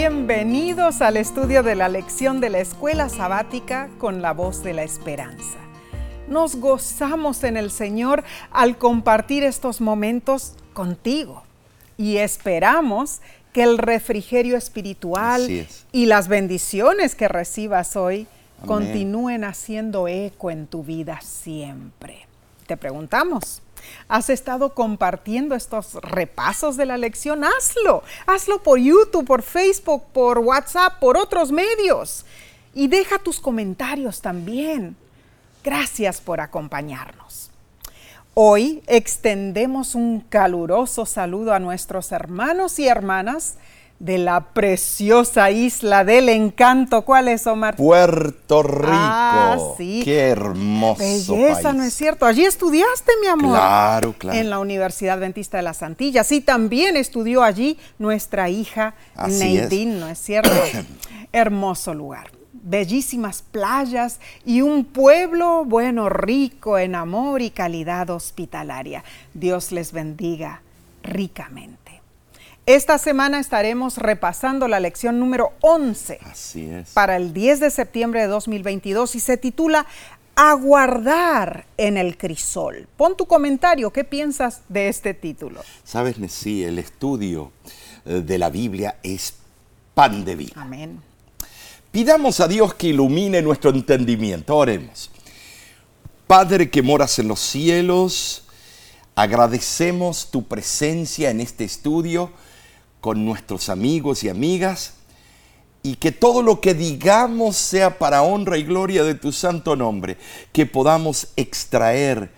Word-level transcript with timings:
bienvenidos 0.00 1.02
al 1.02 1.18
estudio 1.18 1.62
de 1.62 1.74
la 1.74 1.90
lección 1.90 2.40
de 2.40 2.48
la 2.48 2.60
escuela 2.60 3.10
sabática 3.10 3.90
con 3.98 4.22
la 4.22 4.32
voz 4.32 4.62
de 4.62 4.72
la 4.72 4.82
esperanza. 4.82 5.58
Nos 6.26 6.56
gozamos 6.56 7.44
en 7.44 7.58
el 7.58 7.70
Señor 7.70 8.24
al 8.50 8.78
compartir 8.78 9.44
estos 9.44 9.82
momentos 9.82 10.54
contigo 10.72 11.42
y 11.98 12.16
esperamos 12.16 13.20
que 13.52 13.62
el 13.62 13.76
refrigerio 13.76 14.56
espiritual 14.56 15.66
y 15.92 16.06
las 16.06 16.28
bendiciones 16.28 17.14
que 17.14 17.28
recibas 17.28 17.94
hoy 17.94 18.26
continúen 18.64 19.44
haciendo 19.44 20.08
eco 20.08 20.50
en 20.50 20.66
tu 20.66 20.82
vida 20.82 21.20
siempre. 21.20 22.26
Te 22.66 22.78
preguntamos, 22.78 23.60
¿has 24.08 24.30
estado 24.30 24.74
compartiendo 24.74 25.54
estos 25.54 25.94
repasos 25.94 26.76
de 26.76 26.86
la 26.86 26.96
lección? 26.96 27.44
Hazlo, 27.44 28.02
hazlo 28.26 28.62
por 28.62 28.78
YouTube, 28.78 29.26
por 29.26 29.42
Facebook, 29.42 30.04
por 30.12 30.38
WhatsApp, 30.38 30.98
por 30.98 31.16
otros 31.16 31.52
medios. 31.52 32.24
Y 32.74 32.88
deja 32.88 33.18
tus 33.18 33.40
comentarios 33.40 34.20
también. 34.20 34.96
Gracias 35.62 36.20
por 36.20 36.40
acompañarnos. 36.40 37.50
Hoy 38.34 38.82
extendemos 38.86 39.94
un 39.94 40.20
caluroso 40.20 41.04
saludo 41.04 41.52
a 41.52 41.58
nuestros 41.58 42.12
hermanos 42.12 42.78
y 42.78 42.86
hermanas 42.86 43.56
de 44.00 44.16
la 44.16 44.40
preciosa 44.40 45.50
isla 45.50 46.04
del 46.04 46.30
encanto. 46.30 47.02
¿Cuál 47.02 47.28
es, 47.28 47.46
Omar? 47.46 47.76
Puerto 47.76 48.62
Rico. 48.62 48.88
Ah, 48.90 49.58
sí. 49.76 50.00
Qué 50.02 50.20
hermoso 50.20 50.98
Belleza, 50.98 51.72
¿no 51.74 51.84
es 51.84 51.94
cierto? 51.94 52.24
Allí 52.24 52.44
estudiaste, 52.44 53.12
mi 53.20 53.28
amor. 53.28 53.52
Claro, 53.52 54.14
claro. 54.14 54.38
En 54.38 54.48
la 54.48 54.58
Universidad 54.58 55.18
Adventista 55.18 55.58
de 55.58 55.64
las 55.64 55.82
Antillas. 55.82 56.32
Y 56.32 56.40
también 56.40 56.96
estudió 56.96 57.42
allí 57.42 57.78
nuestra 57.98 58.48
hija 58.48 58.94
Neidín, 59.28 60.00
¿no 60.00 60.08
es 60.08 60.18
cierto? 60.18 60.50
Hermoso 61.32 61.94
lugar 61.94 62.30
bellísimas 62.62 63.42
playas 63.50 64.20
y 64.44 64.60
un 64.60 64.84
pueblo, 64.84 65.64
bueno, 65.64 66.10
rico 66.10 66.76
en 66.76 66.94
amor 66.94 67.40
y 67.40 67.50
calidad 67.50 68.10
hospitalaria. 68.10 69.02
Dios 69.32 69.72
les 69.72 69.92
bendiga 69.92 70.60
ricamente. 71.02 71.79
Esta 72.70 72.98
semana 72.98 73.40
estaremos 73.40 73.98
repasando 73.98 74.68
la 74.68 74.78
lección 74.78 75.18
número 75.18 75.54
11 75.60 76.20
Así 76.22 76.70
es. 76.70 76.90
para 76.90 77.16
el 77.16 77.32
10 77.32 77.58
de 77.58 77.68
septiembre 77.68 78.20
de 78.20 78.28
2022 78.28 79.16
y 79.16 79.18
se 79.18 79.36
titula 79.36 79.86
Aguardar 80.36 81.66
en 81.76 81.96
el 81.96 82.16
crisol. 82.16 82.86
Pon 82.96 83.16
tu 83.16 83.26
comentario, 83.26 83.92
¿qué 83.92 84.04
piensas 84.04 84.60
de 84.68 84.86
este 84.86 85.14
título? 85.14 85.62
Sabes, 85.82 86.14
sí, 86.28 86.62
el 86.62 86.78
estudio 86.78 87.50
eh, 88.04 88.22
de 88.24 88.38
la 88.38 88.50
Biblia 88.50 88.98
es 89.02 89.34
pan 89.92 90.24
de 90.24 90.36
vida. 90.36 90.52
Amén. 90.54 91.00
Pidamos 91.90 92.38
a 92.38 92.46
Dios 92.46 92.74
que 92.74 92.86
ilumine 92.86 93.42
nuestro 93.42 93.70
entendimiento. 93.70 94.56
Oremos. 94.56 95.10
Padre 96.28 96.70
que 96.70 96.82
moras 96.82 97.18
en 97.18 97.26
los 97.26 97.40
cielos, 97.40 98.44
agradecemos 99.16 100.30
tu 100.30 100.46
presencia 100.46 101.30
en 101.30 101.40
este 101.40 101.64
estudio 101.64 102.30
con 103.00 103.24
nuestros 103.24 103.68
amigos 103.68 104.24
y 104.24 104.28
amigas 104.28 104.94
y 105.82 105.96
que 105.96 106.12
todo 106.12 106.42
lo 106.42 106.60
que 106.60 106.74
digamos 106.74 107.56
sea 107.56 107.98
para 107.98 108.22
honra 108.22 108.58
y 108.58 108.64
gloria 108.64 109.02
de 109.02 109.14
tu 109.14 109.32
santo 109.32 109.76
nombre, 109.76 110.18
que 110.52 110.66
podamos 110.66 111.28
extraer 111.36 112.32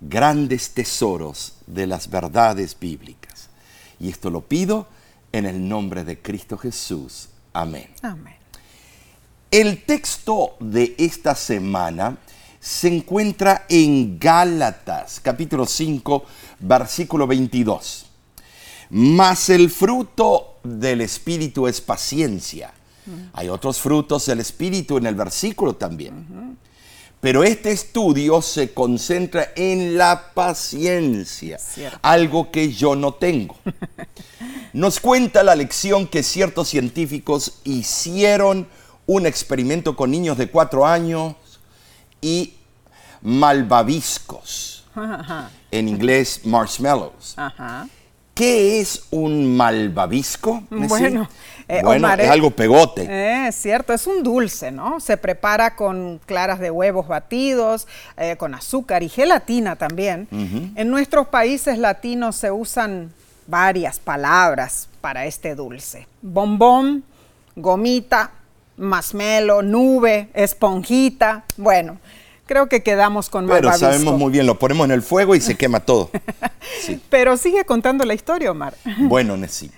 grandes 0.00 0.70
tesoros 0.70 1.54
de 1.66 1.86
las 1.86 2.10
verdades 2.10 2.76
bíblicas. 2.78 3.48
Y 4.00 4.08
esto 4.08 4.30
lo 4.30 4.40
pido 4.42 4.88
en 5.32 5.46
el 5.46 5.68
nombre 5.68 6.04
de 6.04 6.20
Cristo 6.20 6.58
Jesús. 6.58 7.28
Amén. 7.52 7.88
Amén. 8.02 8.36
El 9.50 9.84
texto 9.84 10.56
de 10.60 10.94
esta 10.98 11.34
semana 11.34 12.18
se 12.60 12.88
encuentra 12.88 13.64
en 13.68 14.18
Gálatas, 14.18 15.20
capítulo 15.20 15.64
5, 15.64 16.24
versículo 16.60 17.26
22. 17.26 18.07
Mas 18.90 19.48
el 19.50 19.70
fruto 19.70 20.58
del 20.62 21.00
Espíritu 21.00 21.66
es 21.66 21.80
paciencia. 21.80 22.72
Hay 23.32 23.48
otros 23.48 23.80
frutos 23.80 24.26
del 24.26 24.40
Espíritu 24.40 24.98
en 24.98 25.06
el 25.06 25.14
versículo 25.14 25.74
también. 25.74 26.58
Pero 27.20 27.42
este 27.42 27.72
estudio 27.72 28.40
se 28.42 28.72
concentra 28.72 29.48
en 29.56 29.98
la 29.98 30.32
paciencia, 30.34 31.58
algo 32.02 32.50
que 32.52 32.72
yo 32.72 32.94
no 32.94 33.14
tengo. 33.14 33.56
Nos 34.72 35.00
cuenta 35.00 35.42
la 35.42 35.56
lección 35.56 36.06
que 36.06 36.22
ciertos 36.22 36.68
científicos 36.68 37.54
hicieron 37.64 38.68
un 39.06 39.26
experimento 39.26 39.96
con 39.96 40.10
niños 40.10 40.38
de 40.38 40.48
cuatro 40.48 40.86
años 40.86 41.34
y 42.20 42.54
malvaviscos. 43.22 44.84
En 45.70 45.86
inglés, 45.86 46.40
marshmallows. 46.44 47.36
¿Qué 48.38 48.78
es 48.78 49.02
un 49.10 49.56
malvavisco? 49.56 50.62
Bueno, 50.70 51.28
eh, 51.66 51.82
es 52.20 52.30
algo 52.30 52.52
pegote. 52.52 53.02
Eh, 53.02 53.48
es 53.48 53.56
cierto, 53.56 53.92
es 53.92 54.06
un 54.06 54.22
dulce, 54.22 54.70
¿no? 54.70 55.00
Se 55.00 55.16
prepara 55.16 55.74
con 55.74 56.20
claras 56.24 56.60
de 56.60 56.70
huevos 56.70 57.08
batidos, 57.08 57.88
eh, 58.16 58.36
con 58.36 58.54
azúcar 58.54 59.02
y 59.02 59.08
gelatina 59.08 59.74
también. 59.74 60.28
En 60.76 60.88
nuestros 60.88 61.26
países 61.26 61.78
latinos 61.78 62.36
se 62.36 62.52
usan 62.52 63.12
varias 63.48 63.98
palabras 63.98 64.88
para 65.00 65.26
este 65.26 65.56
dulce. 65.56 66.06
Bombón, 66.22 67.02
gomita, 67.56 68.30
masmelo, 68.76 69.62
nube, 69.62 70.28
esponjita. 70.32 71.42
Bueno, 71.56 71.98
creo 72.48 72.68
que 72.68 72.82
quedamos 72.82 73.28
con 73.30 73.46
Pero 73.46 73.72
sabemos 73.76 74.18
muy 74.18 74.32
bien, 74.32 74.46
lo 74.46 74.58
ponemos 74.58 74.86
en 74.86 74.90
el 74.90 75.02
fuego 75.02 75.36
y 75.36 75.40
se 75.40 75.54
quema 75.58 75.78
todo. 75.78 76.10
Pero 77.08 77.36
sigue 77.36 77.64
contando 77.64 78.04
la 78.04 78.14
historia, 78.14 78.50
Omar. 78.50 78.74
Bueno, 78.98 79.36
Nessie. 79.36 79.70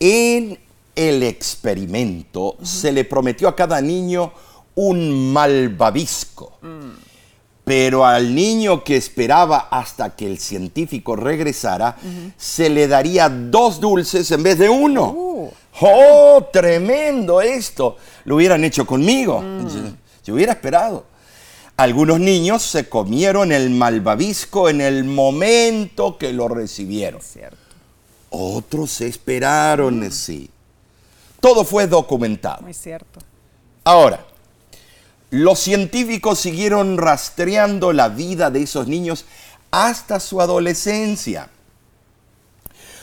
En 0.00 0.58
el 0.96 1.22
experimento 1.22 2.56
se 2.62 2.90
le 2.90 3.04
prometió 3.04 3.46
a 3.46 3.54
cada 3.54 3.80
niño 3.80 4.32
un 4.74 5.32
malvavisco. 5.32 6.58
Mm. 6.62 7.06
Pero 7.64 8.06
al 8.06 8.34
niño 8.34 8.82
que 8.82 8.96
esperaba 8.96 9.68
hasta 9.70 10.16
que 10.16 10.26
el 10.26 10.38
científico 10.38 11.16
regresara, 11.16 11.96
se 12.38 12.70
le 12.70 12.88
daría 12.88 13.28
dos 13.28 13.78
dulces 13.78 14.30
en 14.30 14.42
vez 14.42 14.58
de 14.58 14.70
uno. 14.70 15.12
Uh. 15.14 15.50
¡Oh, 15.82 16.48
tremendo 16.50 17.42
esto! 17.42 17.98
Lo 18.24 18.36
hubieran 18.36 18.64
hecho 18.64 18.86
conmigo. 18.86 19.42
Mm. 19.42 19.66
Yo, 20.24 20.34
hubiera 20.34 20.52
esperado. 20.52 21.04
Algunos 21.78 22.18
niños 22.18 22.64
se 22.64 22.88
comieron 22.88 23.52
el 23.52 23.70
malvavisco 23.70 24.68
en 24.68 24.80
el 24.80 25.04
momento 25.04 26.18
que 26.18 26.32
lo 26.32 26.48
recibieron. 26.48 27.22
Cierto. 27.22 27.56
Otros 28.30 29.00
esperaron, 29.00 30.00
mm. 30.00 30.10
sí. 30.10 30.50
Todo 31.38 31.64
fue 31.64 31.86
documentado. 31.86 32.62
Muy 32.62 32.74
cierto. 32.74 33.20
Ahora, 33.84 34.26
los 35.30 35.60
científicos 35.60 36.40
siguieron 36.40 36.98
rastreando 36.98 37.92
la 37.92 38.08
vida 38.08 38.50
de 38.50 38.62
esos 38.62 38.88
niños 38.88 39.24
hasta 39.70 40.18
su 40.18 40.40
adolescencia. 40.40 41.48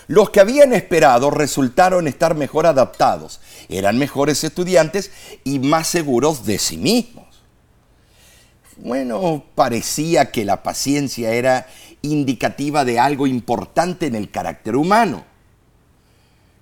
Los 0.08 0.31
que 0.31 0.41
habían 0.41 0.74
esperado 0.74 1.31
resultaron 1.31 2.09
estar 2.09 2.35
mejor 2.35 2.66
adaptados, 2.66 3.40
eran 3.69 3.97
mejores 3.97 4.44
estudiantes 4.44 5.12
y 5.46 5.59
más 5.59 5.88
seguros 5.88 6.46
de 6.46 6.59
sí 6.59 6.75
mismos. 6.75 7.25
Bueno, 8.78 9.44
parecía 9.56 10.31
que 10.31 10.44
la 10.46 10.62
paciencia 10.63 11.31
era 11.34 11.68
indicativa 12.02 12.86
de 12.86 13.00
algo 13.00 13.25
importante 13.25 14.08
en 14.08 14.16
el 14.16 14.29
carácter 14.29 14.76
humano. 14.76 15.23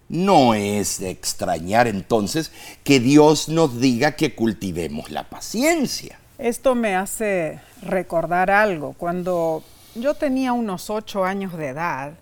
No 0.10 0.54
es 0.54 1.00
de 1.00 1.10
extrañar 1.10 1.88
entonces 1.88 2.52
que 2.84 3.00
Dios 3.00 3.50
nos 3.50 3.80
diga 3.80 4.16
que 4.16 4.36
cultivemos 4.36 5.10
la 5.10 5.28
paciencia. 5.30 6.20
Esto 6.38 6.76
me 6.76 6.96
hace 6.96 7.60
recordar 7.82 8.52
algo. 8.52 8.94
Cuando 8.94 9.64
yo 9.96 10.14
tenía 10.14 10.54
unos 10.54 10.90
ocho 10.90 11.24
años 11.24 11.58
de 11.58 11.70
edad, 11.70 12.14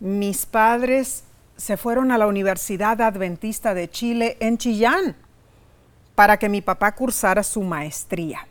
mis 0.00 0.46
padres 0.46 1.24
se 1.56 1.76
fueron 1.76 2.10
a 2.12 2.18
la 2.18 2.26
Universidad 2.26 3.00
Adventista 3.00 3.72
de 3.72 3.88
Chile 3.90 4.36
en 4.40 4.58
Chillán 4.58 5.16
para 6.14 6.38
que 6.38 6.48
mi 6.48 6.60
papá 6.60 6.94
cursara 6.94 7.42
su 7.42 7.62
maestría. 7.62 8.46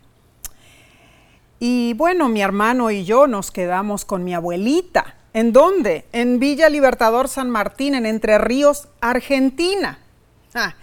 Y 1.64 1.94
bueno, 1.94 2.28
mi 2.28 2.42
hermano 2.42 2.90
y 2.90 3.06
yo 3.06 3.28
nos 3.28 3.52
quedamos 3.52 4.04
con 4.04 4.24
mi 4.24 4.34
abuelita. 4.34 5.14
¿En 5.32 5.54
dónde? 5.54 6.06
En 6.12 6.40
Villa 6.40 6.70
Libertador 6.70 7.28
San 7.28 7.52
Martín, 7.52 7.94
en 7.94 8.08
Entre 8.08 8.40
Ríos, 8.40 8.88
Argentina. 9.00 10.00
Ah, 10.56 10.74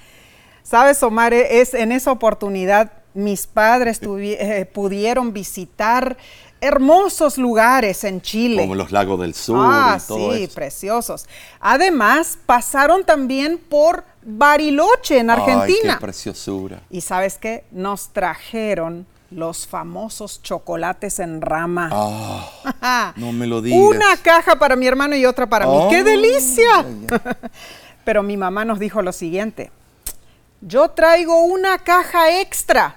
Sabes, 0.63 1.03
Omar, 1.03 1.35
es 1.35 1.75
en 1.75 1.91
esa 1.91 2.13
oportunidad 2.13 2.93
mis 3.13 3.49
padres 3.49 4.01
eh, 4.05 4.71
pudieron 4.73 5.33
visitar 5.33 6.17
hermosos 6.61 7.39
lugares 7.39 8.05
en 8.05 8.23
Chile. 8.23 8.63
Como 8.63 8.77
los 8.77 8.93
lagos 8.93 9.19
del 9.19 9.35
sur 9.35 9.59
ah, 9.61 9.99
y 9.99 10.07
todo 10.07 10.33
sí, 10.33 10.47
preciosos. 10.47 11.27
Además, 11.59 12.39
pasaron 12.47 13.03
también 13.03 13.59
por 13.59 14.05
Bariloche 14.23 15.19
en 15.19 15.31
Argentina. 15.31 15.95
Ay, 15.95 15.95
qué 15.95 16.01
preciosura. 16.01 16.83
Y 16.89 17.01
sabes 17.01 17.37
qué? 17.37 17.65
Nos 17.73 18.11
trajeron 18.11 19.07
los 19.31 19.67
famosos 19.67 20.43
chocolates 20.43 21.19
en 21.19 21.41
rama. 21.41 21.91
Ah, 21.93 23.13
no 23.17 23.33
me 23.33 23.47
lo 23.47 23.61
digas. 23.61 23.79
Una 23.79 24.17
caja 24.23 24.59
para 24.59 24.77
mi 24.77 24.87
hermano 24.87 25.17
y 25.17 25.27
otra 25.27 25.47
para 25.47 25.67
mí. 25.67 25.79
¡Qué 25.91 26.03
delicia! 26.03 26.87
Pero 28.05 28.23
mi 28.23 28.37
mamá 28.37 28.65
nos 28.65 28.79
dijo 28.79 29.03
lo 29.03 29.13
siguiente. 29.13 29.71
Yo 30.61 30.89
traigo 30.91 31.45
una 31.45 31.79
caja 31.79 32.41
extra, 32.41 32.97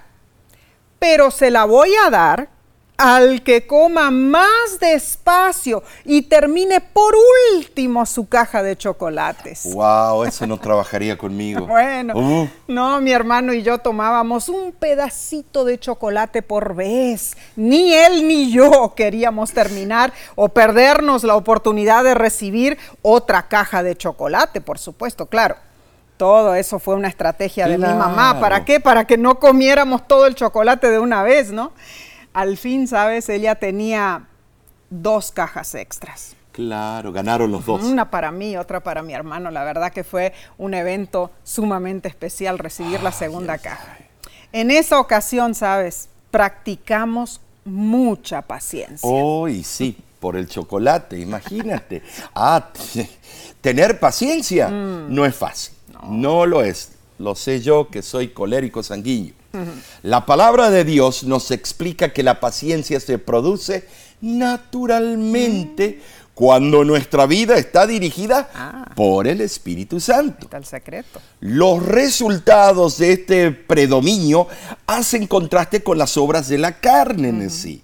pero 0.98 1.30
se 1.30 1.50
la 1.50 1.64
voy 1.64 1.90
a 1.94 2.10
dar 2.10 2.48
al 2.96 3.42
que 3.42 3.66
coma 3.66 4.10
más 4.10 4.78
despacio 4.80 5.82
y 6.04 6.22
termine 6.22 6.80
por 6.80 7.14
último 7.54 8.06
su 8.06 8.28
caja 8.28 8.62
de 8.62 8.76
chocolates. 8.76 9.62
Wow, 9.74 10.24
eso 10.24 10.46
no 10.46 10.58
trabajaría 10.58 11.18
conmigo. 11.18 11.66
Bueno, 11.72 12.12
Uh, 12.14 12.48
no, 12.68 13.00
mi 13.00 13.12
hermano 13.12 13.52
y 13.54 13.62
yo 13.62 13.78
tomábamos 13.78 14.48
un 14.48 14.72
pedacito 14.72 15.64
de 15.64 15.78
chocolate 15.78 16.42
por 16.42 16.74
vez. 16.74 17.36
Ni 17.56 17.92
él 17.94 18.28
ni 18.28 18.52
yo 18.52 18.92
queríamos 18.94 19.52
terminar 19.52 20.12
o 20.34 20.48
perdernos 20.50 21.24
la 21.24 21.34
oportunidad 21.34 22.04
de 22.04 22.14
recibir 22.14 22.78
otra 23.00 23.48
caja 23.48 23.82
de 23.82 23.96
chocolate, 23.96 24.60
por 24.60 24.78
supuesto, 24.78 25.26
claro. 25.26 25.56
Todo 26.16 26.54
eso 26.54 26.78
fue 26.78 26.94
una 26.94 27.08
estrategia 27.08 27.66
de 27.66 27.78
mi 27.78 27.84
mamá. 27.84 28.38
¿Para 28.38 28.64
qué? 28.64 28.78
Para 28.78 29.06
que 29.06 29.16
no 29.16 29.40
comiéramos 29.40 30.06
todo 30.06 30.26
el 30.26 30.36
chocolate 30.36 30.88
de 30.88 31.00
una 31.00 31.22
vez, 31.24 31.50
¿no? 31.50 31.72
Al 32.32 32.56
fin, 32.56 32.86
¿sabes? 32.88 33.28
Ella 33.28 33.54
tenía 33.56 34.26
dos 34.90 35.32
cajas 35.32 35.74
extras. 35.74 36.34
claro, 36.52 37.12
ganaron 37.12 37.50
los 37.50 37.64
dos. 37.64 37.82
Una 37.82 38.10
para 38.10 38.30
mí, 38.30 38.56
otra 38.56 38.80
para 38.82 39.02
mi 39.02 39.14
hermano. 39.14 39.50
La 39.50 39.64
verdad 39.64 39.90
que 39.92 40.04
fue 40.04 40.32
un 40.58 40.74
evento 40.74 41.30
sumamente 41.44 42.08
especial 42.08 42.58
recibir 42.58 43.02
la 43.02 43.12
segunda 43.12 43.56
caja. 43.58 43.96
En 44.52 44.70
esa 44.70 45.00
ocasión, 45.00 45.54
sabes, 45.54 46.08
practicamos 46.30 47.40
mucha 47.64 48.42
paciencia. 48.42 49.08
Oh, 49.08 49.48
y 49.48 49.62
sí, 49.64 49.96
por 50.20 50.36
el 50.36 50.46
chocolate, 50.46 51.18
imagínate. 51.18 52.02
Ah, 52.34 52.68
tener 53.62 53.98
paciencia 53.98 54.68
Mm. 54.68 55.14
no 55.14 55.24
es 55.24 55.34
fácil. 55.34 55.74
No. 56.08 56.44
lo 56.46 56.62
es. 56.62 56.92
Lo 57.18 57.34
sé 57.34 57.60
yo 57.60 57.88
que 57.88 58.02
soy 58.02 58.28
colérico 58.28 58.82
sanguíneo. 58.82 59.34
La 60.02 60.26
palabra 60.26 60.70
de 60.70 60.84
Dios 60.84 61.24
nos 61.24 61.50
explica 61.50 62.12
que 62.12 62.22
la 62.22 62.40
paciencia 62.40 63.00
se 63.00 63.18
produce 63.18 63.86
naturalmente 64.20 66.00
cuando 66.34 66.84
nuestra 66.84 67.26
vida 67.26 67.56
está 67.56 67.86
dirigida 67.86 68.48
Ah. 68.54 68.90
por 68.96 69.26
el 69.26 69.40
Espíritu 69.40 70.00
Santo. 70.00 70.46
Está 70.46 70.56
el 70.56 70.64
secreto. 70.64 71.20
Los 71.40 71.84
resultados 71.84 72.98
de 72.98 73.12
este 73.12 73.50
predominio 73.50 74.48
hacen 74.86 75.26
contraste 75.26 75.82
con 75.82 75.98
las 75.98 76.16
obras 76.16 76.48
de 76.48 76.58
la 76.58 76.78
carne 76.80 77.28
en 77.28 77.50
sí. 77.50 77.82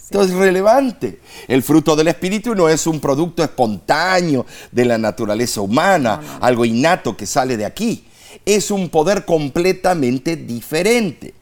Esto 0.00 0.22
es 0.22 0.30
relevante. 0.30 1.20
El 1.48 1.62
fruto 1.62 1.94
del 1.94 2.08
Espíritu 2.08 2.54
no 2.54 2.68
es 2.68 2.86
un 2.86 2.98
producto 2.98 3.42
espontáneo 3.42 4.46
de 4.72 4.84
la 4.86 4.96
naturaleza 4.96 5.60
humana, 5.60 6.38
algo 6.40 6.64
innato 6.64 7.14
que 7.14 7.26
sale 7.26 7.58
de 7.58 7.66
aquí. 7.66 8.07
Es 8.44 8.70
un 8.70 8.88
poder 8.88 9.24
completamente 9.24 10.36
diferente. 10.36 11.34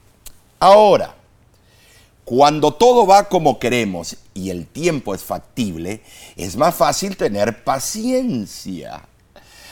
Ahora, 0.59 1.15
cuando 2.25 2.73
todo 2.73 3.07
va 3.07 3.29
como 3.29 3.57
queremos 3.57 4.17
y 4.33 4.49
el 4.49 4.67
tiempo 4.67 5.15
es 5.15 5.23
factible, 5.23 6.01
es 6.35 6.57
más 6.57 6.75
fácil 6.75 7.15
tener 7.15 7.63
paciencia. 7.63 9.03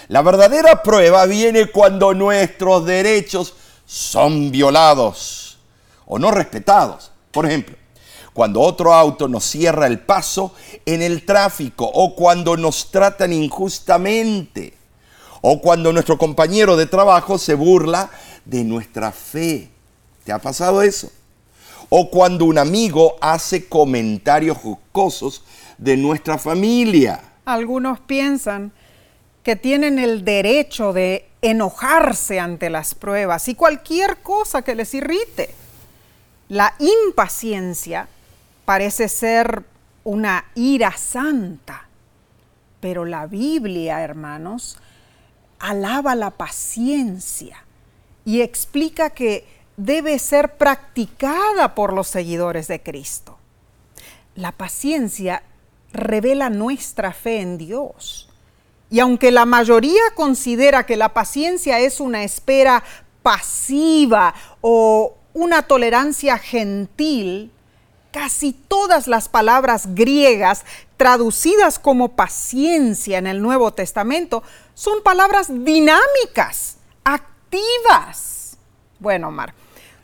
La 0.07 0.22
verdadera 0.22 0.81
prueba 0.81 1.25
viene 1.25 1.66
cuando 1.68 2.13
nuestros 2.13 2.86
derechos 2.86 3.56
son 3.86 4.51
violados 4.51 5.57
o 6.06 6.18
no 6.19 6.31
respetados. 6.31 7.12
Por 7.31 7.45
ejemplo, 7.45 7.75
cuando 8.33 8.62
otro 8.62 8.94
auto 8.94 9.28
nos 9.28 9.44
cierra 9.44 9.88
el 9.88 10.00
paso 10.00 10.54
en 10.86 11.01
el 11.01 11.25
tráfico 11.25 11.89
o 11.94 12.16
cuando 12.16 12.56
nos 12.56 12.92
tratan 12.92 13.33
injustamente 13.33 14.74
o 15.47 15.62
cuando 15.62 15.94
nuestro 15.94 16.18
compañero 16.18 16.75
de 16.75 16.88
trabajo 16.88 17.38
se 17.38 17.53
burla 17.53 18.09
de 18.45 18.63
nuestra 18.63 19.12
fe. 19.12 19.69
¿Te 20.24 20.31
ha 20.31 20.39
pasado 20.39 20.81
eso? 20.81 21.12
O 21.89 22.09
cuando 22.09 22.45
un 22.45 22.57
amigo 22.57 23.15
hace 23.21 23.69
comentarios 23.69 24.57
jocosos 24.57 25.44
de 25.77 25.97
nuestra 25.97 26.39
familia. 26.39 27.21
Algunos 27.45 28.00
piensan 28.00 28.71
que 29.44 29.56
tienen 29.56 30.00
el 30.00 30.25
derecho 30.25 30.94
de 30.94 31.30
enojarse 31.44 32.39
ante 32.39 32.71
las 32.71 32.95
pruebas 32.95 33.47
y 33.47 33.53
cualquier 33.53 34.24
cosa 34.24 34.63
que 34.63 34.74
les 34.74 34.95
irrite. 34.95 35.53
La 36.50 36.74
impaciencia 36.80 38.07
parece 38.65 39.07
ser 39.07 39.63
una 40.03 40.45
ira 40.56 40.97
santa, 40.97 41.88
pero 42.80 43.06
la 43.06 43.27
Biblia, 43.27 44.01
hermanos, 44.01 44.80
alaba 45.69 46.15
la 46.15 46.31
paciencia 46.31 47.63
y 48.23 48.41
explica 48.41 49.09
que 49.09 49.47
debe 49.77 50.19
ser 50.19 50.57
practicada 50.57 51.75
por 51.75 51.94
los 51.94 52.07
seguidores 52.07 52.67
de 52.67 52.81
Cristo. 52.81 53.38
La 54.35 54.51
paciencia 54.51 55.44
revela 55.91 56.50
nuestra 56.50 57.13
fe 57.13 57.41
en 57.41 57.57
Dios. 57.57 58.29
Y 58.89 59.00
aunque 59.00 59.31
la 59.31 59.45
mayoría 59.45 60.03
considera 60.15 60.85
que 60.85 60.97
la 60.97 61.13
paciencia 61.13 61.79
es 61.79 62.00
una 62.00 62.23
espera 62.23 62.83
pasiva 63.23 64.33
o 64.61 65.15
una 65.33 65.63
tolerancia 65.63 66.38
gentil, 66.38 67.51
casi 68.11 68.53
todas 68.53 69.07
las 69.07 69.27
palabras 69.27 69.95
griegas 69.95 70.63
traducidas 70.95 71.79
como 71.79 72.15
paciencia 72.15 73.18
en 73.18 73.27
el 73.27 73.41
Nuevo 73.41 73.73
Testamento 73.73 74.44
son 74.75 75.01
palabras 75.01 75.48
dinámicas, 75.50 76.77
activas. 77.04 78.57
Bueno, 79.00 79.30
Omar, 79.30 79.56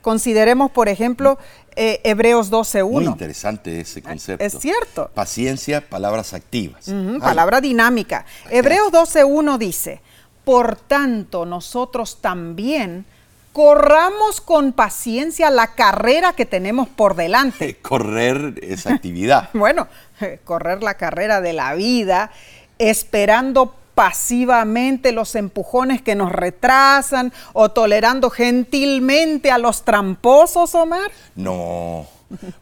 consideremos, 0.01 0.71
por 0.71 0.89
ejemplo, 0.89 1.37
eh, 1.75 2.01
Hebreos 2.03 2.49
Muy 2.49 2.59
12.1. 2.59 3.05
interesante 3.05 3.81
ese 3.81 4.01
concepto. 4.01 4.43
Es 4.43 4.57
cierto. 4.59 5.11
Paciencia, 5.13 5.87
palabras 5.87 6.33
activas. 6.33 6.91
Palabra 7.19 7.61
dinámica. 7.61 8.25
Hebreos 8.49 8.91
12.1 8.91 9.57
dice, 9.57 10.01
por 10.43 10.75
tanto 10.75 11.45
nosotros 11.45 12.19
también 12.19 13.05
corramos 13.53 14.39
con 14.41 14.71
paciencia 14.73 15.49
la 15.49 15.75
carrera 15.75 16.33
que 16.33 16.45
tenemos 16.45 16.87
por 16.87 17.15
delante. 17.15 17.75
Correr 17.81 18.55
es 18.61 18.87
actividad. 18.87 19.49
Bueno, 19.53 19.87
correr 20.43 20.81
la 20.83 20.95
carrera 20.95 21.41
de 21.41 21.53
la 21.53 21.73
vida, 21.75 22.31
esperando 22.79 23.75
pasivamente 24.01 25.11
los 25.11 25.35
empujones 25.35 26.01
que 26.01 26.15
nos 26.15 26.31
retrasan 26.31 27.31
o 27.53 27.69
tolerando 27.69 28.31
gentilmente 28.31 29.51
a 29.51 29.59
los 29.59 29.85
tramposos, 29.85 30.73
Omar. 30.73 31.11
No, 31.35 32.07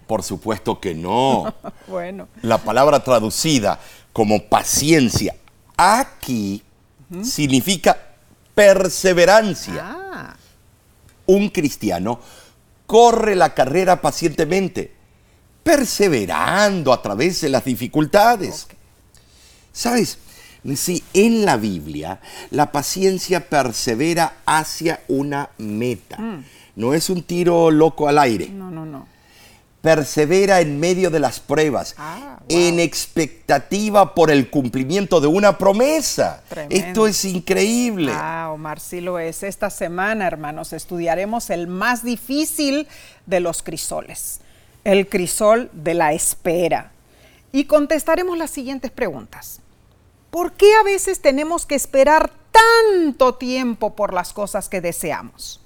por 0.05 0.21
supuesto 0.21 0.81
que 0.81 0.93
no. 0.93 1.53
Bueno, 1.87 2.27
La 2.41 2.57
palabra 2.57 3.01
traducida 3.05 3.79
como 4.11 4.43
paciencia 4.49 5.33
aquí 5.77 6.61
significa 7.23 7.95
perseverancia. 8.53 9.75
ah, 9.81 10.35
Un 11.25 11.47
cristiano 11.47 12.19
corre 12.85 13.37
la 13.37 13.53
carrera 13.53 14.01
pacientemente, 14.01 14.93
perseverando 15.63 16.91
a 16.91 17.01
través 17.01 17.39
de 17.39 17.47
las 17.47 17.63
dificultades. 17.63 18.67
¿Sabes? 19.71 20.17
Sí, 20.75 21.03
en 21.13 21.45
la 21.45 21.57
Biblia 21.57 22.19
la 22.51 22.71
paciencia 22.71 23.47
persevera 23.49 24.33
hacia 24.45 25.01
una 25.07 25.49
meta. 25.57 26.17
No 26.75 26.93
es 26.93 27.09
un 27.09 27.23
tiro 27.23 27.71
loco 27.71 28.07
al 28.07 28.19
aire. 28.19 28.49
no, 28.49 28.69
no, 28.71 28.85
no. 28.85 29.07
Persevera 29.81 30.59
en 30.59 30.77
medio 30.77 31.09
de 31.09 31.21
las 31.21 31.39
pruebas, 31.39 31.95
Ah, 31.97 32.35
wow. 32.39 32.47
en 32.49 32.81
expectativa 32.81 34.13
por 34.13 34.29
el 34.29 34.49
cumplimiento 34.49 35.21
de 35.21 35.27
una 35.27 35.57
promesa. 35.57 36.43
Tremendo. 36.49 36.75
Esto 36.75 37.07
es 37.07 37.23
increíble. 37.23 38.11
Ah, 38.13 38.49
Omar, 38.53 38.81
sí 38.81 38.99
lo 38.99 39.19
es. 39.19 39.41
Esta 39.41 39.69
semana, 39.69 40.27
hermanos, 40.27 40.73
estudiaremos 40.73 41.49
el 41.49 41.67
más 41.67 42.03
difícil 42.03 42.89
de 43.25 43.39
los 43.39 43.63
crisoles, 43.63 44.41
el 44.83 45.07
crisol 45.07 45.69
de 45.71 45.93
la 45.93 46.11
espera. 46.11 46.91
Y 47.53 47.63
contestaremos 47.63 48.37
las 48.37 48.51
siguientes 48.51 48.91
preguntas. 48.91 49.61
¿Por 50.31 50.53
qué 50.53 50.73
a 50.75 50.83
veces 50.83 51.21
tenemos 51.21 51.65
que 51.65 51.75
esperar 51.75 52.31
tanto 52.51 53.35
tiempo 53.35 53.95
por 53.95 54.13
las 54.13 54.33
cosas 54.33 54.69
que 54.69 54.81
deseamos? 54.81 55.61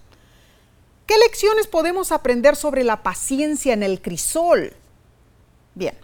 ¿Qué 1.06 1.16
lecciones 1.18 1.68
podemos 1.68 2.12
aprender 2.12 2.56
sobre 2.56 2.84
la 2.84 3.04
paciencia 3.04 3.74
en 3.74 3.84
el 3.84 4.02
crisol? 4.02 4.74
Bien, 5.76 5.96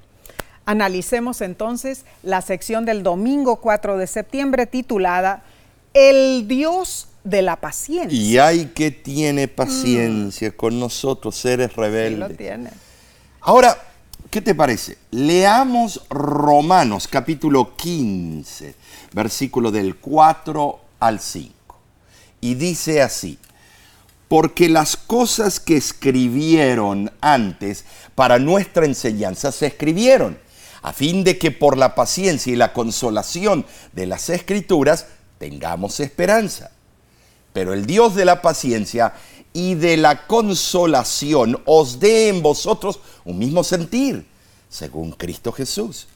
analicemos 0.66 1.42
entonces 1.42 2.04
la 2.22 2.42
sección 2.42 2.86
del 2.86 3.02
domingo 3.02 3.58
4 3.58 3.98
de 3.98 4.08
septiembre 4.08 4.66
titulada 4.66 5.44
El 5.94 6.48
Dios 6.48 7.08
de 7.24 7.42
la 7.42 7.56
paciencia. 7.56 8.18
Y 8.18 8.38
hay 8.38 8.68
que 8.68 8.92
tiene 8.92 9.48
paciencia 9.48 10.52
con 10.52 10.80
nosotros, 10.80 11.36
seres 11.36 11.70
Sí, 11.70 11.76
lo 11.78 11.82
rebeldes. 11.84 12.38
tiene. 12.38 12.70
Ahora, 13.42 13.78
¿qué 14.30 14.42
te 14.42 14.54
parece? 14.54 14.98
Leamos 15.12 16.04
Romanos 16.10 17.08
capítulo 17.08 17.76
15, 17.76 18.76
versículo 19.14 19.72
del 19.72 19.96
4 19.96 20.80
al 21.00 21.20
5. 21.20 21.54
Y 22.42 22.56
dice 22.56 23.02
así, 23.02 23.40
porque 24.28 24.70
las 24.70 24.96
cosas 24.96 25.60
que 25.60 25.76
escribieron 25.76 27.12
antes 27.22 27.86
para 28.14 28.38
nuestra 28.38 28.86
enseñanza 28.86 29.52
se 29.52 29.68
escribieron, 29.68 30.38
a 30.82 30.94
fin 30.94 31.24
de 31.24 31.38
que 31.38 31.52
por 31.52 31.78
la 31.78 31.96
paciencia 31.96 32.54
y 32.54 32.56
la 32.56 32.72
consolación 32.72 33.66
de 33.94 34.06
las 34.06 34.30
escrituras 34.30 35.08
tengamos 35.40 36.00
esperanza. 36.00 36.72
Pero 37.60 37.74
el 37.74 37.86
Dios 37.86 38.16
de 38.16 38.24
la 38.24 38.42
paciencia 38.42 39.12
y 39.52 39.76
de 39.76 39.98
la 39.98 40.28
consolación 40.28 41.62
os 41.66 42.00
dé 42.00 42.30
en 42.30 42.42
vosotros 42.42 43.02
un 43.26 43.38
mismo 43.38 43.66
sentir, 43.66 44.26
según 44.70 45.12
Cristo 45.12 45.52
Jesús. 45.52 46.08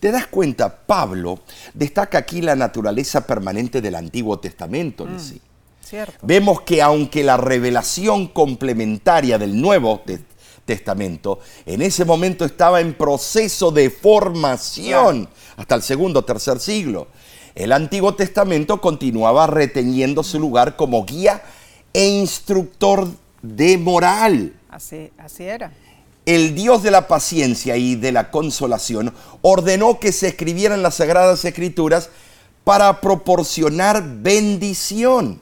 ¿Te 0.00 0.10
das 0.10 0.26
cuenta? 0.28 0.74
Pablo 0.74 1.40
destaca 1.74 2.16
aquí 2.16 2.40
la 2.40 2.56
naturaleza 2.56 3.26
permanente 3.26 3.82
del 3.82 3.94
Antiguo 3.94 4.38
Testamento 4.38 5.06
en 5.06 5.20
sí. 5.20 5.38
Cierto. 5.86 6.14
Vemos 6.22 6.62
que 6.62 6.80
aunque 6.80 7.22
la 7.24 7.36
revelación 7.36 8.28
complementaria 8.28 9.36
del 9.36 9.60
Nuevo 9.60 10.00
Te- 10.06 10.20
Testamento 10.64 11.40
en 11.66 11.82
ese 11.82 12.06
momento 12.06 12.46
estaba 12.46 12.80
en 12.80 12.94
proceso 12.94 13.70
de 13.70 13.90
formación 13.90 15.28
hasta 15.58 15.74
el 15.74 15.82
segundo 15.82 16.20
o 16.20 16.24
tercer 16.24 16.58
siglo, 16.58 17.08
el 17.54 17.72
Antiguo 17.72 18.14
Testamento 18.14 18.80
continuaba 18.80 19.46
reteniendo 19.46 20.22
su 20.22 20.38
lugar 20.38 20.76
como 20.76 21.04
guía 21.04 21.42
e 21.92 22.06
instructor 22.06 23.08
de 23.42 23.78
moral. 23.78 24.54
Así, 24.70 25.10
así 25.18 25.44
era. 25.44 25.72
El 26.26 26.54
Dios 26.54 26.82
de 26.82 26.90
la 26.90 27.08
paciencia 27.08 27.76
y 27.76 27.96
de 27.96 28.12
la 28.12 28.30
consolación 28.30 29.14
ordenó 29.42 29.98
que 29.98 30.12
se 30.12 30.28
escribieran 30.28 30.82
las 30.82 30.96
Sagradas 30.96 31.44
Escrituras 31.44 32.10
para 32.62 33.00
proporcionar 33.00 34.02
bendición. 34.06 35.40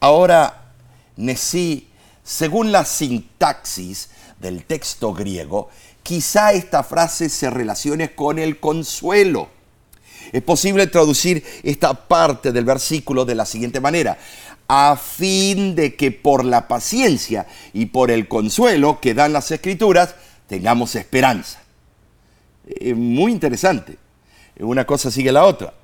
Ahora, 0.00 0.72
Nesí, 1.16 1.88
según 2.22 2.70
la 2.70 2.84
sintaxis 2.84 4.10
del 4.38 4.64
texto 4.64 5.12
griego, 5.12 5.68
quizá 6.04 6.52
esta 6.52 6.84
frase 6.84 7.28
se 7.28 7.50
relacione 7.50 8.14
con 8.14 8.38
el 8.38 8.60
consuelo. 8.60 9.48
Es 10.32 10.42
posible 10.42 10.86
traducir 10.86 11.44
esta 11.62 12.06
parte 12.08 12.52
del 12.52 12.64
versículo 12.64 13.24
de 13.24 13.34
la 13.34 13.46
siguiente 13.46 13.80
manera, 13.80 14.18
a 14.68 14.96
fin 14.96 15.74
de 15.74 15.96
que 15.96 16.10
por 16.12 16.44
la 16.44 16.68
paciencia 16.68 17.46
y 17.72 17.86
por 17.86 18.10
el 18.10 18.28
consuelo 18.28 19.00
que 19.00 19.14
dan 19.14 19.32
las 19.32 19.50
escrituras 19.50 20.14
tengamos 20.46 20.94
esperanza. 20.94 21.62
Muy 22.94 23.32
interesante. 23.32 23.98
Una 24.60 24.84
cosa 24.84 25.10
sigue 25.10 25.32
la 25.32 25.44
otra. 25.44 25.74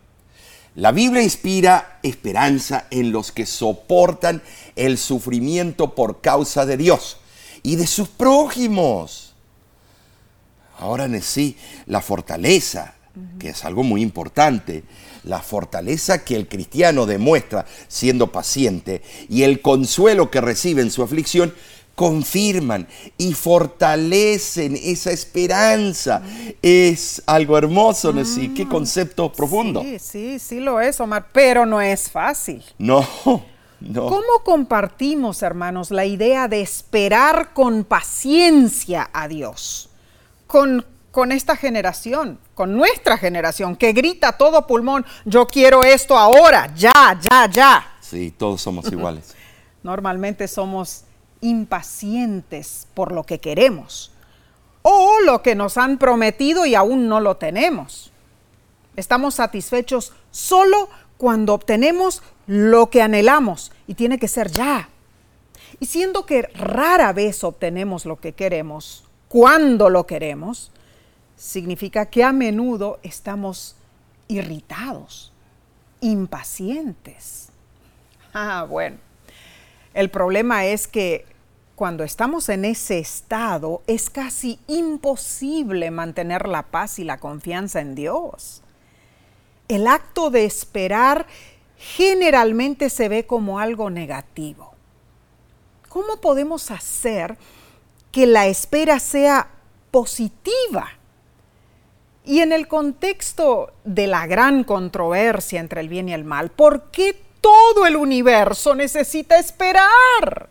La 0.74 0.90
Biblia 0.90 1.22
inspira 1.22 2.00
esperanza 2.02 2.86
en 2.90 3.12
los 3.12 3.30
que 3.30 3.46
soportan 3.46 4.42
el 4.74 4.98
sufrimiento 4.98 5.94
por 5.94 6.20
causa 6.20 6.66
de 6.66 6.76
Dios 6.76 7.18
y 7.62 7.76
de 7.76 7.86
sus 7.86 8.08
prójimos. 8.08 9.34
Ahora 10.78 11.04
en 11.04 11.22
sí, 11.22 11.56
la 11.86 12.00
fortaleza, 12.00 12.93
que 13.38 13.50
es 13.50 13.64
algo 13.64 13.82
muy 13.82 14.02
importante, 14.02 14.84
la 15.24 15.40
fortaleza 15.40 16.24
que 16.24 16.36
el 16.36 16.48
cristiano 16.48 17.06
demuestra 17.06 17.64
siendo 17.88 18.32
paciente 18.32 19.02
y 19.28 19.42
el 19.42 19.60
consuelo 19.60 20.30
que 20.30 20.40
recibe 20.40 20.82
en 20.82 20.90
su 20.90 21.02
aflicción, 21.02 21.54
confirman 21.94 22.88
y 23.16 23.34
fortalecen 23.34 24.76
esa 24.76 25.10
esperanza. 25.12 26.22
Es 26.60 27.22
algo 27.26 27.56
hermoso, 27.56 28.12
Nesí. 28.12 28.48
Qué 28.48 28.68
concepto 28.68 29.32
profundo. 29.32 29.82
Sí, 29.82 29.98
sí, 29.98 30.38
sí 30.38 30.60
lo 30.60 30.80
es, 30.80 31.00
Omar, 31.00 31.28
pero 31.32 31.66
no 31.66 31.80
es 31.80 32.10
fácil. 32.10 32.62
No, 32.78 33.06
no. 33.80 34.06
¿Cómo 34.06 34.42
compartimos, 34.44 35.42
hermanos, 35.42 35.90
la 35.90 36.04
idea 36.04 36.48
de 36.48 36.60
esperar 36.60 37.52
con 37.52 37.84
paciencia 37.84 39.10
a 39.12 39.28
Dios? 39.28 39.90
Con, 40.46 40.84
con 41.14 41.30
esta 41.30 41.54
generación, 41.54 42.40
con 42.54 42.76
nuestra 42.76 43.16
generación, 43.16 43.76
que 43.76 43.92
grita 43.92 44.30
a 44.30 44.36
todo 44.36 44.66
pulmón, 44.66 45.06
yo 45.24 45.46
quiero 45.46 45.84
esto 45.84 46.18
ahora, 46.18 46.74
ya, 46.74 47.16
ya, 47.22 47.48
ya. 47.48 47.92
Sí, 48.00 48.34
todos 48.36 48.60
somos 48.60 48.90
iguales. 48.90 49.32
Normalmente 49.84 50.48
somos 50.48 51.04
impacientes 51.40 52.88
por 52.94 53.12
lo 53.12 53.22
que 53.22 53.38
queremos 53.38 54.10
o 54.82 55.20
lo 55.24 55.40
que 55.40 55.54
nos 55.54 55.78
han 55.78 55.98
prometido 55.98 56.66
y 56.66 56.74
aún 56.74 57.06
no 57.06 57.20
lo 57.20 57.36
tenemos. 57.36 58.10
Estamos 58.96 59.36
satisfechos 59.36 60.14
solo 60.32 60.88
cuando 61.16 61.54
obtenemos 61.54 62.24
lo 62.48 62.90
que 62.90 63.02
anhelamos 63.02 63.70
y 63.86 63.94
tiene 63.94 64.18
que 64.18 64.26
ser 64.26 64.50
ya. 64.50 64.88
Y 65.78 65.86
siendo 65.86 66.26
que 66.26 66.42
rara 66.42 67.12
vez 67.12 67.44
obtenemos 67.44 68.04
lo 68.04 68.16
que 68.16 68.32
queremos, 68.32 69.04
cuando 69.28 69.90
lo 69.90 70.08
queremos, 70.08 70.72
significa 71.36 72.06
que 72.06 72.24
a 72.24 72.32
menudo 72.32 73.00
estamos 73.02 73.76
irritados, 74.28 75.32
impacientes. 76.00 77.48
Ah, 78.36 78.66
bueno. 78.68 78.96
El 79.92 80.10
problema 80.10 80.64
es 80.64 80.88
que 80.88 81.24
cuando 81.76 82.02
estamos 82.02 82.48
en 82.48 82.64
ese 82.64 82.98
estado 82.98 83.82
es 83.86 84.10
casi 84.10 84.58
imposible 84.66 85.92
mantener 85.92 86.48
la 86.48 86.64
paz 86.64 86.98
y 86.98 87.04
la 87.04 87.18
confianza 87.18 87.80
en 87.80 87.94
Dios. 87.94 88.62
El 89.68 89.86
acto 89.86 90.30
de 90.30 90.44
esperar 90.44 91.28
generalmente 91.78 92.90
se 92.90 93.08
ve 93.08 93.24
como 93.24 93.60
algo 93.60 93.88
negativo. 93.88 94.74
¿Cómo 95.88 96.20
podemos 96.20 96.72
hacer 96.72 97.38
que 98.10 98.26
la 98.26 98.46
espera 98.46 98.98
sea 98.98 99.48
positiva? 99.90 100.88
Y 102.24 102.40
en 102.40 102.52
el 102.52 102.68
contexto 102.68 103.72
de 103.84 104.06
la 104.06 104.26
gran 104.26 104.64
controversia 104.64 105.60
entre 105.60 105.82
el 105.82 105.88
bien 105.88 106.08
y 106.08 106.14
el 106.14 106.24
mal, 106.24 106.50
¿por 106.50 106.90
qué 106.90 107.22
todo 107.40 107.86
el 107.86 107.96
universo 107.96 108.74
necesita 108.74 109.38
esperar? 109.38 110.48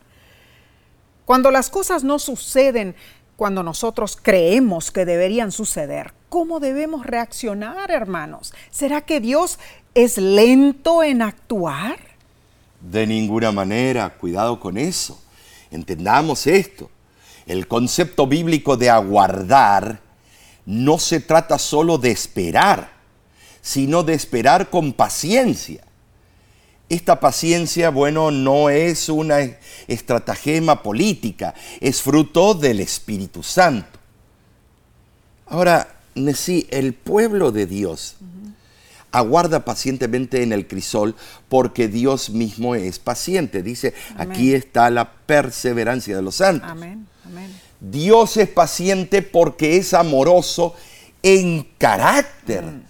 Cuando 1.25 1.49
las 1.49 1.69
cosas 1.71 2.03
no 2.03 2.19
suceden 2.19 2.95
cuando 3.35 3.63
nosotros 3.63 4.17
creemos 4.21 4.91
que 4.91 5.05
deberían 5.05 5.51
suceder, 5.51 6.13
¿cómo 6.29 6.59
debemos 6.59 7.05
reaccionar, 7.07 7.89
hermanos? 7.89 8.53
¿Será 8.69 9.01
que 9.01 9.19
Dios 9.19 9.57
es 9.95 10.19
lento 10.19 11.01
en 11.01 11.23
actuar? 11.23 11.97
De 12.79 13.07
ninguna 13.07 13.51
manera, 13.51 14.09
cuidado 14.11 14.59
con 14.59 14.77
eso. 14.77 15.19
Entendamos 15.71 16.45
esto. 16.45 16.91
El 17.47 17.67
concepto 17.67 18.27
bíblico 18.27 18.77
de 18.77 18.91
aguardar 18.91 20.02
no 20.65 20.99
se 20.99 21.19
trata 21.19 21.59
solo 21.59 21.97
de 21.97 22.11
esperar, 22.11 22.91
sino 23.61 24.03
de 24.03 24.13
esperar 24.13 24.69
con 24.69 24.93
paciencia. 24.93 25.83
Esta 26.89 27.19
paciencia, 27.19 27.89
bueno, 27.89 28.29
no 28.29 28.69
es 28.69 29.09
una 29.09 29.39
estratagema 29.87 30.83
política, 30.83 31.53
es 31.79 32.01
fruto 32.01 32.53
del 32.53 32.81
Espíritu 32.81 33.41
Santo. 33.41 33.99
Ahora, 35.47 35.95
sí, 36.35 36.67
el 36.69 36.93
pueblo 36.93 37.51
de 37.51 37.65
Dios 37.65 38.17
aguarda 39.11 39.63
pacientemente 39.63 40.41
en 40.41 40.51
el 40.51 40.67
crisol 40.67 41.15
porque 41.47 41.87
Dios 41.87 42.31
mismo 42.31 42.75
es 42.75 42.99
paciente. 42.99 43.61
Dice, 43.63 43.93
Amén. 44.15 44.31
aquí 44.31 44.53
está 44.53 44.89
la 44.89 45.11
perseverancia 45.11 46.15
de 46.15 46.21
los 46.21 46.35
santos. 46.35 46.69
Amén, 46.69 47.07
amén. 47.25 47.51
Dios 47.83 48.37
es 48.37 48.47
paciente 48.49 49.21
porque 49.21 49.75
es 49.77 49.93
amoroso 49.93 50.73
en 51.21 51.67
carácter, 51.77 52.63
Mm. 52.63 52.81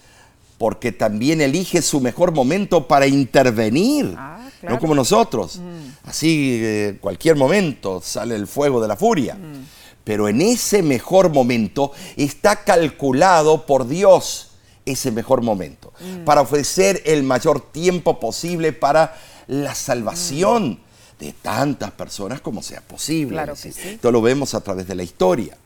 porque 0.58 0.92
también 0.92 1.42
elige 1.42 1.82
su 1.82 2.00
mejor 2.00 2.32
momento 2.32 2.88
para 2.88 3.08
intervenir, 3.08 4.14
Ah, 4.18 4.48
claro. 4.60 4.76
no 4.76 4.80
como 4.80 4.96
nosotros. 4.96 5.60
Así, 6.06 6.60
eh, 6.62 6.98
cualquier 7.02 7.36
momento 7.36 8.02
sale 8.04 8.36
el 8.36 8.48
fuego 8.48 8.82
de 8.82 8.88
la 8.88 8.96
furia. 8.96 9.34
Mm. 9.36 9.66
Pero 10.04 10.28
en 10.28 10.42
ese 10.42 10.84
mejor 10.84 11.30
momento 11.30 11.92
está 12.16 12.64
calculado 12.64 13.66
por 13.66 13.88
Dios 13.88 14.52
ese 14.86 15.12
mejor 15.12 15.42
momento, 15.42 15.92
Mm. 16.00 16.24
para 16.26 16.42
ofrecer 16.42 17.02
el 17.06 17.24
mayor 17.24 17.72
tiempo 17.72 18.20
posible 18.20 18.74
para 18.74 19.16
la 19.48 19.74
salvación 19.76 20.80
de 21.26 21.34
tantas 21.34 21.92
personas 21.92 22.42
como 22.42 22.62
sea 22.62 22.82
posible. 22.82 23.36
Claro 23.36 23.56
sí. 23.56 23.70
Esto 23.70 24.12
lo 24.12 24.22
vemos 24.22 24.54
a 24.54 24.62
través 24.62 24.88
de 24.88 24.96
la 24.96 25.04
historia. 25.04 25.58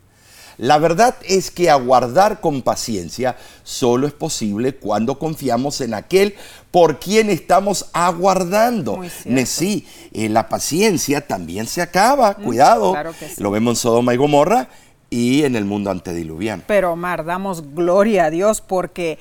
La 0.58 0.80
verdad 0.80 1.16
es 1.24 1.52
que 1.52 1.70
aguardar 1.70 2.42
con 2.42 2.64
paciencia 2.64 3.38
solo 3.64 4.08
es 4.08 4.14
posible 4.14 4.76
cuando 4.76 5.20
confiamos 5.20 5.82
en 5.82 5.94
aquel 5.94 6.36
por 6.72 7.00
quien 7.00 7.30
estamos 7.30 7.90
aguardando. 7.94 9.02
Sí, 9.46 9.88
eh, 10.14 10.30
la 10.30 10.50
paciencia 10.50 11.26
también 11.28 11.68
se 11.68 11.82
acaba, 11.82 12.36
mm, 12.38 12.44
cuidado. 12.44 12.96
Lo 13.38 13.52
vemos 13.52 13.74
en 13.74 13.76
Sodoma 13.76 14.16
y 14.16 14.18
Gomorra 14.18 14.68
y 15.12 15.44
en 15.44 15.56
el 15.56 15.66
mundo 15.66 15.92
antediluviano. 15.92 16.64
Pero 16.66 16.94
Omar, 16.94 17.24
damos 17.24 17.76
gloria 17.76 18.26
a 18.26 18.30
Dios 18.32 18.62
porque 18.62 19.20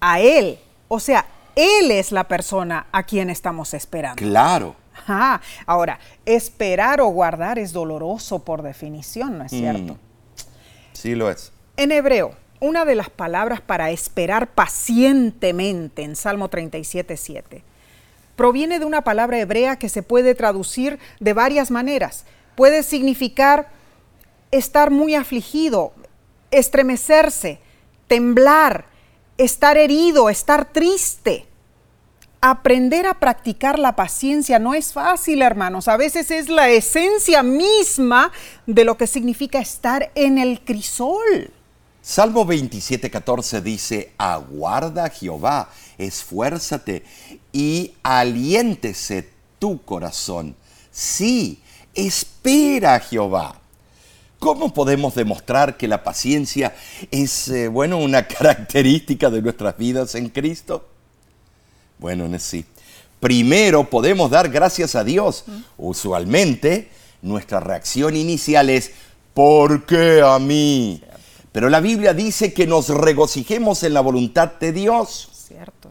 a 0.00 0.20
Él, 0.20 0.58
o 0.86 1.00
sea, 1.00 1.26
Él 1.56 1.90
es 1.90 2.12
la 2.12 2.24
persona 2.24 2.86
a 2.92 3.02
quien 3.02 3.30
estamos 3.30 3.74
esperando. 3.74 4.16
Claro. 4.16 4.76
Ahora, 5.66 5.98
esperar 6.24 7.00
o 7.00 7.08
guardar 7.08 7.58
es 7.58 7.72
doloroso 7.72 8.40
por 8.40 8.62
definición, 8.62 9.38
¿no 9.38 9.44
es 9.44 9.52
mm. 9.52 9.58
cierto? 9.58 9.98
Sí 10.92 11.14
lo 11.14 11.30
es. 11.30 11.52
En 11.76 11.92
hebreo, 11.92 12.34
una 12.60 12.84
de 12.84 12.94
las 12.94 13.10
palabras 13.10 13.60
para 13.60 13.90
esperar 13.90 14.48
pacientemente 14.48 16.02
en 16.02 16.16
Salmo 16.16 16.48
37, 16.48 17.16
7 17.16 17.64
proviene 18.40 18.78
de 18.78 18.86
una 18.86 19.04
palabra 19.04 19.38
hebrea 19.38 19.76
que 19.76 19.90
se 19.90 20.02
puede 20.02 20.34
traducir 20.34 20.98
de 21.18 21.34
varias 21.34 21.70
maneras. 21.70 22.24
Puede 22.54 22.82
significar 22.82 23.68
estar 24.50 24.90
muy 24.90 25.14
afligido, 25.14 25.92
estremecerse, 26.50 27.58
temblar, 28.06 28.86
estar 29.36 29.76
herido, 29.76 30.30
estar 30.30 30.72
triste. 30.72 31.48
Aprender 32.42 33.04
a 33.04 33.20
practicar 33.20 33.78
la 33.78 33.96
paciencia 33.96 34.58
no 34.58 34.72
es 34.72 34.94
fácil, 34.94 35.42
hermanos. 35.42 35.88
A 35.88 35.98
veces 35.98 36.30
es 36.30 36.48
la 36.48 36.70
esencia 36.70 37.42
misma 37.42 38.32
de 38.66 38.84
lo 38.84 38.96
que 38.96 39.06
significa 39.06 39.60
estar 39.60 40.10
en 40.14 40.38
el 40.38 40.62
crisol. 40.62 41.52
Salmo 42.00 42.46
27:14 42.46 43.60
dice, 43.60 44.12
aguarda 44.16 45.10
Jehová, 45.10 45.68
esfuérzate 45.98 47.04
y 47.52 47.92
aliéntese 48.02 49.28
tu 49.58 49.82
corazón. 49.82 50.56
Sí, 50.90 51.60
espera 51.94 52.94
a 52.94 53.00
Jehová. 53.00 53.60
¿Cómo 54.38 54.72
podemos 54.72 55.14
demostrar 55.14 55.76
que 55.76 55.86
la 55.86 56.02
paciencia 56.02 56.74
es, 57.10 57.48
eh, 57.48 57.68
bueno, 57.68 57.98
una 57.98 58.26
característica 58.26 59.28
de 59.28 59.42
nuestras 59.42 59.76
vidas 59.76 60.14
en 60.14 60.30
Cristo? 60.30 60.88
Bueno, 62.00 62.26
sí. 62.38 62.64
Primero 63.20 63.88
podemos 63.88 64.30
dar 64.30 64.48
gracias 64.48 64.94
a 64.94 65.04
Dios. 65.04 65.44
Usualmente 65.76 66.90
nuestra 67.20 67.60
reacción 67.60 68.16
inicial 68.16 68.70
es, 68.70 68.92
¿por 69.34 69.84
qué 69.84 70.22
a 70.22 70.38
mí? 70.38 71.02
Pero 71.52 71.68
la 71.68 71.80
Biblia 71.80 72.14
dice 72.14 72.54
que 72.54 72.66
nos 72.66 72.88
regocijemos 72.88 73.82
en 73.82 73.92
la 73.92 74.00
voluntad 74.00 74.52
de 74.58 74.72
Dios. 74.72 75.28
Cierto. 75.46 75.90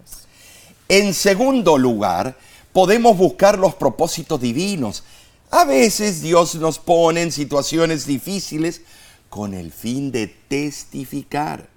En 0.88 1.14
segundo 1.14 1.78
lugar, 1.78 2.36
podemos 2.74 3.16
buscar 3.16 3.60
los 3.60 3.76
propósitos 3.76 4.42
divinos. 4.42 5.04
A 5.52 5.66
veces 5.66 6.24
Dios 6.24 6.56
nos 6.56 6.80
pone 6.80 7.22
en 7.22 7.32
situaciones 7.32 8.08
difíciles 8.08 8.82
con 9.30 9.54
el 9.54 9.72
fin 9.72 10.12
de 10.12 10.26
testificar. 10.26 11.70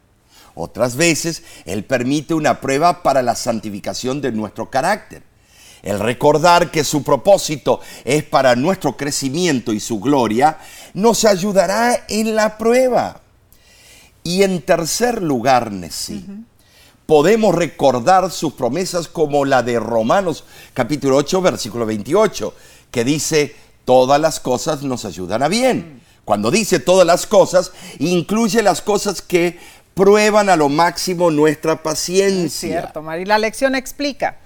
Otras 0.55 0.97
veces 0.97 1.43
Él 1.65 1.85
permite 1.85 2.35
una 2.35 2.61
prueba 2.61 3.03
para 3.03 3.23
la 3.23 3.35
santificación 3.35 4.21
de 4.21 4.33
nuestro 4.33 4.71
carácter. 4.71 5.23
El 5.83 5.99
recordar 5.99 6.71
que 6.71 6.85
su 6.85 7.03
propósito 7.03 7.81
es 8.05 8.23
para 8.23 8.55
nuestro 8.55 8.97
crecimiento 8.97 9.73
y 9.73 9.81
su 9.81 9.99
gloria 9.99 10.59
nos 10.95 11.25
ayudará 11.25 12.05
en 12.09 12.37
la 12.37 12.57
prueba. 12.57 13.21
Y 14.23 14.45
en 14.45 14.63
tercer 14.63 15.21
lugar, 15.21 15.73
Nesí, 15.73 16.25
podemos 17.07 17.55
recordar 17.55 18.31
sus 18.31 18.53
promesas 18.53 19.09
como 19.09 19.45
la 19.45 19.65
de 19.65 19.81
Romanos 19.81 20.45
capítulo 20.73 21.17
8, 21.17 21.43
versículo 21.43 21.85
28, 21.85 22.55
que 22.93 23.05
dice, 23.05 23.57
todas 23.85 24.21
las 24.21 24.39
cosas 24.39 24.83
nos 24.83 25.05
ayudan 25.05 25.43
a 25.43 25.49
bien. 25.49 26.01
Cuando 26.25 26.53
dice 26.53 26.79
todas 26.79 27.05
las 27.07 27.27
cosas, 27.27 27.73
incluye 27.99 28.63
las 28.63 28.81
cosas 28.81 29.21
que 29.21 29.59
prueban 29.95 30.49
a 30.49 30.57
lo 30.57 30.69
máximo 30.69 31.31
nuestra 31.31 31.83
paciencia. 31.83 32.69
Es 32.69 32.73
cierto, 32.81 33.03
Mari. 33.03 33.25
La 33.25 33.39
lección 33.39 33.75
explica, 33.75 34.39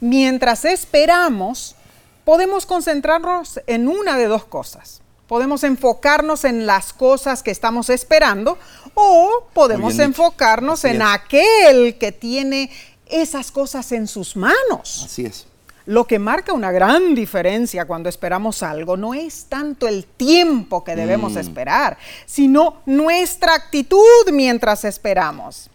mientras 0.00 0.64
esperamos, 0.64 1.76
podemos 2.24 2.66
concentrarnos 2.66 3.60
en 3.66 3.88
una 3.88 4.16
de 4.16 4.26
dos 4.26 4.44
cosas. 4.44 5.02
Podemos 5.26 5.64
enfocarnos 5.64 6.44
en 6.44 6.66
las 6.66 6.92
cosas 6.92 7.42
que 7.42 7.50
estamos 7.50 7.90
esperando 7.90 8.58
o 8.94 9.48
podemos 9.52 9.98
enfocarnos 9.98 10.84
en 10.84 11.02
aquel 11.02 11.98
que 11.98 12.12
tiene 12.12 12.70
esas 13.06 13.50
cosas 13.50 13.90
en 13.90 14.06
sus 14.06 14.36
manos. 14.36 15.02
Así 15.04 15.26
es. 15.26 15.46
Lo 15.86 16.04
que 16.04 16.18
marca 16.18 16.52
una 16.52 16.72
gran 16.72 17.14
diferencia 17.14 17.84
cuando 17.84 18.08
esperamos 18.08 18.64
algo 18.64 18.96
no 18.96 19.14
es 19.14 19.44
tanto 19.44 19.86
el 19.86 20.04
tiempo 20.04 20.82
que 20.82 20.96
debemos 20.96 21.34
mm. 21.34 21.38
esperar, 21.38 21.96
sino 22.26 22.82
nuestra 22.86 23.54
actitud 23.54 24.30
mientras 24.32 24.84
esperamos. 24.84 25.70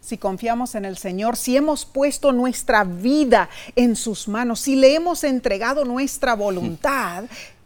Si 0.00 0.18
confiamos 0.18 0.74
en 0.74 0.84
el 0.84 0.98
Señor, 0.98 1.36
si 1.36 1.56
hemos 1.56 1.86
puesto 1.86 2.32
nuestra 2.32 2.82
vida 2.84 3.48
en 3.76 3.94
sus 3.94 4.26
manos, 4.26 4.60
si 4.60 4.74
le 4.74 4.96
hemos 4.96 5.22
entregado 5.22 5.84
nuestra 5.84 6.34
voluntad, 6.34 7.24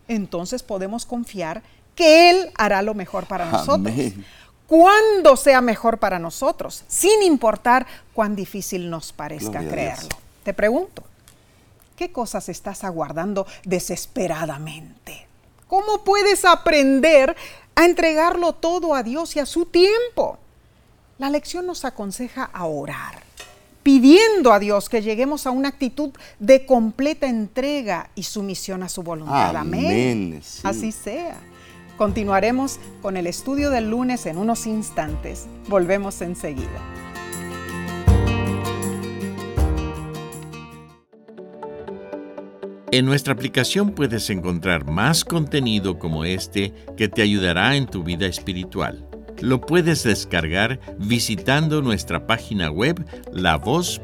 entonces 0.09 0.63
podemos 0.63 1.07
confiar 1.07 1.63
que 1.95 2.31
Él 2.31 2.51
hará 2.57 2.83
lo 2.83 2.93
mejor 2.95 3.27
para 3.27 3.51
nosotros. 3.51 3.95
Cuando 4.67 5.37
sea 5.39 5.63
mejor 5.63 5.97
para 5.97 6.19
nosotros, 6.19 6.85
sin 6.87 7.23
importar 7.23 7.87
cuán 8.13 8.37
difícil 8.37 8.91
nos 8.91 9.13
parezca 9.13 9.61
creerlo. 9.67 10.11
Te 10.45 10.53
pregunto, 10.53 11.03
¿Qué 11.99 12.13
cosas 12.13 12.49
estás 12.49 12.85
aguardando 12.85 13.45
desesperadamente? 13.65 15.27
¿Cómo 15.67 16.05
puedes 16.05 16.45
aprender 16.45 17.35
a 17.75 17.85
entregarlo 17.87 18.53
todo 18.53 18.95
a 18.95 19.03
Dios 19.03 19.35
y 19.35 19.41
a 19.41 19.47
su 19.47 19.67
tiempo? 19.67 20.39
La 21.19 21.29
lección 21.29 21.67
nos 21.67 21.85
aconseja 21.85 22.45
a 22.53 22.67
orar, 22.67 23.25
pidiendo 23.83 24.53
a 24.53 24.61
Dios 24.61 24.89
que 24.89 25.03
lleguemos 25.03 25.45
a 25.49 25.51
una 25.51 25.71
actitud 25.71 26.11
de 26.39 26.67
completa 26.67 27.27
entrega 27.27 28.11
y 28.15 28.23
sumisión 28.23 28.85
a 28.85 28.89
su 28.89 29.03
voluntad. 29.03 29.57
Amén. 29.57 30.41
Así 30.63 30.93
sea. 30.93 31.41
Continuaremos 31.97 32.79
con 33.03 33.17
el 33.17 33.27
estudio 33.27 33.71
del 33.71 33.91
lunes 33.91 34.25
en 34.27 34.39
unos 34.39 34.69
instantes. 34.69 35.47
Volvemos 35.67 36.23
enseguida. 36.23 37.08
En 42.91 43.05
nuestra 43.05 43.35
aplicación 43.35 43.91
puedes 43.91 44.31
encontrar 44.31 44.87
más 44.91 45.23
contenido 45.23 45.99
como 45.99 46.25
este 46.25 46.73
que 46.97 47.09
te 47.09 47.21
ayudará 47.21 47.77
en 47.77 47.87
tu 47.87 48.03
vida 48.03 48.27
espiritual. 48.27 49.07
Lo 49.43 49.61
puedes 49.61 50.05
descargar 50.05 50.81
visitando 50.99 51.83
nuestra 51.83 52.27
página 52.27 52.71
web 52.71 53.05
lavoz.org. 53.31 53.99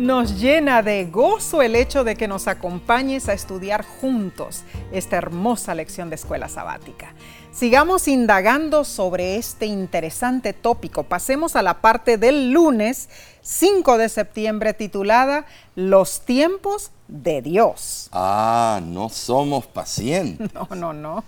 Nos 0.00 0.40
llena 0.40 0.82
de 0.82 1.04
gozo 1.04 1.60
el 1.60 1.76
hecho 1.76 2.04
de 2.04 2.16
que 2.16 2.26
nos 2.26 2.48
acompañes 2.48 3.28
a 3.28 3.34
estudiar 3.34 3.84
juntos 3.84 4.62
esta 4.92 5.18
hermosa 5.18 5.74
lección 5.74 6.08
de 6.08 6.14
escuela 6.14 6.48
sabática. 6.48 7.12
Sigamos 7.52 8.08
indagando 8.08 8.84
sobre 8.84 9.36
este 9.36 9.66
interesante 9.66 10.54
tópico. 10.54 11.02
Pasemos 11.02 11.54
a 11.54 11.60
la 11.60 11.82
parte 11.82 12.16
del 12.16 12.50
lunes 12.50 13.10
5 13.42 13.98
de 13.98 14.08
septiembre 14.08 14.72
titulada 14.72 15.44
Los 15.74 16.22
tiempos 16.22 16.92
de 17.06 17.42
Dios. 17.42 18.08
Ah, 18.10 18.80
no 18.82 19.10
somos 19.10 19.66
pacientes. 19.66 20.48
No, 20.54 20.66
no, 20.74 20.94
no. 20.94 21.24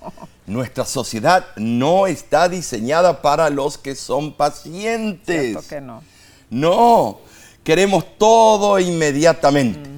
Nuestra 0.46 0.86
sociedad 0.86 1.44
no 1.56 2.06
está 2.06 2.48
diseñada 2.48 3.20
para 3.20 3.50
los 3.50 3.76
que 3.76 3.94
son 3.94 4.32
pacientes. 4.32 5.50
Cierto 5.50 5.68
que 5.68 5.82
no. 5.82 6.02
No, 6.48 7.20
queremos 7.64 8.04
todo 8.18 8.78
inmediatamente. 8.78 9.90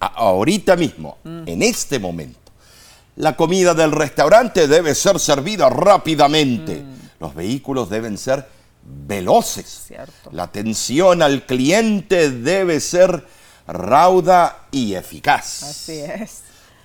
ahorita 0.00 0.76
mismo, 0.76 1.18
en 1.24 1.62
este 1.62 1.98
momento. 1.98 2.38
La 3.16 3.34
comida 3.34 3.74
del 3.74 3.90
restaurante 3.90 4.68
debe 4.68 4.94
ser 4.94 5.18
servida 5.18 5.68
rápidamente. 5.68 6.76
Mm. 6.76 6.98
Los 7.18 7.34
vehículos 7.34 7.90
deben 7.90 8.16
ser 8.16 8.46
veloces. 8.84 9.88
La 10.30 10.44
atención 10.44 11.22
al 11.22 11.44
cliente 11.44 12.30
debe 12.30 12.78
ser 12.80 13.26
rauda 13.66 14.66
y 14.70 14.94
eficaz. 14.94 15.64
Así 15.64 15.98
es. 15.98 16.42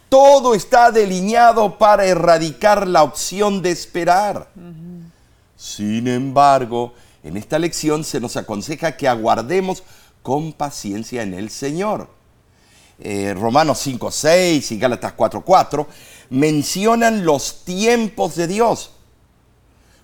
Todo 0.09 0.53
está 0.53 0.91
delineado 0.91 1.77
para 1.77 2.05
erradicar 2.05 2.87
la 2.87 3.03
opción 3.03 3.61
de 3.61 3.71
esperar. 3.71 4.47
Sin 5.57 6.07
embargo, 6.07 6.93
en 7.23 7.37
esta 7.37 7.57
lección 7.57 8.03
se 8.03 8.19
nos 8.19 8.35
aconseja 8.37 8.97
que 8.97 9.07
aguardemos 9.07 9.81
con 10.23 10.53
paciencia 10.53 11.21
en 11.21 11.35
el 11.35 11.51
Señor. 11.51 12.07
Eh, 12.99 13.35
Romanos 13.37 13.79
5, 13.79 14.09
6 14.09 14.71
y 14.71 14.79
Gálatas 14.79 15.13
4, 15.13 15.43
4 15.43 15.87
mencionan 16.29 17.25
los 17.25 17.63
tiempos 17.65 18.35
de 18.35 18.47
Dios, 18.47 18.91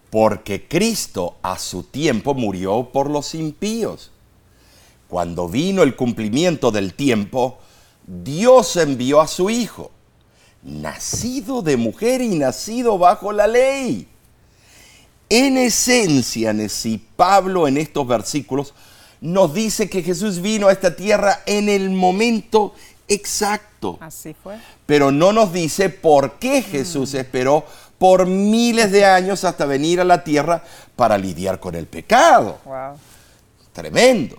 porque 0.10 0.68
Cristo 0.68 1.38
a 1.42 1.58
su 1.58 1.84
tiempo 1.84 2.34
murió 2.34 2.90
por 2.92 3.10
los 3.10 3.34
impíos. 3.34 4.12
Cuando 5.08 5.48
vino 5.48 5.82
el 5.82 5.96
cumplimiento 5.96 6.72
del 6.72 6.94
tiempo, 6.94 7.58
Dios 8.06 8.76
envió 8.76 9.22
a 9.22 9.28
su 9.28 9.50
Hijo, 9.50 9.92
nacido 10.62 11.62
de 11.62 11.78
mujer 11.78 12.22
y 12.22 12.36
nacido 12.36 12.98
bajo 12.98 13.32
la 13.32 13.48
ley. 13.48 14.08
En 15.30 15.58
esencia, 15.58 16.54
si 16.70 16.98
Pablo 16.98 17.68
en 17.68 17.78
estos 17.78 18.08
versículos 18.08 18.74
nos 19.22 19.54
dice 19.54 19.90
que 19.90 20.02
Jesús 20.02 20.42
vino 20.42 20.68
a 20.68 20.72
esta 20.72 20.96
tierra 20.96 21.42
en 21.46 21.70
el 21.70 21.90
momento 21.90 22.74
exacto. 23.08 23.98
Así 24.00 24.34
fue. 24.34 24.58
Pero 24.86 25.12
no 25.12 25.34
nos 25.34 25.52
dice 25.52 25.90
por 25.90 26.40
qué 26.40 26.62
Jesús 26.62 27.14
esperó 27.14 27.66
por 27.98 28.26
miles 28.26 28.92
de 28.92 29.06
años 29.06 29.44
hasta 29.44 29.66
venir 29.66 30.00
a 30.00 30.06
la 30.06 30.24
tierra 30.24 30.64
para 30.96 31.18
lidiar 31.18 31.60
con 31.60 31.76
el 31.76 31.86
pecado. 31.86 32.60
Wow. 32.66 32.98
Tremendo. 33.74 34.38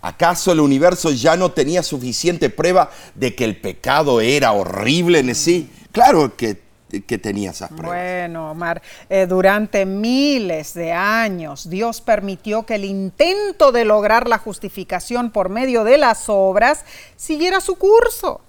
¿Acaso 0.00 0.52
el 0.52 0.60
universo 0.60 1.10
ya 1.10 1.36
no 1.36 1.52
tenía 1.52 1.82
suficiente 1.82 2.50
prueba 2.50 2.90
de 3.14 3.34
que 3.34 3.44
el 3.44 3.56
pecado 3.56 4.20
era 4.20 4.52
horrible 4.52 5.20
en 5.20 5.34
sí? 5.34 5.70
Claro 5.90 6.36
que, 6.36 6.65
que 7.06 7.18
tenía 7.18 7.50
esas 7.50 7.70
pruebas. 7.70 7.88
Bueno, 7.88 8.52
Omar, 8.52 8.82
eh, 9.08 9.26
durante 9.26 9.84
miles 9.84 10.74
de 10.74 10.92
años 10.92 11.68
Dios 11.68 12.00
permitió 12.00 12.64
que 12.64 12.76
el 12.76 12.84
intento 12.84 13.72
de 13.72 13.84
lograr 13.84 14.28
la 14.28 14.38
justificación 14.38 15.30
por 15.30 15.48
medio 15.48 15.84
de 15.84 15.98
las 15.98 16.28
obras 16.28 16.84
siguiera 17.16 17.60
su 17.60 17.76
curso. 17.76 18.40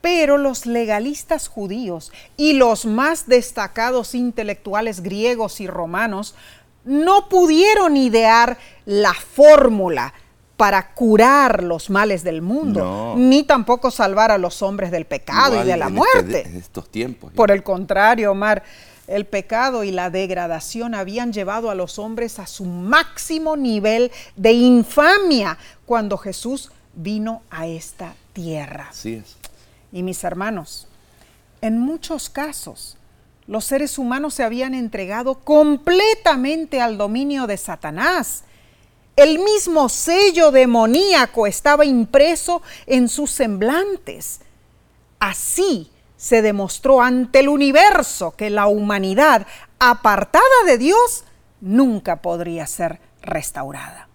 Pero 0.00 0.36
los 0.36 0.66
legalistas 0.66 1.46
judíos 1.48 2.12
y 2.36 2.54
los 2.54 2.86
más 2.86 3.28
destacados 3.28 4.14
intelectuales 4.14 5.00
griegos 5.00 5.60
y 5.60 5.68
romanos 5.68 6.34
no 6.84 7.28
pudieron 7.28 7.96
idear 7.96 8.58
la 8.84 9.14
fórmula 9.14 10.12
para 10.62 10.94
curar 10.94 11.64
los 11.64 11.90
males 11.90 12.22
del 12.22 12.40
mundo, 12.40 13.16
ni 13.18 13.42
tampoco 13.42 13.90
salvar 13.90 14.30
a 14.30 14.38
los 14.38 14.62
hombres 14.62 14.92
del 14.92 15.06
pecado 15.06 15.60
y 15.60 15.66
de 15.66 15.76
la 15.76 15.88
en 15.88 15.94
muerte. 15.94 16.38
este- 16.38 16.50
en 16.50 16.56
estos 16.56 16.88
tiempos. 16.88 17.32
Por 17.32 17.50
el 17.50 17.64
contrario, 17.64 18.30
Omar, 18.30 18.62
el 19.08 19.24
pecado 19.26 19.82
y 19.82 19.90
la 19.90 20.08
degradación 20.08 20.94
habían 20.94 21.32
llevado 21.32 21.68
a 21.68 21.74
los 21.74 21.98
hombres 21.98 22.38
a 22.38 22.46
su 22.46 22.64
máximo 22.64 23.56
nivel 23.56 24.12
de 24.36 24.52
infamia 24.52 25.58
cuando 25.84 26.16
Jesús 26.16 26.70
vino 26.94 27.42
a 27.50 27.66
esta 27.66 28.14
tierra. 28.32 28.86
Así 28.90 29.14
es. 29.14 29.34
Y 29.90 30.04
mis 30.04 30.22
hermanos, 30.22 30.86
en 31.60 31.80
muchos 31.80 32.30
casos, 32.30 32.96
los 33.48 33.64
seres 33.64 33.98
humanos 33.98 34.34
se 34.34 34.44
habían 34.44 34.74
entregado 34.74 35.40
completamente 35.40 36.80
al 36.80 36.98
dominio 36.98 37.48
de 37.48 37.56
Satanás. 37.56 38.44
El 39.16 39.38
mismo 39.38 39.88
sello 39.88 40.50
demoníaco 40.50 41.46
estaba 41.46 41.84
impreso 41.84 42.62
en 42.86 43.08
sus 43.08 43.30
semblantes. 43.30 44.40
Así 45.18 45.90
se 46.16 46.40
demostró 46.40 47.02
ante 47.02 47.40
el 47.40 47.48
universo 47.48 48.30
que 48.32 48.48
la 48.48 48.66
humanidad, 48.68 49.46
apartada 49.78 50.42
de 50.66 50.78
Dios, 50.78 51.24
nunca 51.60 52.22
podría 52.22 52.66
ser 52.66 53.00
restaurada. 53.20 54.08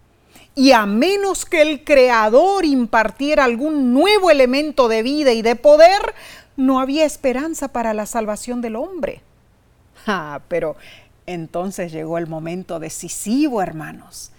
Y 0.56 0.72
a 0.72 0.88
menos 0.88 1.46
que 1.46 1.62
el 1.62 1.84
Creador 1.84 2.66
impartiera 2.66 3.44
algún 3.44 3.94
nuevo 3.94 4.32
elemento 4.32 4.88
de 4.88 5.04
vida 5.04 5.32
y 5.32 5.44
de 5.44 5.56
poder, 5.56 6.16
no 6.56 6.80
había 6.80 7.06
esperanza 7.06 7.68
para 7.68 7.94
la 7.94 8.08
salvación 8.08 8.62
del 8.62 8.76
hombre. 8.76 9.22
Ah, 10.08 10.42
pero 10.48 10.76
entonces 11.28 11.92
llegó 11.92 12.18
el 12.18 12.26
momento 12.26 12.80
decisivo, 12.80 13.62
hermanos. 13.62 14.32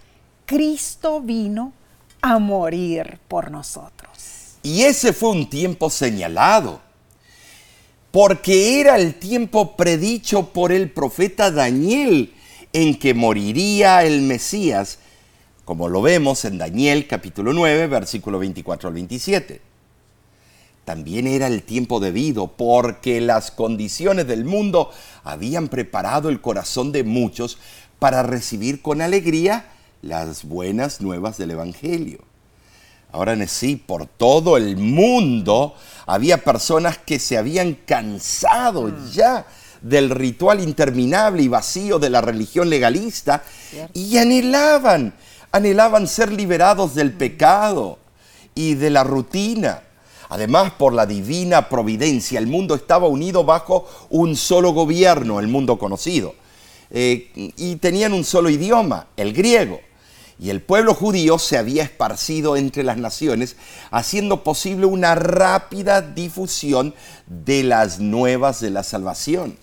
Cristo 0.48 1.20
vino 1.20 1.74
a 2.22 2.38
morir 2.38 3.18
por 3.28 3.50
nosotros. 3.50 4.56
Y 4.62 4.84
ese 4.84 5.12
fue 5.12 5.32
un 5.32 5.50
tiempo 5.50 5.90
señalado, 5.90 6.80
porque 8.10 8.80
era 8.80 8.96
el 8.96 9.16
tiempo 9.16 9.76
predicho 9.76 10.48
por 10.54 10.72
el 10.72 10.90
profeta 10.90 11.50
Daniel 11.50 12.32
en 12.72 12.98
que 12.98 13.12
moriría 13.12 14.04
el 14.04 14.22
Mesías, 14.22 15.00
como 15.66 15.86
lo 15.90 16.00
vemos 16.00 16.46
en 16.46 16.56
Daniel 16.56 17.06
capítulo 17.06 17.52
9, 17.52 17.86
versículo 17.86 18.38
24 18.38 18.88
al 18.88 18.94
27. 18.94 19.60
También 20.86 21.26
era 21.26 21.46
el 21.46 21.62
tiempo 21.62 22.00
debido 22.00 22.52
porque 22.56 23.20
las 23.20 23.50
condiciones 23.50 24.26
del 24.26 24.46
mundo 24.46 24.92
habían 25.24 25.68
preparado 25.68 26.30
el 26.30 26.40
corazón 26.40 26.90
de 26.90 27.04
muchos 27.04 27.58
para 27.98 28.22
recibir 28.22 28.80
con 28.80 29.02
alegría 29.02 29.72
las 30.02 30.44
buenas 30.44 31.00
nuevas 31.00 31.38
del 31.38 31.52
Evangelio. 31.52 32.20
Ahora 33.10 33.32
en 33.32 33.48
sí, 33.48 33.76
por 33.76 34.06
todo 34.06 34.56
el 34.56 34.76
mundo 34.76 35.74
había 36.06 36.44
personas 36.44 36.98
que 36.98 37.18
se 37.18 37.38
habían 37.38 37.74
cansado 37.74 38.92
ya 39.10 39.46
del 39.80 40.10
ritual 40.10 40.60
interminable 40.60 41.42
y 41.42 41.48
vacío 41.48 41.98
de 41.98 42.10
la 42.10 42.20
religión 42.20 42.68
legalista 42.68 43.42
y 43.94 44.18
anhelaban, 44.18 45.14
anhelaban 45.52 46.06
ser 46.06 46.32
liberados 46.32 46.94
del 46.94 47.12
pecado 47.12 47.98
y 48.54 48.74
de 48.74 48.90
la 48.90 49.04
rutina. 49.04 49.82
Además, 50.30 50.72
por 50.72 50.92
la 50.92 51.06
divina 51.06 51.70
providencia, 51.70 52.38
el 52.38 52.46
mundo 52.46 52.74
estaba 52.74 53.08
unido 53.08 53.44
bajo 53.44 53.88
un 54.10 54.36
solo 54.36 54.72
gobierno, 54.72 55.40
el 55.40 55.48
mundo 55.48 55.78
conocido. 55.78 56.34
Eh, 56.90 57.30
y 57.56 57.76
tenían 57.76 58.12
un 58.12 58.24
solo 58.24 58.50
idioma, 58.50 59.06
el 59.16 59.32
griego. 59.32 59.80
Y 60.40 60.50
el 60.50 60.60
pueblo 60.62 60.94
judío 60.94 61.38
se 61.38 61.58
había 61.58 61.82
esparcido 61.82 62.56
entre 62.56 62.84
las 62.84 62.96
naciones, 62.96 63.56
haciendo 63.90 64.44
posible 64.44 64.86
una 64.86 65.14
rápida 65.16 66.00
difusión 66.00 66.94
de 67.26 67.64
las 67.64 67.98
nuevas 67.98 68.60
de 68.60 68.70
la 68.70 68.84
salvación. 68.84 69.56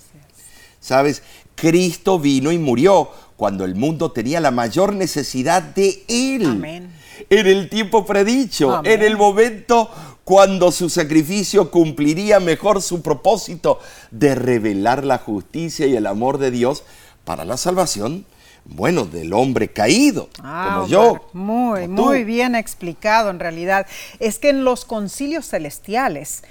¿Sabes? 0.81 1.23
Cristo 1.55 2.19
vino 2.19 2.51
y 2.51 2.57
murió 2.57 3.09
cuando 3.37 3.63
el 3.63 3.75
mundo 3.75 4.11
tenía 4.11 4.39
la 4.41 4.51
mayor 4.51 4.93
necesidad 4.93 5.61
de 5.61 6.03
Él. 6.07 6.45
Amén. 6.45 6.91
En 7.29 7.47
el 7.47 7.69
tiempo 7.69 8.05
predicho, 8.05 8.75
Amén. 8.75 8.91
en 8.91 9.01
el 9.01 9.17
momento 9.17 9.89
cuando 10.25 10.71
su 10.71 10.89
sacrificio 10.89 11.71
cumpliría 11.71 12.39
mejor 12.39 12.81
su 12.81 13.01
propósito 13.01 13.79
de 14.11 14.35
revelar 14.35 15.05
la 15.05 15.19
justicia 15.19 15.85
y 15.85 15.95
el 15.95 16.07
amor 16.07 16.39
de 16.39 16.51
Dios 16.51 16.83
para 17.23 17.45
la 17.45 17.57
salvación, 17.57 18.25
bueno, 18.65 19.05
del 19.05 19.31
hombre 19.33 19.69
caído, 19.69 20.29
Ah, 20.41 20.73
como 20.75 20.87
yo. 20.87 21.29
Muy, 21.33 21.81
como 21.81 22.03
muy 22.03 22.23
bien 22.23 22.55
explicado 22.55 23.29
en 23.29 23.39
realidad. 23.39 23.85
Es 24.19 24.39
que 24.39 24.49
en 24.49 24.63
los 24.63 24.85
concilios 24.85 25.47
celestiales 25.47 26.43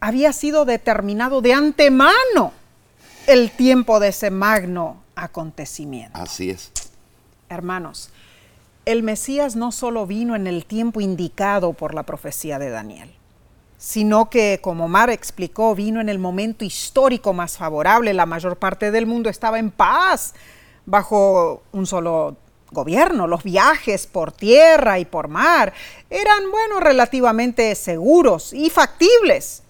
había 0.00 0.32
sido 0.32 0.64
determinado 0.64 1.40
de 1.42 1.52
antemano 1.52 2.52
el 3.26 3.50
tiempo 3.50 4.00
de 4.00 4.08
ese 4.08 4.30
magno 4.30 5.02
acontecimiento. 5.14 6.18
Así 6.18 6.50
es. 6.50 6.72
Hermanos, 7.50 8.10
el 8.86 9.02
Mesías 9.02 9.54
no 9.54 9.70
solo 9.70 10.06
vino 10.06 10.34
en 10.34 10.46
el 10.46 10.64
tiempo 10.64 11.00
indicado 11.00 11.74
por 11.74 11.94
la 11.94 12.04
profecía 12.04 12.58
de 12.58 12.70
Daniel, 12.70 13.10
sino 13.76 14.30
que, 14.30 14.60
como 14.62 14.88
Mar 14.88 15.10
explicó, 15.10 15.74
vino 15.74 16.00
en 16.00 16.08
el 16.08 16.18
momento 16.18 16.64
histórico 16.64 17.34
más 17.34 17.58
favorable. 17.58 18.14
La 18.14 18.26
mayor 18.26 18.56
parte 18.56 18.90
del 18.90 19.06
mundo 19.06 19.28
estaba 19.28 19.58
en 19.58 19.70
paz 19.70 20.34
bajo 20.88 21.62
un 21.72 21.86
solo 21.86 22.36
gobierno. 22.70 23.26
Los 23.26 23.42
viajes 23.42 24.06
por 24.06 24.32
tierra 24.32 24.98
y 24.98 25.04
por 25.04 25.28
mar 25.28 25.72
eran, 26.10 26.50
bueno, 26.50 26.80
relativamente 26.80 27.74
seguros 27.74 28.52
y 28.52 28.70
factibles. 28.70 29.62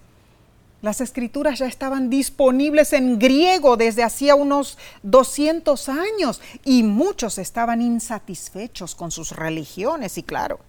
Las 0.81 1.01
escrituras 1.01 1.59
ya 1.59 1.67
estaban 1.67 2.09
disponibles 2.09 2.93
en 2.93 3.19
griego 3.19 3.75
desde 3.75 4.01
hacía 4.01 4.35
unos 4.35 4.77
200 5.03 5.89
años 5.89 6.41
y 6.63 6.83
muchos 6.83 7.37
estaban 7.37 7.81
insatisfechos 7.81 8.95
con 8.95 9.11
sus 9.11 9.33
religiones 9.33 10.17
y 10.17 10.23
claro, 10.23 10.61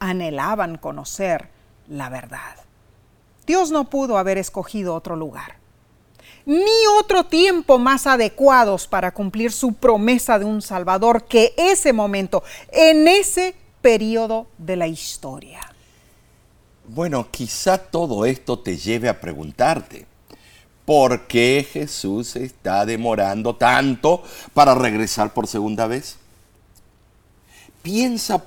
anhelaban 0.00 0.76
conocer 0.76 1.50
la 1.88 2.08
verdad. 2.08 2.56
Dios 3.46 3.70
no 3.70 3.90
pudo 3.90 4.18
haber 4.18 4.38
escogido 4.38 4.92
otro 4.92 5.14
lugar, 5.14 5.58
ni 6.46 6.86
otro 6.98 7.24
tiempo 7.24 7.78
más 7.78 8.06
adecuados 8.06 8.86
para 8.86 9.12
cumplir 9.12 9.52
su 9.52 9.74
promesa 9.74 10.38
de 10.38 10.44
un 10.44 10.62
Salvador 10.62 11.24
que 11.24 11.54
ese 11.56 11.92
momento, 11.92 12.42
en 12.70 13.08
ese 13.08 13.54
periodo 13.80 14.46
de 14.58 14.76
la 14.76 14.86
historia. 14.86 15.60
Bueno, 16.86 17.28
quizá 17.30 17.78
todo 17.78 18.26
esto 18.26 18.58
te 18.58 18.76
lleve 18.76 19.08
a 19.08 19.20
preguntarte, 19.20 20.06
¿por 20.84 21.26
qué 21.26 21.66
Jesús 21.70 22.36
está 22.36 22.84
demorando 22.84 23.56
tanto 23.56 24.22
para 24.52 24.74
regresar 24.74 25.32
por 25.32 25.46
segunda 25.46 25.86
vez? 25.86 26.18
Piensa 27.82 28.44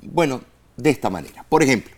Bueno, 0.00 0.40
de 0.76 0.90
esta 0.90 1.10
manera. 1.10 1.44
Por 1.48 1.62
ejemplo, 1.62 1.97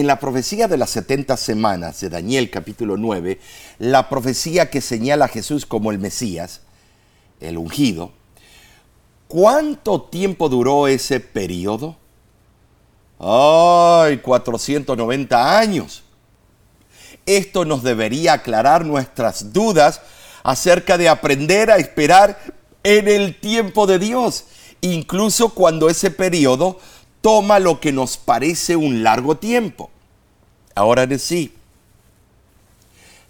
en 0.00 0.06
la 0.06 0.20
profecía 0.20 0.68
de 0.68 0.76
las 0.76 0.90
70 0.90 1.38
semanas 1.38 2.00
de 2.02 2.10
Daniel 2.10 2.50
capítulo 2.50 2.98
9, 2.98 3.40
la 3.78 4.10
profecía 4.10 4.68
que 4.68 4.82
señala 4.82 5.24
a 5.24 5.28
Jesús 5.28 5.64
como 5.64 5.90
el 5.90 5.98
Mesías, 5.98 6.60
el 7.40 7.56
ungido, 7.56 8.12
¿cuánto 9.26 10.02
tiempo 10.02 10.50
duró 10.50 10.86
ese 10.86 11.20
periodo? 11.20 11.96
¡Ay! 13.18 14.18
490 14.18 15.58
años. 15.58 16.02
Esto 17.24 17.64
nos 17.64 17.82
debería 17.82 18.34
aclarar 18.34 18.84
nuestras 18.84 19.54
dudas 19.54 20.02
acerca 20.42 20.98
de 20.98 21.08
aprender 21.08 21.70
a 21.70 21.78
esperar 21.78 22.38
en 22.84 23.08
el 23.08 23.40
tiempo 23.40 23.86
de 23.86 23.98
Dios, 23.98 24.44
incluso 24.82 25.54
cuando 25.54 25.88
ese 25.88 26.10
periodo 26.10 26.78
toma 27.26 27.58
lo 27.58 27.80
que 27.80 27.90
nos 27.90 28.18
parece 28.18 28.76
un 28.76 29.02
largo 29.02 29.36
tiempo. 29.36 29.90
Ahora 30.76 31.08
de 31.08 31.18
sí, 31.18 31.52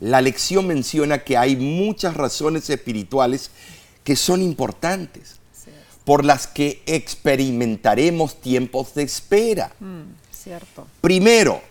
la 0.00 0.20
lección 0.20 0.66
menciona 0.66 1.24
que 1.24 1.38
hay 1.38 1.56
muchas 1.56 2.12
razones 2.12 2.68
espirituales 2.68 3.50
que 4.04 4.14
son 4.14 4.42
importantes, 4.42 5.36
por 6.04 6.26
las 6.26 6.46
que 6.46 6.82
experimentaremos 6.84 8.38
tiempos 8.38 8.92
de 8.92 9.04
espera. 9.04 9.72
Mm, 9.80 10.02
cierto. 10.30 10.86
Primero, 11.00 11.62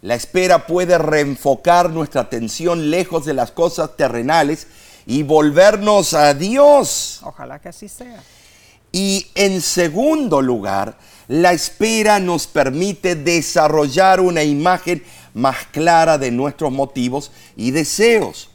la 0.00 0.14
espera 0.14 0.66
puede 0.66 0.96
reenfocar 0.96 1.90
nuestra 1.90 2.22
atención 2.22 2.88
lejos 2.88 3.26
de 3.26 3.34
las 3.34 3.50
cosas 3.50 3.94
terrenales 3.94 4.68
y 5.04 5.22
volvernos 5.22 6.14
a 6.14 6.32
Dios. 6.32 7.20
Ojalá 7.24 7.58
que 7.58 7.68
así 7.68 7.90
sea. 7.90 8.22
Y 8.90 9.26
en 9.34 9.60
segundo 9.60 10.40
lugar, 10.40 10.96
la 11.28 11.52
espera 11.52 12.18
nos 12.18 12.46
permite 12.46 13.14
desarrollar 13.14 14.20
una 14.20 14.42
imagen 14.42 15.04
más 15.34 15.66
clara 15.70 16.18
de 16.18 16.30
nuestros 16.30 16.72
motivos 16.72 17.30
y 17.54 17.70
deseos. 17.70 18.50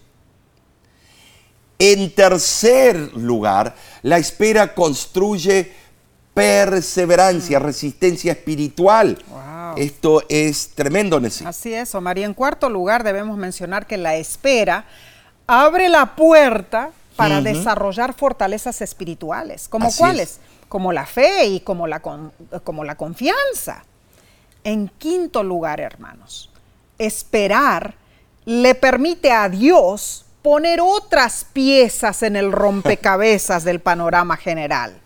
En 1.77 2.13
tercer 2.13 2.95
lugar, 3.15 3.75
la 4.01 4.17
espera 4.17 4.73
construye 4.73 5.71
perseverancia, 6.33 7.59
resistencia 7.59 8.31
espiritual. 8.31 9.17
Wow. 9.29 9.77
Esto 9.77 10.23
es 10.29 10.69
tremendo, 10.69 11.19
Nessie. 11.19 11.45
Así 11.45 11.73
es, 11.73 11.93
Omar. 11.93 12.17
Y 12.17 12.23
en 12.23 12.33
cuarto 12.33 12.69
lugar 12.69 13.03
debemos 13.03 13.37
mencionar 13.37 13.85
que 13.85 13.97
la 13.97 14.15
espera 14.15 14.85
abre 15.45 15.89
la 15.89 16.15
puerta 16.15 16.91
para 17.15 17.41
desarrollar 17.41 18.13
fortalezas 18.13 18.81
espirituales. 18.81 19.67
¿Como 19.67 19.93
cuáles? 19.93 20.31
es. 20.31 20.39
Como 20.73 20.91
la 20.91 21.05
fe 21.05 21.45
y 21.45 21.59
como 21.59 21.85
la, 21.85 21.99
como 21.99 22.83
la 22.83 22.95
confianza. 22.95 23.83
En 24.63 24.87
quinto 24.87 25.43
lugar, 25.43 25.79
hermanos, 25.79 26.49
esperar 26.97 27.93
le 28.45 28.73
permite 28.73 29.31
a 29.31 29.49
Dios 29.49 30.25
poner 30.41 30.81
otras 30.81 31.45
piezas 31.53 32.23
en 32.23 32.35
el 32.35 32.51
rompecabezas 32.51 33.63
del 33.63 33.81
panorama 33.81 34.35
general. 34.35 34.99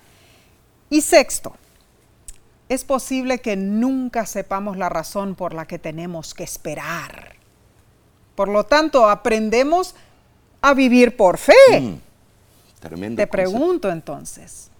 Y 0.90 1.02
sexto, 1.02 1.54
es 2.70 2.86
posible 2.86 3.40
que 3.40 3.58
nunca 3.58 4.26
sepamos 4.26 4.78
la 4.78 4.88
razón 4.88 5.36
por 5.36 5.54
la 5.54 5.68
que 5.68 5.80
tenemos 5.80 6.34
que 6.34 6.46
esperar. 6.46 7.36
Por 8.36 8.48
lo 8.48 8.64
tanto, 8.64 9.10
aprendemos 9.10 9.96
a 10.62 10.74
vivir 10.74 11.18
por 11.18 11.38
fe. 11.38 11.82
Mm, 11.82 12.00
tremendo. 12.80 13.22
Te 13.22 13.28
pregunto 13.28 13.92
entonces, 13.92 14.72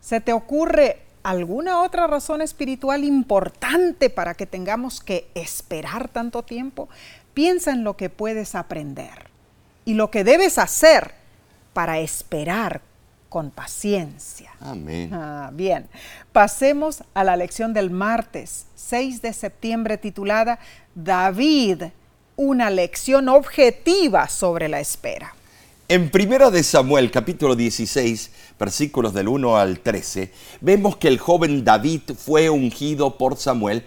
¿se 0.00 0.20
te 0.20 0.32
ocurre 0.32 1.02
alguna 1.22 1.82
otra 1.82 2.06
razón 2.06 2.42
espiritual 2.42 3.04
importante 3.04 4.10
para 4.10 4.34
que 4.34 4.46
tengamos 4.46 5.00
que 5.00 5.28
esperar 5.34 6.08
tanto 6.08 6.42
tiempo? 6.42 6.88
Piensa 7.34 7.72
en 7.72 7.84
lo 7.84 7.96
que 7.96 8.10
puedes 8.10 8.54
aprender 8.54 9.30
y 9.84 9.94
lo 9.94 10.10
que 10.10 10.24
debes 10.24 10.58
hacer 10.58 11.14
para 11.72 11.98
esperar 11.98 12.82
con 13.28 13.50
paciencia. 13.50 14.50
Amén. 14.60 15.10
Ah, 15.14 15.50
bien, 15.52 15.88
pasemos 16.32 17.04
a 17.14 17.24
la 17.24 17.36
lección 17.36 17.72
del 17.72 17.90
martes 17.90 18.66
6 18.74 19.22
de 19.22 19.32
septiembre 19.32 19.96
titulada 19.96 20.58
David, 20.94 21.84
una 22.36 22.70
lección 22.70 23.28
objetiva 23.28 24.28
sobre 24.28 24.68
la 24.68 24.80
espera. 24.80 25.34
En 25.88 26.10
Primera 26.10 26.50
de 26.50 26.62
Samuel, 26.62 27.10
capítulo 27.10 27.56
16, 27.56 28.30
versículos 28.60 29.14
del 29.14 29.26
1 29.26 29.56
al 29.56 29.80
13, 29.80 30.30
vemos 30.60 30.98
que 30.98 31.08
el 31.08 31.18
joven 31.18 31.64
David 31.64 32.02
fue 32.16 32.50
ungido 32.50 33.16
por 33.16 33.38
Samuel 33.38 33.82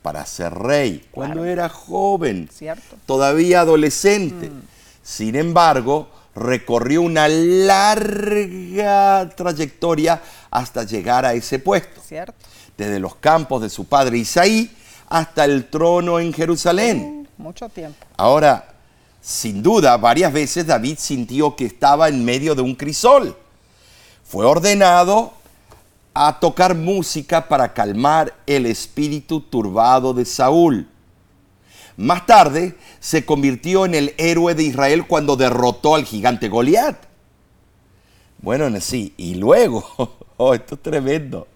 para 0.00 0.24
ser 0.24 0.54
rey 0.54 1.04
cuando 1.10 1.44
era 1.44 1.68
joven, 1.68 2.48
¿Cierto? 2.50 2.96
todavía 3.04 3.60
adolescente. 3.60 4.50
Sin 5.02 5.36
embargo, 5.36 6.08
recorrió 6.34 7.02
una 7.02 7.28
larga 7.28 9.28
trayectoria 9.36 10.22
hasta 10.50 10.84
llegar 10.84 11.26
a 11.26 11.34
ese 11.34 11.58
puesto, 11.58 12.00
¿Cierto? 12.00 12.34
desde 12.76 12.98
los 12.98 13.16
campos 13.16 13.60
de 13.60 13.68
su 13.68 13.84
padre 13.84 14.18
Isaí 14.18 14.74
hasta 15.10 15.44
el 15.44 15.68
trono 15.68 16.18
en 16.20 16.32
Jerusalén. 16.32 17.28
Mucho 17.36 17.68
tiempo. 17.68 17.98
Ahora, 18.16 18.66
sin 19.20 19.62
duda, 19.62 19.98
varias 19.98 20.32
veces 20.32 20.66
David 20.66 20.96
sintió 20.98 21.54
que 21.54 21.66
estaba 21.66 22.08
en 22.08 22.24
medio 22.24 22.54
de 22.54 22.62
un 22.62 22.74
crisol. 22.74 23.36
Fue 24.28 24.44
ordenado 24.44 25.34
a 26.12 26.40
tocar 26.40 26.74
música 26.74 27.46
para 27.46 27.72
calmar 27.72 28.34
el 28.46 28.66
espíritu 28.66 29.40
turbado 29.40 30.14
de 30.14 30.24
Saúl. 30.24 30.88
Más 31.96 32.26
tarde 32.26 32.76
se 32.98 33.24
convirtió 33.24 33.86
en 33.86 33.94
el 33.94 34.14
héroe 34.18 34.56
de 34.56 34.64
Israel 34.64 35.06
cuando 35.06 35.36
derrotó 35.36 35.94
al 35.94 36.04
gigante 36.04 36.48
Goliat. 36.48 36.96
Bueno, 38.42 38.68
sí, 38.80 39.14
y 39.16 39.36
luego, 39.36 39.84
oh, 40.36 40.54
esto 40.54 40.74
es 40.74 40.82
tremendo. 40.82 41.46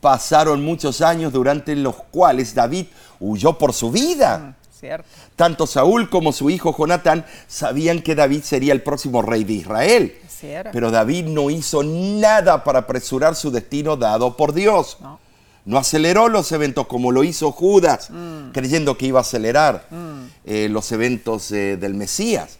Pasaron 0.00 0.64
muchos 0.64 1.00
años 1.00 1.32
durante 1.32 1.74
los 1.74 1.96
cuales 1.96 2.54
David 2.54 2.86
huyó 3.18 3.58
por 3.58 3.72
su 3.72 3.90
vida. 3.90 4.56
¿Cierto? 4.78 5.08
Tanto 5.34 5.66
Saúl 5.66 6.08
como 6.10 6.32
su 6.32 6.48
hijo 6.48 6.76
Jonatán 6.76 7.26
sabían 7.48 8.02
que 8.02 8.14
David 8.14 8.42
sería 8.42 8.72
el 8.72 8.82
próximo 8.82 9.20
rey 9.20 9.42
de 9.42 9.54
Israel. 9.54 10.16
Así 10.36 10.48
era. 10.48 10.70
Pero 10.70 10.90
David 10.90 11.26
no 11.26 11.48
hizo 11.48 11.82
nada 11.82 12.62
para 12.62 12.80
apresurar 12.80 13.34
su 13.34 13.50
destino 13.50 13.96
dado 13.96 14.36
por 14.36 14.52
Dios. 14.52 14.98
No. 15.00 15.18
No 15.64 15.78
aceleró 15.78 16.28
los 16.28 16.52
eventos 16.52 16.86
como 16.86 17.10
lo 17.10 17.24
hizo 17.24 17.50
Judas, 17.50 18.10
creyendo 18.52 18.96
que 18.96 19.06
iba 19.06 19.18
a 19.18 19.22
acelerar 19.22 19.88
eh, 20.44 20.68
los 20.70 20.92
eventos 20.92 21.50
eh, 21.50 21.76
del 21.76 21.94
Mesías. 21.94 22.58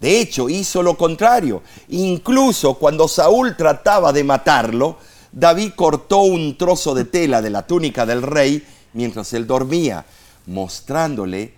De 0.00 0.20
hecho, 0.20 0.48
hizo 0.48 0.82
lo 0.82 0.96
contrario. 0.96 1.62
Incluso 1.88 2.74
cuando 2.74 3.08
Saúl 3.08 3.56
trataba 3.58 4.10
de 4.10 4.24
matarlo, 4.24 4.96
David 5.32 5.72
cortó 5.76 6.20
un 6.20 6.56
trozo 6.56 6.94
de 6.94 7.04
tela 7.04 7.42
de 7.42 7.50
la 7.50 7.66
túnica 7.66 8.06
del 8.06 8.22
rey 8.22 8.66
mientras 8.94 9.34
él 9.34 9.46
dormía, 9.46 10.06
mostrándole 10.46 11.52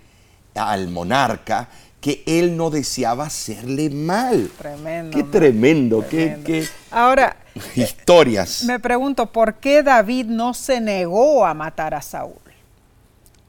al 0.53 0.89
monarca 0.89 1.69
que 2.01 2.23
él 2.25 2.55
no 2.55 2.69
deseaba 2.69 3.25
hacerle 3.25 3.89
mal. 3.89 4.49
Tremendo. 4.57 5.17
Qué 5.17 5.23
tremendo, 5.23 6.05
qué, 6.09 6.39
qué 6.45 6.67
Ahora, 6.91 7.35
historias. 7.75 8.63
me 8.63 8.79
pregunto, 8.79 9.25
¿por 9.27 9.55
qué 9.55 9.83
David 9.83 10.27
no 10.27 10.53
se 10.53 10.79
negó 10.79 11.45
a 11.45 11.53
matar 11.53 11.93
a 11.93 12.01
Saúl? 12.01 12.33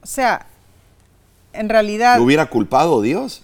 O 0.02 0.06
sea, 0.06 0.46
en 1.52 1.68
realidad... 1.68 2.16
¿Lo 2.16 2.24
hubiera 2.24 2.46
culpado 2.46 3.02
Dios? 3.02 3.42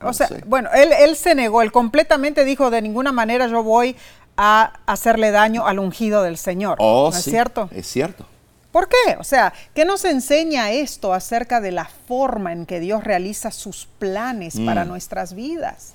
O 0.00 0.12
sea, 0.12 0.28
sé. 0.28 0.42
bueno, 0.46 0.68
él, 0.74 0.90
él 0.98 1.16
se 1.16 1.34
negó, 1.34 1.62
él 1.62 1.72
completamente 1.72 2.44
dijo, 2.44 2.70
de 2.70 2.82
ninguna 2.82 3.12
manera 3.12 3.46
yo 3.46 3.62
voy 3.62 3.96
a 4.36 4.72
hacerle 4.86 5.30
daño 5.30 5.66
al 5.66 5.78
ungido 5.78 6.22
del 6.22 6.36
Señor. 6.36 6.76
Oh, 6.80 7.10
¿No 7.12 7.16
es 7.16 7.24
cierto? 7.24 7.68
Es 7.72 7.86
cierto. 7.86 8.26
¿Por 8.74 8.88
qué? 8.88 9.16
O 9.20 9.22
sea, 9.22 9.52
¿qué 9.72 9.84
nos 9.84 10.04
enseña 10.04 10.72
esto 10.72 11.14
acerca 11.14 11.60
de 11.60 11.70
la 11.70 11.84
forma 11.84 12.52
en 12.52 12.66
que 12.66 12.80
Dios 12.80 13.04
realiza 13.04 13.52
sus 13.52 13.86
planes 14.00 14.58
para 14.66 14.84
Mm. 14.84 14.88
nuestras 14.88 15.32
vidas? 15.34 15.92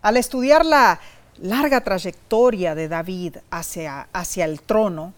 Al 0.00 0.16
estudiar 0.16 0.64
la 0.64 1.00
larga 1.38 1.80
trayectoria 1.80 2.76
de 2.76 2.86
David 2.86 3.38
hacia, 3.50 4.06
hacia 4.12 4.44
el 4.44 4.62
trono, 4.62 5.14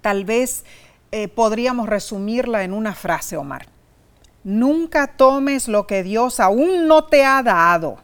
tal 0.00 0.24
vez 0.24 0.64
eh, 1.12 1.28
podríamos 1.28 1.88
resumirla 1.88 2.64
en 2.64 2.72
una 2.72 2.92
frase, 2.96 3.36
Omar. 3.36 3.66
Nunca 4.42 5.06
tomes 5.06 5.68
lo 5.68 5.86
que 5.86 6.02
Dios 6.02 6.40
aún 6.40 6.88
no 6.88 7.04
te 7.04 7.24
ha 7.24 7.40
dado. 7.40 7.98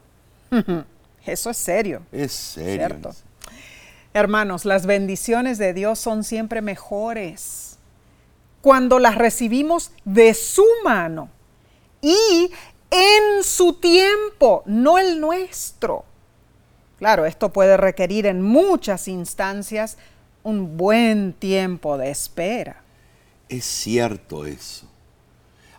Eso 1.27 1.51
es 1.51 1.57
serio. 1.57 2.03
Es 2.13 2.31
serio. 2.33 2.87
Cierto. 2.87 3.15
Hermanos, 4.19 4.65
las 4.65 4.85
bendiciones 4.85 5.59
de 5.59 5.73
Dios 5.73 6.01
son 6.01 6.25
siempre 6.25 6.61
mejores 6.61 7.79
cuando 8.61 8.99
las 8.99 9.15
recibimos 9.15 9.93
de 10.05 10.35
su 10.35 10.65
mano 10.83 11.29
y 12.03 12.51
en 12.91 13.45
su 13.45 13.75
tiempo, 13.75 14.65
no 14.67 14.99
el 14.99 15.21
nuestro. 15.21 16.05
Claro, 16.99 17.27
esto 17.27 17.51
puede 17.51 17.77
requerir 17.77 18.27
en 18.27 18.43
muchas 18.43 19.07
instancias 19.07 19.99
un 20.43 20.77
buen 20.77 21.33
tiempo 21.33 21.97
de 21.97 22.11
espera. 22.11 22.83
Es 23.49 23.65
cierto 23.65 24.47
eso. 24.47 24.89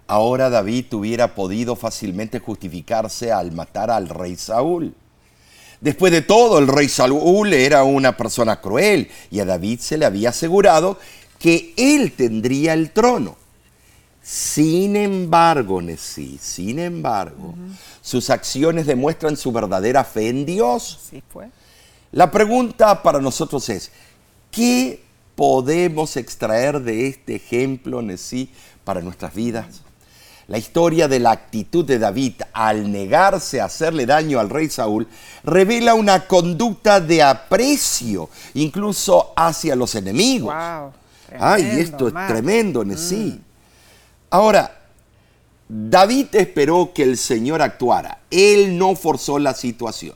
Ahora 0.07 0.49
David 0.49 0.93
hubiera 0.93 1.35
podido 1.35 1.75
fácilmente 1.75 2.39
justificarse 2.39 3.33
al 3.33 3.51
matar 3.51 3.91
al 3.91 4.07
rey 4.07 4.37
Saúl. 4.37 4.95
Después 5.81 6.11
de 6.11 6.21
todo, 6.21 6.59
el 6.59 6.67
rey 6.67 6.89
Saúl 6.89 7.53
era 7.53 7.83
una 7.83 8.17
persona 8.17 8.59
cruel 8.59 9.09
y 9.31 9.39
a 9.39 9.45
David 9.45 9.79
se 9.79 9.97
le 9.97 10.05
había 10.05 10.29
asegurado 10.29 10.97
que 11.39 11.73
él 11.77 12.11
tendría 12.11 12.73
el 12.73 12.91
trono. 12.91 13.37
Sin 14.21 14.95
embargo, 14.95 15.81
Nesí, 15.81 16.37
sin 16.39 16.79
embargo, 16.79 17.55
sus 18.01 18.29
acciones 18.29 18.85
demuestran 18.85 19.37
su 19.37 19.51
verdadera 19.51 20.03
fe 20.03 20.27
en 20.27 20.45
Dios. 20.45 20.99
Sí 21.09 21.23
fue. 21.31 21.49
La 22.11 22.29
pregunta 22.29 23.01
para 23.01 23.21
nosotros 23.21 23.69
es, 23.69 23.91
¿qué 24.51 25.01
podemos 25.35 26.17
extraer 26.17 26.81
de 26.81 27.07
este 27.07 27.35
ejemplo, 27.35 28.01
Nesí, 28.01 28.51
para 28.83 29.01
nuestras 29.01 29.33
vidas? 29.33 29.81
La 30.49 30.57
historia 30.57 31.07
de 31.07 31.19
la 31.19 31.29
actitud 31.29 31.85
de 31.85 31.99
David 31.99 32.41
al 32.53 32.91
negarse 32.91 33.61
a 33.61 33.65
hacerle 33.65 34.07
daño 34.07 34.39
al 34.39 34.49
rey 34.49 34.67
Saúl 34.67 35.07
revela 35.43 35.93
una 35.93 36.25
conducta 36.25 36.99
de 36.99 37.21
aprecio, 37.21 38.29
incluso 38.55 39.31
hacia 39.35 39.75
los 39.75 39.93
enemigos. 39.93 40.51
Wow. 40.51 40.91
Ay, 41.39 41.79
esto 41.79 42.07
es 42.07 42.13
tremendo, 42.27 42.83
sí. 42.97 43.39
Ahora, 44.31 44.75
David 45.67 46.29
esperó 46.33 46.93
que 46.95 47.03
el 47.03 47.17
Señor 47.17 47.61
actuara. 47.61 48.17
Él 48.31 48.75
no 48.75 48.95
forzó 48.95 49.37
la 49.37 49.53
situación. 49.53 50.15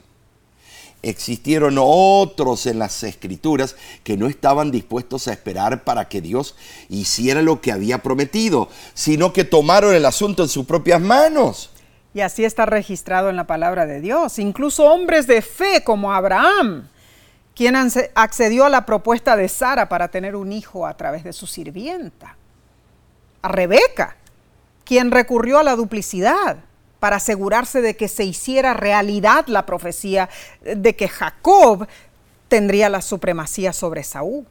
Existieron 1.04 1.76
otros 1.78 2.66
en 2.66 2.80
las 2.80 3.04
escrituras 3.04 3.76
que 4.06 4.16
no 4.16 4.28
estaban 4.28 4.72
dispuestos 4.72 5.28
a 5.28 5.34
esperar 5.34 5.84
para 5.84 6.08
que 6.08 6.22
Dios 6.22 6.56
hiciera 6.88 7.42
lo 7.42 7.60
que 7.60 7.74
había 7.74 8.02
prometido, 8.02 8.70
sino 8.94 9.34
que 9.34 9.44
tomaron 9.44 9.94
el 9.94 10.06
asunto 10.06 10.44
en 10.44 10.50
sus 10.50 10.66
propias 10.66 11.02
manos. 11.02 11.72
Y 12.13 12.22
así 12.22 12.46
está 12.46 12.66
registrado 12.66 13.30
en 13.30 13.36
la 13.36 13.46
palabra 13.46 13.86
de 13.86 14.00
Dios. 14.00 14.39
Incluso 14.39 14.86
hombres 14.86 15.28
de 15.28 15.42
fe 15.42 15.84
como 15.84 16.13
Abraham, 16.13 16.88
quien 17.54 17.76
accedió 17.76 18.63
a 18.63 18.70
la 18.70 18.86
propuesta 18.86 19.36
de 19.36 19.50
Sara 19.50 19.89
para 19.89 20.08
tener 20.08 20.38
un 20.38 20.54
hijo 20.54 20.88
a 20.88 20.96
través 20.96 21.26
de 21.26 21.34
su 21.34 21.48
sirvienta. 21.48 22.38
A 23.42 23.50
Rebeca, 23.50 24.16
quien 24.86 25.12
recurrió 25.12 25.60
a 25.60 25.63
la 25.63 25.76
duplicidad 25.76 26.60
para 27.04 27.18
asegurarse 27.18 27.82
de 27.82 27.98
que 27.98 28.08
se 28.08 28.24
hiciera 28.24 28.74
realidad 28.74 29.48
la 29.48 29.66
profecía 29.66 30.30
de 30.62 30.96
que 30.96 31.10
Jacob 31.10 31.86
tendría 32.48 32.88
la 32.88 33.02
supremacía 33.02 33.74
sobre 33.74 34.06
Saúl. 34.06 34.46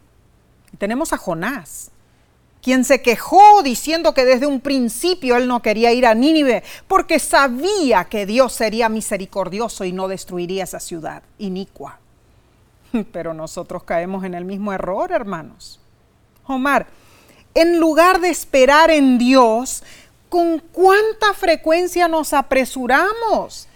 Tenemos 0.77 1.15
a 1.15 1.17
Jonás, 1.17 1.91
quien 2.61 2.85
se 2.85 3.01
quejó 3.01 3.62
diciendo 3.62 4.12
que 4.12 4.27
desde 4.27 4.47
un 4.47 4.61
principio 4.61 5.37
él 5.37 5.49
no 5.49 5.62
quería 5.62 5.95
ir 5.95 6.05
a 6.05 6.15
Nínive 6.15 6.62
porque 6.88 7.21
sabía 7.21 8.05
que 8.05 8.27
Dios 8.27 8.53
sería 8.53 8.91
misericordioso 8.91 9.87
y 9.87 9.93
no 9.93 10.07
destruiría 10.07 10.65
esa 10.65 10.79
ciudad 10.79 11.23
inicua. 11.38 12.01
Pero 13.12 13.33
nosotros 13.33 13.83
caemos 13.85 14.25
en 14.25 14.35
el 14.35 14.45
mismo 14.45 14.75
error, 14.75 15.11
hermanos. 15.11 15.81
Omar, 16.47 16.87
en 17.55 17.81
lugar 17.81 18.21
de 18.21 18.29
esperar 18.29 18.91
en 18.91 19.17
Dios, 19.17 19.83
¿con 20.33 20.61
cuánta 20.73 21.35
frecuencia 21.35 22.09
nos 22.09 22.33
apresuramos? 22.33 23.68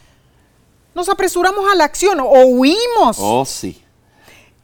Nos 0.95 1.07
apresuramos 1.11 1.71
a 1.71 1.75
la 1.75 1.85
acción 1.85 2.19
o 2.19 2.47
huimos. 2.47 3.19
Oh, 3.21 3.45
sí. 3.45 3.83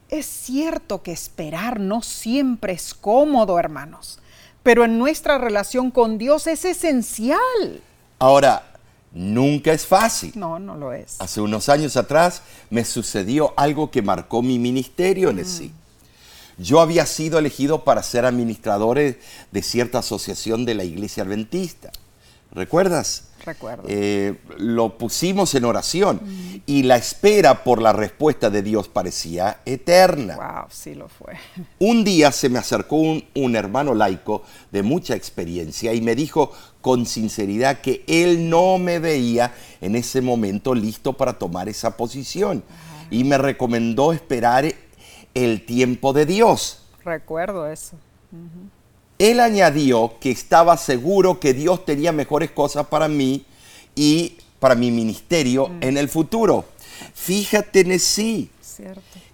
Es 0.08 0.24
cierto 0.24 1.02
que 1.02 1.12
esperar 1.12 1.80
no 1.80 2.00
siempre 2.00 2.72
es 2.72 2.94
cómodo, 2.94 3.58
hermanos, 3.58 4.20
pero 4.62 4.86
en 4.86 4.98
nuestra 4.98 5.36
relación 5.36 5.90
con 5.90 6.16
Dios 6.16 6.46
es 6.46 6.64
esencial. 6.64 7.82
Ahora, 8.18 8.62
nunca 9.12 9.74
es 9.74 9.84
fácil. 9.84 10.32
No, 10.34 10.58
no 10.58 10.76
lo 10.76 10.94
es. 10.94 11.20
Hace 11.20 11.42
unos 11.42 11.68
años 11.68 11.98
atrás 11.98 12.40
me 12.70 12.86
sucedió 12.86 13.52
algo 13.54 13.90
que 13.90 14.00
marcó 14.00 14.40
mi 14.40 14.58
ministerio 14.58 15.28
en 15.28 15.44
sí. 15.44 15.70
Yo 16.62 16.80
había 16.80 17.06
sido 17.06 17.38
elegido 17.38 17.84
para 17.84 18.02
ser 18.02 18.24
administrador 18.24 18.98
de 18.98 19.62
cierta 19.62 19.98
asociación 19.98 20.64
de 20.64 20.74
la 20.74 20.84
iglesia 20.84 21.24
adventista. 21.24 21.90
¿Recuerdas? 22.52 23.24
Recuerdo. 23.44 23.84
Eh, 23.88 24.38
lo 24.58 24.98
pusimos 24.98 25.54
en 25.54 25.64
oración 25.64 26.20
y 26.66 26.84
la 26.84 26.96
espera 26.96 27.64
por 27.64 27.80
la 27.80 27.92
respuesta 27.92 28.50
de 28.50 28.62
Dios 28.62 28.88
parecía 28.88 29.60
eterna. 29.64 30.36
Wow, 30.36 30.66
sí 30.70 30.94
lo 30.94 31.08
fue. 31.08 31.34
Un 31.78 32.04
día 32.04 32.30
se 32.30 32.48
me 32.48 32.58
acercó 32.58 32.96
un, 32.96 33.24
un 33.34 33.56
hermano 33.56 33.94
laico 33.94 34.42
de 34.70 34.82
mucha 34.82 35.16
experiencia 35.16 35.92
y 35.94 36.02
me 36.02 36.14
dijo 36.14 36.52
con 36.82 37.06
sinceridad 37.06 37.80
que 37.80 38.04
él 38.06 38.48
no 38.48 38.78
me 38.78 38.98
veía 38.98 39.54
en 39.80 39.96
ese 39.96 40.20
momento 40.20 40.74
listo 40.74 41.14
para 41.14 41.32
tomar 41.32 41.68
esa 41.68 41.96
posición 41.96 42.62
y 43.10 43.24
me 43.24 43.38
recomendó 43.38 44.12
esperar 44.12 44.72
el 45.34 45.64
tiempo 45.64 46.12
de 46.12 46.26
Dios. 46.26 46.82
Recuerdo 47.04 47.66
eso. 47.66 47.96
Él 49.18 49.40
añadió 49.40 50.14
que 50.20 50.30
estaba 50.30 50.76
seguro 50.76 51.38
que 51.38 51.54
Dios 51.54 51.84
tenía 51.84 52.12
mejores 52.12 52.50
cosas 52.50 52.86
para 52.86 53.08
mí 53.08 53.44
y 53.94 54.36
para 54.58 54.74
mi 54.74 54.90
ministerio 54.90 55.70
en 55.80 55.96
el 55.96 56.08
futuro. 56.08 56.64
Fíjate, 57.14 57.84
Nesí, 57.84 58.50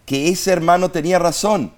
que 0.04 0.28
ese 0.28 0.52
hermano 0.52 0.90
tenía 0.90 1.18
razón. 1.18 1.72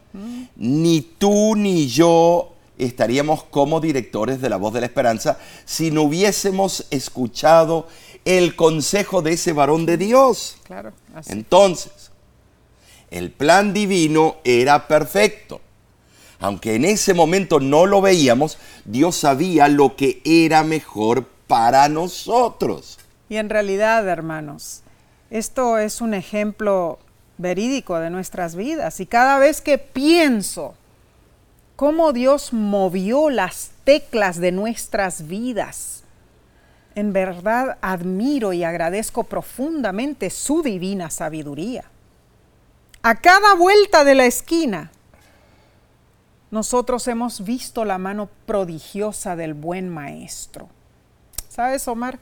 Ni 0.56 1.02
tú 1.02 1.54
ni 1.56 1.87
yo 1.87 2.54
estaríamos 2.78 3.44
como 3.44 3.80
directores 3.80 4.40
de 4.40 4.48
la 4.48 4.56
voz 4.56 4.72
de 4.72 4.80
la 4.80 4.87
esperanza 4.87 5.38
si 5.64 5.90
no 5.90 6.02
hubiésemos 6.02 6.87
escuchado 6.90 7.87
el 8.24 8.56
consejo 8.56 9.22
de 9.22 9.33
ese 9.33 9.52
varón 9.52 9.87
de 9.87 9.96
Dios. 9.96 10.56
Claro. 10.64 10.92
Así. 11.14 11.33
Entonces, 11.33 12.09
el 13.10 13.30
plan 13.30 13.72
divino 13.72 14.36
era 14.44 14.86
perfecto. 14.86 15.60
Aunque 16.38 16.76
en 16.76 16.84
ese 16.84 17.12
momento 17.12 17.60
no 17.60 17.86
lo 17.86 18.00
veíamos, 18.00 18.58
Dios 18.84 19.16
sabía 19.16 19.68
lo 19.68 19.96
que 19.96 20.22
era 20.24 20.62
mejor 20.62 21.26
para 21.46 21.88
nosotros. 21.88 22.98
Y 23.28 23.36
en 23.36 23.50
realidad, 23.50 24.08
hermanos, 24.08 24.82
esto 25.30 25.78
es 25.78 26.00
un 26.00 26.14
ejemplo 26.14 26.98
verídico 27.36 27.98
de 27.98 28.10
nuestras 28.10 28.54
vidas. 28.54 29.00
Y 29.00 29.06
cada 29.06 29.38
vez 29.38 29.60
que 29.60 29.76
pienso 29.76 30.74
cómo 31.76 32.12
Dios 32.12 32.52
movió 32.52 33.28
las 33.28 33.70
teclas 33.84 34.38
de 34.38 34.52
nuestras 34.52 35.26
vidas, 35.26 36.04
en 36.94 37.12
verdad 37.12 37.78
admiro 37.80 38.52
y 38.52 38.64
agradezco 38.64 39.24
profundamente 39.24 40.30
su 40.30 40.62
divina 40.62 41.10
sabiduría. 41.10 41.84
A 43.02 43.14
cada 43.14 43.54
vuelta 43.54 44.04
de 44.04 44.14
la 44.14 44.26
esquina, 44.26 44.90
nosotros 46.50 47.06
hemos 47.08 47.44
visto 47.44 47.84
la 47.84 47.96
mano 47.98 48.28
prodigiosa 48.44 49.36
del 49.36 49.54
buen 49.54 49.88
maestro. 49.88 50.68
¿Sabes, 51.48 51.86
Omar? 51.88 52.18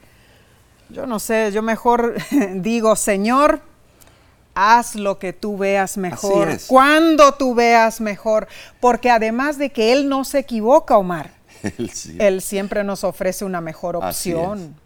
Yo 0.88 1.06
no 1.06 1.18
sé, 1.18 1.50
yo 1.52 1.62
mejor 1.62 2.14
digo, 2.54 2.94
Señor, 2.94 3.60
haz 4.54 4.94
lo 4.94 5.18
que 5.18 5.32
tú 5.32 5.58
veas 5.58 5.96
mejor, 5.96 6.58
cuando 6.66 7.34
tú 7.34 7.54
veas 7.54 8.00
mejor, 8.00 8.48
porque 8.80 9.10
además 9.10 9.58
de 9.58 9.70
que 9.70 9.92
Él 9.92 10.08
no 10.08 10.24
se 10.24 10.40
equivoca, 10.40 10.96
Omar, 10.96 11.32
Él 11.62 11.90
sí. 11.90 12.16
Él 12.20 12.40
siempre 12.40 12.84
nos 12.84 13.02
ofrece 13.04 13.44
una 13.44 13.60
mejor 13.60 13.96
opción. 13.96 14.76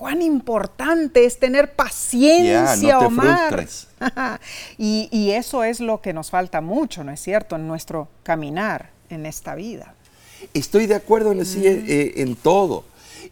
Cuán 0.00 0.22
importante 0.22 1.26
es 1.26 1.38
tener 1.38 1.74
paciencia, 1.74 2.74
Ya, 2.74 2.94
no 2.94 2.98
te 3.00 3.04
Omar. 3.04 3.68
y, 4.78 5.10
y 5.12 5.32
eso 5.32 5.62
es 5.62 5.78
lo 5.78 6.00
que 6.00 6.14
nos 6.14 6.30
falta 6.30 6.62
mucho, 6.62 7.04
¿no 7.04 7.12
es 7.12 7.20
cierto?, 7.20 7.56
en 7.56 7.68
nuestro 7.68 8.08
caminar 8.22 8.92
en 9.10 9.26
esta 9.26 9.54
vida. 9.54 9.94
Estoy 10.54 10.86
de 10.86 10.94
acuerdo 10.94 11.32
en, 11.32 11.44
sí, 11.44 11.66
eh, 11.66 12.14
en 12.16 12.34
todo. 12.34 12.84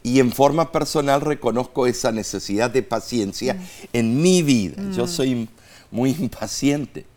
Y 0.03 0.19
en 0.19 0.31
forma 0.31 0.71
personal 0.71 1.21
reconozco 1.21 1.87
esa 1.87 2.11
necesidad 2.11 2.69
de 2.69 2.83
paciencia 2.83 3.57
en 3.91 4.21
mi 4.21 4.43
vida. 4.43 4.79
Yo 4.95 5.07
soy 5.07 5.49
muy 5.89 6.11
impaciente. 6.11 7.07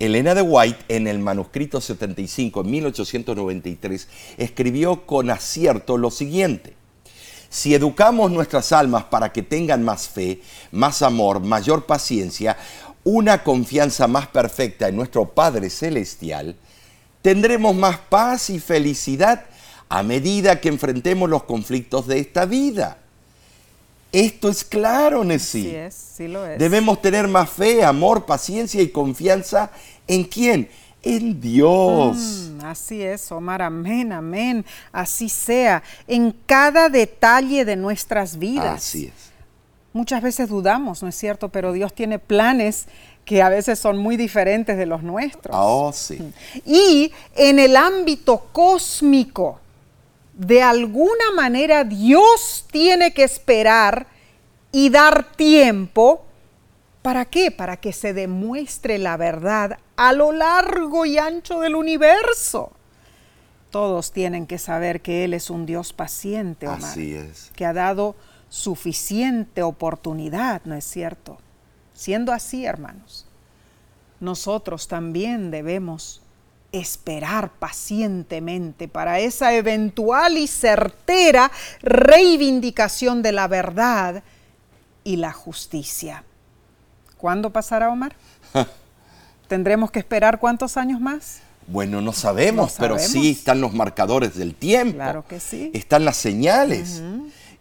Elena 0.00 0.34
de 0.34 0.42
White, 0.42 0.86
en 0.88 1.06
el 1.06 1.20
manuscrito 1.20 1.80
75, 1.80 2.62
en 2.62 2.70
1893, 2.72 4.08
escribió 4.38 5.06
con 5.06 5.30
acierto 5.30 5.98
lo 5.98 6.10
siguiente. 6.10 6.77
Si 7.50 7.74
educamos 7.74 8.30
nuestras 8.30 8.72
almas 8.72 9.04
para 9.04 9.32
que 9.32 9.42
tengan 9.42 9.84
más 9.84 10.08
fe, 10.08 10.42
más 10.70 11.02
amor, 11.02 11.40
mayor 11.40 11.86
paciencia, 11.86 12.56
una 13.04 13.42
confianza 13.42 14.06
más 14.06 14.26
perfecta 14.26 14.88
en 14.88 14.96
nuestro 14.96 15.30
Padre 15.30 15.70
Celestial, 15.70 16.56
tendremos 17.22 17.74
más 17.74 17.98
paz 17.98 18.50
y 18.50 18.60
felicidad 18.60 19.46
a 19.88 20.02
medida 20.02 20.60
que 20.60 20.68
enfrentemos 20.68 21.28
los 21.30 21.44
conflictos 21.44 22.06
de 22.06 22.18
esta 22.18 22.44
vida. 22.44 22.98
Esto 24.12 24.48
es 24.48 24.64
claro, 24.64 25.24
Nessie. 25.24 25.62
Sí 25.62 25.74
es, 25.74 25.94
sí 25.94 26.28
lo 26.28 26.46
es. 26.46 26.58
Debemos 26.58 27.00
tener 27.02 27.28
más 27.28 27.50
fe, 27.50 27.84
amor, 27.84 28.24
paciencia 28.24 28.80
y 28.82 28.88
confianza 28.88 29.70
en 30.06 30.24
quién? 30.24 30.68
En 31.02 31.40
Dios. 31.40 32.50
Mm, 32.50 32.64
así 32.64 33.02
es, 33.02 33.30
Omar, 33.30 33.62
amén, 33.62 34.12
amén. 34.12 34.64
Así 34.92 35.28
sea, 35.28 35.82
en 36.06 36.32
cada 36.46 36.88
detalle 36.88 37.64
de 37.64 37.76
nuestras 37.76 38.38
vidas. 38.38 38.78
Así 38.78 39.06
es. 39.06 39.28
Muchas 39.92 40.22
veces 40.22 40.48
dudamos, 40.48 41.02
¿no 41.02 41.08
es 41.08 41.16
cierto? 41.16 41.48
Pero 41.48 41.72
Dios 41.72 41.92
tiene 41.94 42.18
planes 42.18 42.86
que 43.24 43.42
a 43.42 43.48
veces 43.48 43.78
son 43.78 43.98
muy 43.98 44.16
diferentes 44.16 44.76
de 44.76 44.86
los 44.86 45.02
nuestros. 45.02 45.54
Oh, 45.58 45.92
sí. 45.92 46.18
Y 46.64 47.12
en 47.34 47.58
el 47.58 47.76
ámbito 47.76 48.46
cósmico, 48.52 49.60
de 50.34 50.62
alguna 50.62 51.32
manera 51.34 51.84
Dios 51.84 52.66
tiene 52.70 53.12
que 53.12 53.24
esperar 53.24 54.06
y 54.72 54.88
dar 54.90 55.32
tiempo. 55.32 56.24
¿Para 57.02 57.24
qué? 57.24 57.50
Para 57.50 57.76
que 57.76 57.92
se 57.92 58.12
demuestre 58.12 58.98
la 58.98 59.16
verdad 59.16 59.78
a 59.98 60.12
lo 60.12 60.30
largo 60.30 61.04
y 61.04 61.18
ancho 61.18 61.58
del 61.58 61.74
universo. 61.74 62.70
Todos 63.70 64.12
tienen 64.12 64.46
que 64.46 64.56
saber 64.58 65.02
que 65.02 65.24
Él 65.24 65.34
es 65.34 65.50
un 65.50 65.66
Dios 65.66 65.92
paciente, 65.92 66.68
Omar, 66.68 66.84
Así 66.84 67.14
es. 67.14 67.50
que 67.56 67.66
ha 67.66 67.72
dado 67.72 68.14
suficiente 68.48 69.64
oportunidad, 69.64 70.62
¿no 70.64 70.76
es 70.76 70.84
cierto? 70.84 71.38
Siendo 71.94 72.32
así, 72.32 72.64
hermanos, 72.64 73.26
nosotros 74.20 74.86
también 74.86 75.50
debemos 75.50 76.22
esperar 76.70 77.50
pacientemente 77.50 78.86
para 78.86 79.18
esa 79.18 79.52
eventual 79.54 80.38
y 80.38 80.46
certera 80.46 81.50
reivindicación 81.82 83.20
de 83.22 83.32
la 83.32 83.48
verdad 83.48 84.22
y 85.02 85.16
la 85.16 85.32
justicia. 85.32 86.22
¿Cuándo 87.16 87.50
pasará, 87.50 87.90
Omar? 87.90 88.14
¿Tendremos 89.48 89.90
que 89.90 89.98
esperar 89.98 90.38
cuántos 90.38 90.76
años 90.76 91.00
más? 91.00 91.40
Bueno, 91.66 92.00
no 92.00 92.12
sabemos, 92.12 92.72
No 92.74 92.76
pero 92.78 92.98
sí 92.98 93.30
están 93.32 93.60
los 93.60 93.74
marcadores 93.74 94.36
del 94.36 94.54
tiempo. 94.54 94.96
Claro 94.96 95.24
que 95.28 95.40
sí. 95.40 95.70
Están 95.74 96.04
las 96.04 96.16
señales. 96.16 97.02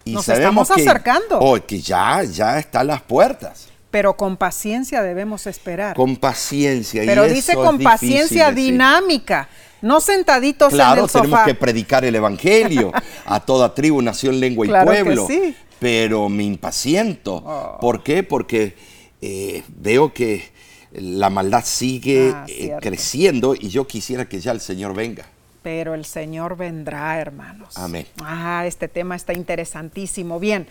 Y 0.05 0.13
Nos 0.13 0.25
sabemos 0.25 0.69
estamos 0.69 0.83
que, 0.83 0.89
acercando. 0.89 1.39
oh, 1.39 1.57
que 1.65 1.81
ya, 1.81 2.23
ya 2.23 2.59
están 2.59 2.87
las 2.87 3.01
puertas. 3.01 3.67
Pero 3.91 4.15
con 4.15 4.37
paciencia 4.37 5.01
debemos 5.01 5.47
esperar. 5.47 5.95
Con 5.95 6.15
paciencia. 6.17 7.03
y 7.03 7.07
Pero 7.07 7.25
dice 7.25 7.55
con 7.55 7.79
paciencia 7.79 8.49
decir. 8.51 8.71
dinámica, 8.71 9.49
no 9.81 9.99
sentaditos 9.99 10.71
en 10.71 10.77
Claro, 10.77 11.05
el 11.05 11.11
tenemos 11.11 11.31
sofá. 11.31 11.45
que 11.45 11.55
predicar 11.55 12.05
el 12.05 12.15
evangelio 12.15 12.91
a 13.25 13.39
toda 13.41 13.73
tribu, 13.75 14.01
nación, 14.01 14.39
lengua 14.39 14.65
y 14.65 14.69
Claro 14.69 14.91
que 14.91 15.03
pueblo. 15.03 15.27
sí. 15.27 15.55
Pero 15.79 16.29
me 16.29 16.43
impaciento. 16.43 17.35
Oh. 17.45 17.77
¿Por 17.79 18.03
qué? 18.03 18.23
Porque 18.23 18.75
eh, 19.21 19.63
veo 19.67 20.13
que 20.13 20.49
la 20.97 21.29
maldad 21.29 21.63
sigue 21.65 22.31
Ah, 22.35 22.45
eh, 22.47 22.75
creciendo 22.81 23.55
y 23.55 23.69
yo 23.69 23.87
quisiera 23.87 24.27
que 24.27 24.39
ya 24.39 24.51
el 24.51 24.59
Señor 24.61 24.93
venga. 24.93 25.25
Pero 25.63 25.93
el 25.95 26.05
Señor 26.05 26.55
vendrá, 26.57 27.19
hermanos. 27.19 27.77
Amén. 27.77 28.05
Ah, 28.23 28.63
este 28.65 28.87
tema 28.87 29.15
está 29.15 29.33
interesantísimo. 29.33 30.39
Bien, 30.39 30.67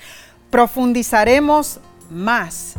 profundizaremos 0.51 1.81
más 2.11 2.75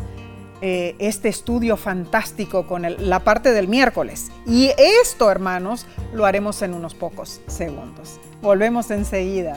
eh, 0.60 0.96
este 0.98 1.28
estudio 1.28 1.76
fantástico 1.76 2.66
con 2.66 2.84
el- 2.84 3.08
la 3.08 3.20
parte 3.22 3.52
del 3.52 3.68
miércoles. 3.68 4.32
Y 4.46 4.72
esto, 5.00 5.30
hermanos, 5.30 5.86
lo 6.12 6.26
haremos 6.26 6.60
en 6.62 6.74
unos 6.74 6.94
pocos 6.96 7.40
segundos. 7.46 8.18
Volvemos 8.42 8.90
enseguida. 8.90 9.56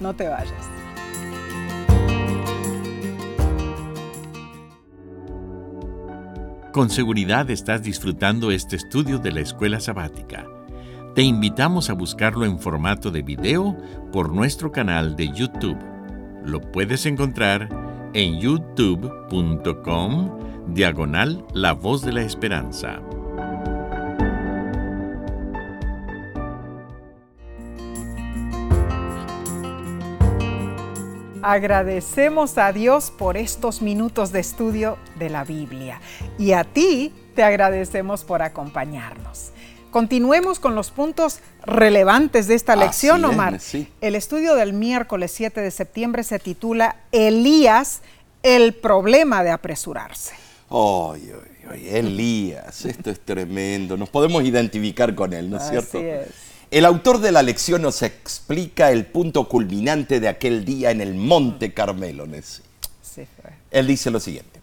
No 0.00 0.16
te 0.16 0.28
vayas. 0.28 0.50
Con 6.72 6.88
seguridad 6.88 7.50
estás 7.50 7.82
disfrutando 7.82 8.52
este 8.52 8.76
estudio 8.76 9.18
de 9.18 9.32
la 9.32 9.40
escuela 9.40 9.80
sabática. 9.80 10.46
Te 11.16 11.22
invitamos 11.22 11.90
a 11.90 11.94
buscarlo 11.94 12.44
en 12.44 12.60
formato 12.60 13.10
de 13.10 13.22
video 13.22 13.76
por 14.12 14.32
nuestro 14.32 14.70
canal 14.70 15.16
de 15.16 15.32
YouTube. 15.32 15.78
Lo 16.44 16.60
puedes 16.60 17.06
encontrar 17.06 17.68
en 18.14 18.38
youtube.com 18.38 20.30
diagonal 20.68 21.44
La 21.54 21.72
Voz 21.72 22.02
de 22.02 22.12
la 22.12 22.22
Esperanza. 22.22 23.00
Agradecemos 31.42 32.58
a 32.58 32.70
Dios 32.72 33.10
por 33.10 33.36
estos 33.38 33.80
minutos 33.80 34.30
de 34.30 34.40
estudio 34.40 34.98
de 35.18 35.30
la 35.30 35.44
Biblia 35.44 36.00
y 36.38 36.52
a 36.52 36.64
ti 36.64 37.14
te 37.34 37.42
agradecemos 37.42 38.24
por 38.24 38.42
acompañarnos. 38.42 39.50
Continuemos 39.90 40.60
con 40.60 40.74
los 40.74 40.90
puntos 40.90 41.40
relevantes 41.64 42.46
de 42.46 42.54
esta 42.54 42.74
Así 42.74 42.82
lección, 42.82 43.24
es, 43.24 43.30
Omar. 43.30 43.58
sí. 43.58 43.88
El 44.02 44.16
estudio 44.16 44.54
del 44.54 44.74
miércoles 44.74 45.32
7 45.34 45.60
de 45.62 45.70
septiembre 45.70 46.24
se 46.24 46.38
titula 46.38 46.96
Elías, 47.10 48.02
el 48.42 48.74
problema 48.74 49.42
de 49.42 49.50
apresurarse. 49.50 50.34
Ay, 50.70 51.32
ay, 51.32 51.68
ay, 51.70 51.88
Elías, 51.88 52.84
esto 52.84 53.10
es 53.10 53.18
tremendo. 53.20 53.96
Nos 53.96 54.10
podemos 54.10 54.44
identificar 54.44 55.14
con 55.14 55.32
él, 55.32 55.48
¿no 55.50 55.56
es 55.56 55.62
Así 55.62 55.70
cierto? 55.70 55.98
es. 55.98 56.28
El 56.70 56.84
autor 56.84 57.18
de 57.18 57.32
la 57.32 57.42
lección 57.42 57.82
nos 57.82 58.02
explica 58.02 58.92
el 58.92 59.04
punto 59.04 59.48
culminante 59.48 60.20
de 60.20 60.28
aquel 60.28 60.64
día 60.64 60.92
en 60.92 61.00
el 61.00 61.16
Monte 61.16 61.74
Carmelo. 61.74 62.28
Nessie. 62.28 62.62
Sí, 63.02 63.26
fue. 63.42 63.50
Él 63.72 63.88
dice 63.88 64.08
lo 64.12 64.20
siguiente. 64.20 64.60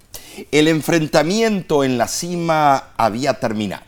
El 0.52 0.70
enfrentamiento 0.70 1.84
en 1.84 1.98
la 1.98 2.08
cima 2.08 2.94
había 2.96 3.34
terminado. 3.42 3.84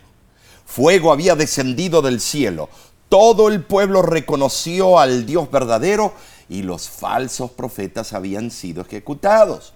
Fuego 0.66 1.14
había 1.14 1.36
descendido 1.36 2.02
del 2.02 2.20
cielo. 2.20 2.70
Todo 3.08 3.48
el 3.48 3.64
pueblo 3.64 4.02
reconoció 4.02 5.00
al 5.00 5.26
Dios 5.26 5.50
verdadero 5.50 6.14
y 6.50 6.64
los 6.64 6.90
falsos 6.90 7.52
profetas 7.52 8.12
habían 8.12 8.52
sido 8.52 8.82
ejecutados. 8.82 9.74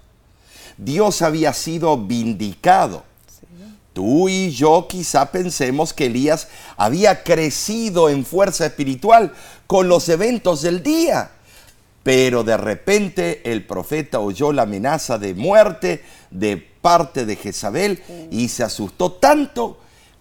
Dios 0.78 1.22
había 1.22 1.54
sido 1.54 1.98
vindicado. 1.98 3.06
Tú 3.94 4.28
y 4.28 4.50
yo 4.50 4.88
quizá 4.90 5.32
pensemos 5.32 5.94
que 5.94 6.08
Elías 6.08 6.48
había 6.78 7.24
crecido 7.24 8.10
en 8.10 8.26
fuerza 8.26 8.66
espiritual 8.66 9.32
con 9.68 9.88
los 9.88 10.10
eventos 10.10 10.64
del 10.64 10.82
día. 10.82 11.32
Pero 12.02 12.44
de 12.44 12.58
repente 12.58 13.42
el 13.50 13.66
profeta 13.66 14.20
oyó 14.20 14.52
la 14.52 14.64
amenaza 14.64 15.18
de 15.20 15.36
muerte 15.36 16.04
de 16.32 16.58
parte 16.58 17.26
de 17.26 17.36
Jezabel 17.36 18.02
y 18.32 18.50
se 18.50 18.64
asustó 18.64 19.14
tanto 19.14 19.78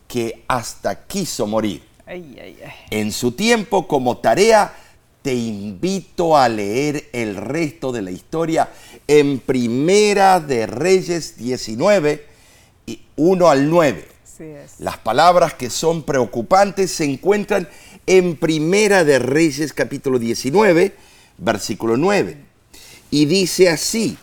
que 0.06 0.44
hasta 0.46 1.06
quiso 1.06 1.46
morir. 1.46 1.82
Ay, 2.06 2.38
ay, 2.40 2.58
ay. 2.64 2.72
En 2.90 3.10
su 3.10 3.32
tiempo 3.32 3.88
como 3.88 4.18
tarea 4.18 4.74
te 5.22 5.34
invito 5.34 6.36
a 6.36 6.48
leer 6.48 7.08
el 7.12 7.36
resto 7.36 7.90
de 7.90 8.02
la 8.02 8.10
historia 8.10 8.68
en 9.08 9.38
Primera 9.38 10.40
de 10.40 10.66
Reyes 10.66 11.36
19, 11.38 12.26
y 12.26 12.31
1 13.16 13.48
al 13.48 13.70
9. 13.70 14.08
Sí 14.24 14.44
es. 14.44 14.80
Las 14.80 14.98
palabras 14.98 15.54
que 15.54 15.70
son 15.70 16.02
preocupantes 16.02 16.90
se 16.90 17.04
encuentran 17.04 17.68
en 18.06 18.36
Primera 18.36 19.04
de 19.04 19.18
Reyes 19.18 19.72
capítulo 19.72 20.18
19, 20.18 20.94
versículo 21.38 21.96
9. 21.96 22.36
Y 23.10 23.26
dice 23.26 23.68
así, 23.68 24.16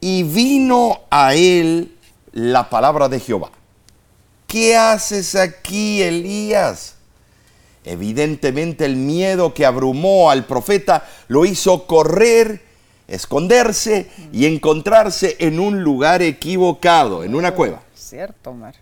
y 0.00 0.22
vino 0.22 1.00
a 1.10 1.34
él 1.34 1.96
la 2.32 2.70
palabra 2.70 3.08
de 3.08 3.20
Jehová. 3.20 3.50
¿Qué 4.46 4.76
haces 4.76 5.34
aquí, 5.34 6.02
Elías? 6.02 6.94
Evidentemente 7.84 8.84
el 8.84 8.96
miedo 8.96 9.54
que 9.54 9.64
abrumó 9.64 10.30
al 10.30 10.44
profeta 10.44 11.08
lo 11.28 11.44
hizo 11.44 11.86
correr, 11.86 12.65
esconderse 13.08 14.10
y 14.32 14.46
encontrarse 14.46 15.36
en 15.38 15.60
un 15.60 15.82
lugar 15.82 16.22
equivocado, 16.22 17.24
en 17.24 17.34
una 17.34 17.52
cueva. 17.52 17.82
Cierto, 17.94 18.50
Omar. 18.50 18.74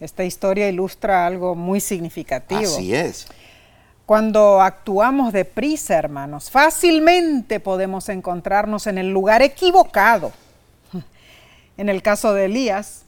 Esta 0.00 0.24
historia 0.24 0.68
ilustra 0.68 1.26
algo 1.26 1.54
muy 1.54 1.80
significativo. 1.80 2.60
Así 2.60 2.94
es. 2.94 3.26
Cuando 4.04 4.60
actuamos 4.60 5.32
deprisa, 5.32 5.96
hermanos, 5.96 6.50
fácilmente 6.50 7.60
podemos 7.60 8.08
encontrarnos 8.08 8.86
en 8.86 8.98
el 8.98 9.10
lugar 9.10 9.42
equivocado. 9.42 10.32
En 11.78 11.88
el 11.88 12.02
caso 12.02 12.34
de 12.34 12.44
Elías, 12.44 13.02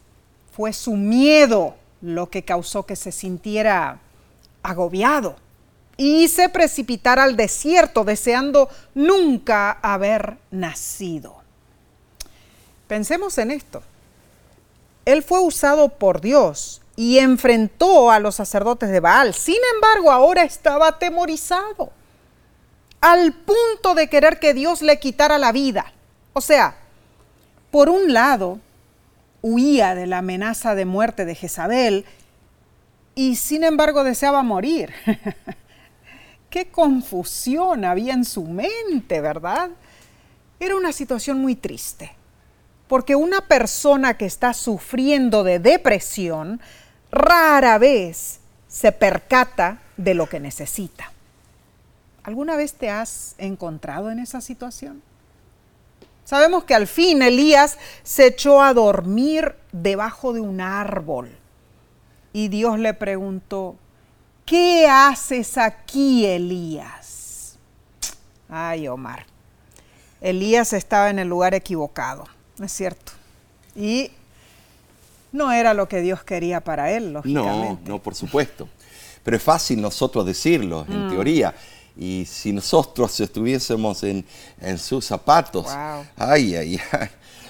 fue 0.51 0.73
su 0.73 0.97
miedo 0.97 1.75
lo 2.01 2.31
que 2.31 2.45
causó 2.45 2.87
que 2.87 2.97
se 2.97 3.13
sintiera 3.13 3.99
agobiado 4.63 5.37
y 5.97 6.29
se 6.29 6.49
precipitara 6.49 7.23
al 7.23 7.37
desierto 7.37 8.05
deseando 8.05 8.69
nunca 8.95 9.73
haber 9.83 10.37
nacido. 10.51 11.37
Pensemos 12.89 13.39
en 13.39 13.51
esto. 13.51 13.83
Él 15.05 15.23
fue 15.23 15.41
usado 15.41 15.91
por 15.91 16.21
Dios 16.21 16.81
y 16.97 17.19
enfrentó 17.19 18.11
a 18.11 18.19
los 18.19 18.37
sacerdotes 18.37 18.91
de 18.91 19.01
Baal. 19.01 19.35
Sin 19.35 19.59
embargo, 19.75 20.11
ahora 20.11 20.43
estaba 20.43 20.89
atemorizado 20.89 21.93
al 23.01 23.33
punto 23.33 23.95
de 23.95 24.09
querer 24.09 24.39
que 24.39 24.55
Dios 24.55 24.81
le 24.81 24.99
quitara 24.99 25.39
la 25.39 25.53
vida. 25.53 25.93
O 26.33 26.41
sea, 26.41 26.77
por 27.71 27.89
un 27.89 28.13
lado, 28.13 28.61
huía 29.43 29.95
de 29.95 30.07
la 30.07 30.19
amenaza 30.19 30.75
de 30.75 30.85
muerte 30.85 31.25
de 31.25 31.35
Jezabel 31.35 32.07
y 33.15 33.37
sin 33.37 33.65
embargo 33.65 34.05
deseaba 34.05 34.43
morir. 34.43 34.93
Qué 36.55 36.67
confusión 36.67 37.85
había 37.85 38.15
en 38.15 38.25
su 38.25 38.45
mente, 38.45 39.21
¿verdad? 39.21 39.71
Era 40.61 40.77
una 40.77 40.93
situación 40.93 41.41
muy 41.41 41.57
triste, 41.57 42.13
porque 42.87 43.17
una 43.17 43.41
persona 43.41 44.17
que 44.17 44.27
está 44.27 44.55
sufriendo 44.55 45.43
de 45.43 45.59
depresión 45.59 46.61
rara 47.11 47.77
vez 47.79 48.39
se 48.69 48.93
percata 48.93 49.81
de 49.97 50.15
lo 50.15 50.29
que 50.29 50.39
necesita. 50.39 51.11
¿Alguna 52.23 52.55
vez 52.55 52.75
te 52.75 52.89
has 52.89 53.35
encontrado 53.39 54.13
en 54.13 54.21
esa 54.21 54.41
situación? 54.41 55.03
Sabemos 56.25 56.63
que 56.63 56.77
al 56.77 56.87
fin 56.87 57.23
Elías 57.23 57.79
se 58.05 58.29
echó 58.29 58.63
a 58.63 58.75
dormir 58.75 59.57
debajo 59.73 60.33
de 60.33 60.39
un 60.41 60.61
árbol 60.61 61.37
y 62.33 62.47
Dios 62.47 62.79
le 62.79 62.95
preguntó, 62.95 63.75
¿qué 64.45 64.87
haces 64.89 65.59
aquí, 65.59 66.25
Elías? 66.27 67.57
Ay, 68.49 68.89
Omar, 68.89 69.27
Elías 70.21 70.73
estaba 70.73 71.11
en 71.11 71.19
el 71.19 71.29
lugar 71.29 71.55
equivocado, 71.55 72.27
es 72.63 72.73
cierto. 72.73 73.13
Y 73.75 74.11
no 75.33 75.51
era 75.51 75.75
lo 75.75 75.89
que 75.89 76.01
Dios 76.01 76.23
quería 76.23 76.63
para 76.63 76.93
él, 76.93 77.13
lógicamente. 77.13 77.83
No, 77.85 77.95
no, 77.95 78.03
por 78.03 78.15
supuesto. 78.15 78.69
Pero 79.25 79.37
es 79.37 79.43
fácil 79.43 79.81
nosotros 79.81 80.25
decirlo, 80.25 80.87
en 80.89 81.07
mm. 81.07 81.11
teoría. 81.11 81.55
Y 81.97 82.25
si 82.27 82.53
nosotros 82.53 83.19
estuviésemos 83.21 84.03
en, 84.05 84.25
sus 84.79 85.05
zapatos, 85.05 85.67
ay, 86.17 86.55
ay, 86.57 86.81
ay. 86.93 87.09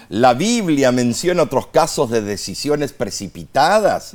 La 0.08 0.34
Biblia 0.34 0.92
menciona 0.92 1.42
otros 1.42 1.68
casos 1.68 2.10
de 2.10 2.20
decisiones 2.22 2.92
precipitadas. 2.92 4.14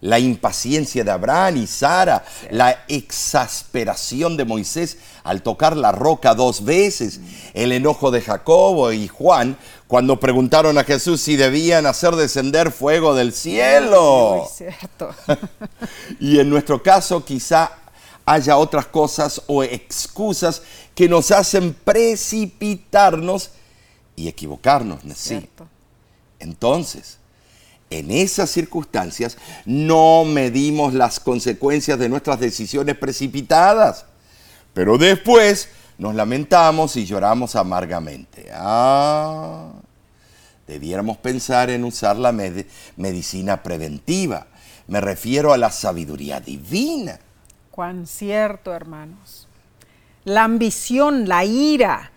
La 0.00 0.18
impaciencia 0.18 1.04
de 1.04 1.10
Abraham 1.10 1.58
y 1.58 1.66
Sara, 1.66 2.24
la 2.50 2.84
exasperación 2.88 4.36
de 4.36 4.46
Moisés 4.46 4.96
al 5.24 5.42
tocar 5.42 5.76
la 5.76 5.92
roca 5.92 6.34
dos 6.34 6.64
veces, 6.64 7.20
el 7.52 7.72
enojo 7.72 8.10
de 8.10 8.22
Jacobo 8.22 8.92
y 8.92 9.08
Juan 9.08 9.58
cuando 9.86 10.20
preguntaron 10.20 10.78
a 10.78 10.84
Jesús 10.84 11.20
si 11.20 11.36
debían 11.36 11.84
hacer 11.84 12.14
descender 12.14 12.70
fuego 12.70 13.14
del 13.14 13.32
cielo. 13.32 14.48
cierto. 14.56 15.14
y 16.20 16.38
en 16.38 16.48
nuestro 16.48 16.82
caso 16.82 17.24
quizá 17.24 17.72
haya 18.24 18.56
otras 18.56 18.86
cosas 18.86 19.42
o 19.48 19.62
excusas 19.62 20.62
que 20.94 21.08
nos 21.08 21.30
hacen 21.30 21.74
precipitarnos 21.74 23.50
y 24.14 24.28
equivocarnos. 24.28 25.00
¿sí? 25.14 25.48
Entonces, 26.38 27.18
en 27.90 28.10
esas 28.10 28.50
circunstancias 28.50 29.36
no 29.66 30.24
medimos 30.24 30.94
las 30.94 31.20
consecuencias 31.20 31.98
de 31.98 32.08
nuestras 32.08 32.40
decisiones 32.40 32.96
precipitadas, 32.96 34.06
pero 34.72 34.96
después 34.96 35.68
nos 35.98 36.14
lamentamos 36.14 36.96
y 36.96 37.04
lloramos 37.04 37.56
amargamente. 37.56 38.48
Ah, 38.54 39.72
debiéramos 40.66 41.18
pensar 41.18 41.68
en 41.68 41.84
usar 41.84 42.16
la 42.16 42.32
medicina 42.96 43.62
preventiva. 43.62 44.46
Me 44.86 45.00
refiero 45.00 45.52
a 45.52 45.58
la 45.58 45.70
sabiduría 45.70 46.40
divina 46.40 47.18
Cuán 47.70 48.06
cierto, 48.06 48.74
hermanos. 48.74 49.48
La 50.24 50.44
ambición, 50.44 51.28
la 51.28 51.44
ira, 51.44 52.10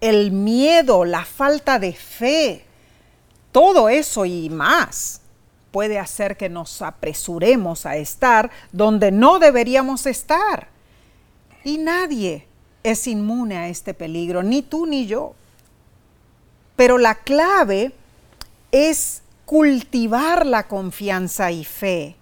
el 0.00 0.32
miedo, 0.32 1.04
la 1.04 1.24
falta 1.26 1.78
de 1.78 1.92
fe, 1.92 2.64
todo 3.52 3.90
eso 3.90 4.24
y 4.24 4.48
más 4.48 5.19
puede 5.70 5.98
hacer 5.98 6.36
que 6.36 6.48
nos 6.48 6.82
apresuremos 6.82 7.86
a 7.86 7.96
estar 7.96 8.50
donde 8.72 9.10
no 9.12 9.38
deberíamos 9.38 10.06
estar. 10.06 10.68
Y 11.64 11.78
nadie 11.78 12.46
es 12.82 13.06
inmune 13.06 13.56
a 13.56 13.68
este 13.68 13.94
peligro, 13.94 14.42
ni 14.42 14.62
tú 14.62 14.86
ni 14.86 15.06
yo. 15.06 15.34
Pero 16.76 16.98
la 16.98 17.16
clave 17.16 17.92
es 18.72 19.22
cultivar 19.44 20.46
la 20.46 20.68
confianza 20.68 21.50
y 21.50 21.64
fe 21.64 22.16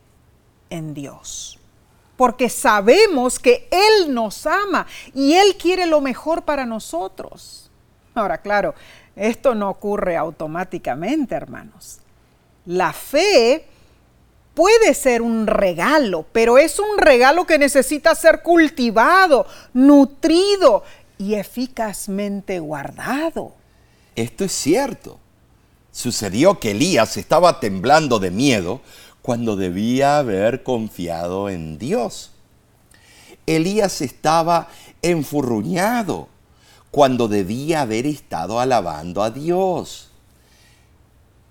en 0.70 0.94
Dios 0.94 1.58
porque 2.18 2.48
sabemos 2.48 3.38
que 3.38 3.68
Él 3.70 4.12
nos 4.12 4.44
ama 4.44 4.86
y 5.14 5.34
Él 5.34 5.56
quiere 5.56 5.86
lo 5.86 6.00
mejor 6.00 6.42
para 6.42 6.66
nosotros. 6.66 7.70
Ahora, 8.12 8.38
claro, 8.38 8.74
esto 9.14 9.54
no 9.54 9.70
ocurre 9.70 10.16
automáticamente, 10.16 11.36
hermanos. 11.36 12.00
La 12.68 12.92
fe 12.92 13.64
puede 14.52 14.92
ser 14.92 15.22
un 15.22 15.46
regalo, 15.46 16.26
pero 16.32 16.58
es 16.58 16.78
un 16.78 16.98
regalo 16.98 17.46
que 17.46 17.56
necesita 17.56 18.14
ser 18.14 18.42
cultivado, 18.42 19.46
nutrido 19.72 20.84
y 21.16 21.32
eficazmente 21.32 22.58
guardado. 22.58 23.54
Esto 24.14 24.44
es 24.44 24.52
cierto. 24.52 25.18
Sucedió 25.92 26.60
que 26.60 26.72
Elías 26.72 27.16
estaba 27.16 27.58
temblando 27.58 28.18
de 28.18 28.30
miedo 28.30 28.82
cuando 29.22 29.56
debía 29.56 30.18
haber 30.18 30.62
confiado 30.62 31.48
en 31.48 31.78
Dios. 31.78 32.32
Elías 33.46 34.02
estaba 34.02 34.68
enfurruñado 35.00 36.28
cuando 36.90 37.28
debía 37.28 37.80
haber 37.80 38.04
estado 38.04 38.60
alabando 38.60 39.22
a 39.22 39.30
Dios. 39.30 40.10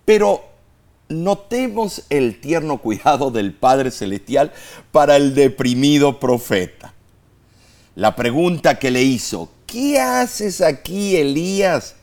Pero 0.05 0.56
notemos 1.09 2.03
el 2.09 2.39
tierno 2.41 2.79
cuidado 2.79 3.31
del 3.31 3.53
Padre 3.53 3.91
Celestial 3.91 4.51
para 4.91 5.15
el 5.15 5.35
deprimido 5.35 6.19
profeta. 6.19 6.93
La 7.95 8.15
pregunta 8.15 8.77
que 8.77 8.91
le 8.91 9.03
hizo, 9.03 9.49
¿qué 9.65 9.99
haces 9.99 10.61
aquí, 10.61 11.15
Elías? 11.15 11.95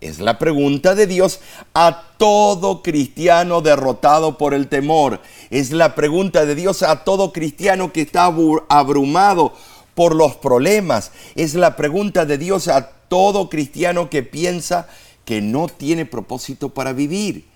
Es 0.00 0.20
la 0.20 0.38
pregunta 0.38 0.94
de 0.94 1.06
Dios 1.06 1.40
a 1.74 2.12
todo 2.18 2.82
cristiano 2.82 3.60
derrotado 3.60 4.38
por 4.38 4.54
el 4.54 4.68
temor. 4.68 5.20
Es 5.50 5.72
la 5.72 5.94
pregunta 5.94 6.46
de 6.46 6.54
Dios 6.54 6.82
a 6.82 7.02
todo 7.04 7.32
cristiano 7.32 7.92
que 7.92 8.02
está 8.02 8.32
abrumado 8.68 9.52
por 9.94 10.14
los 10.14 10.36
problemas. 10.36 11.10
Es 11.34 11.54
la 11.54 11.74
pregunta 11.74 12.24
de 12.24 12.38
Dios 12.38 12.68
a 12.68 12.90
todo 13.08 13.48
cristiano 13.48 14.08
que 14.08 14.22
piensa 14.22 14.86
que 15.24 15.40
no 15.40 15.66
tiene 15.66 16.06
propósito 16.06 16.68
para 16.68 16.92
vivir. 16.92 17.46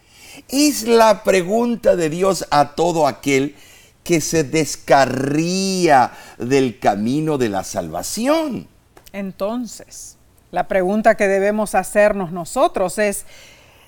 Es 0.48 0.84
la 0.84 1.22
pregunta 1.24 1.96
de 1.96 2.10
Dios 2.10 2.46
a 2.50 2.74
todo 2.74 3.06
aquel 3.06 3.56
que 4.04 4.20
se 4.20 4.44
descarría 4.44 6.12
del 6.38 6.78
camino 6.78 7.38
de 7.38 7.48
la 7.48 7.64
salvación. 7.64 8.66
Entonces, 9.12 10.16
la 10.50 10.68
pregunta 10.68 11.16
que 11.16 11.28
debemos 11.28 11.74
hacernos 11.74 12.32
nosotros 12.32 12.98
es, 12.98 13.24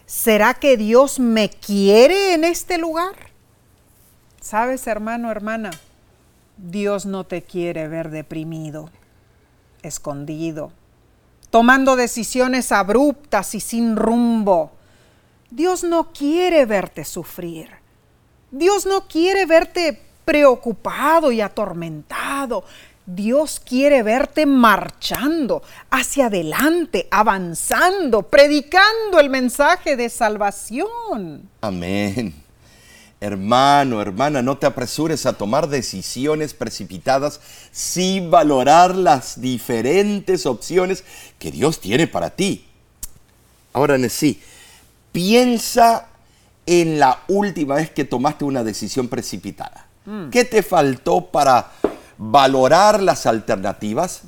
¿será 0.07 0.55
que 0.55 0.77
Dios 0.77 1.19
me 1.19 1.51
quiere 1.51 2.35
en 2.35 2.45
este 2.45 2.79
lugar? 2.79 3.15
Sabes, 4.41 4.87
hermano, 4.87 5.31
hermana, 5.31 5.71
Dios 6.57 7.07
no 7.07 7.25
te 7.25 7.43
quiere 7.43 7.89
ver 7.89 8.11
deprimido, 8.11 8.91
escondido, 9.83 10.71
tomando 11.51 11.97
decisiones 11.97 12.71
abruptas 12.71 13.55
y 13.55 13.61
sin 13.61 13.97
rumbo. 13.97 14.73
Dios 15.55 15.85
no 15.85 16.13
quiere 16.13 16.67
verte 16.67 17.05
sufrir. 17.05 17.69
Dios 18.51 18.87
no 18.87 19.07
quiere 19.07 19.47
verte 19.47 20.01
preocupado 20.25 21.31
y 21.31 21.41
atormentado. 21.41 22.65
Dios 23.07 23.61
quiere 23.65 24.03
verte 24.03 24.47
marchando 24.47 25.63
hacia 25.91 26.27
adelante, 26.27 27.07
avanzando, 27.09 28.23
predicando 28.23 29.21
el 29.21 29.31
mensaje 29.31 29.95
de 29.97 30.09
salvación. 30.09 31.49
Amén. 31.61 32.35
Hermano, 33.21 34.03
hermana, 34.03 34.43
no 34.43 34.59
te 34.59 34.67
apresures 34.67 35.25
a 35.25 35.35
tomar 35.35 35.69
decisiones 35.69 36.53
precipitadas 36.53 37.41
sin 37.71 38.29
valorar 38.29 38.97
las 38.97 39.41
diferentes 39.41 40.47
opciones 40.47 41.05
que 41.39 41.53
Dios 41.53 41.79
tiene 41.79 42.09
para 42.09 42.31
ti. 42.31 42.67
Ahora, 43.73 43.97
sí, 44.09 44.41
piensa 45.15 46.09
en 46.67 46.99
la 46.99 47.21
última 47.29 47.77
vez 47.77 47.89
que 47.91 48.05
tomaste 48.05 48.45
una 48.45 48.65
decisión 48.65 49.07
precipitada. 49.07 49.87
Mm. 50.05 50.31
¿Qué 50.31 50.45
te 50.45 50.65
faltó 50.65 51.27
para 51.27 51.71
valorar 52.19 53.01
las 53.01 53.25
alternativas? 53.25 54.23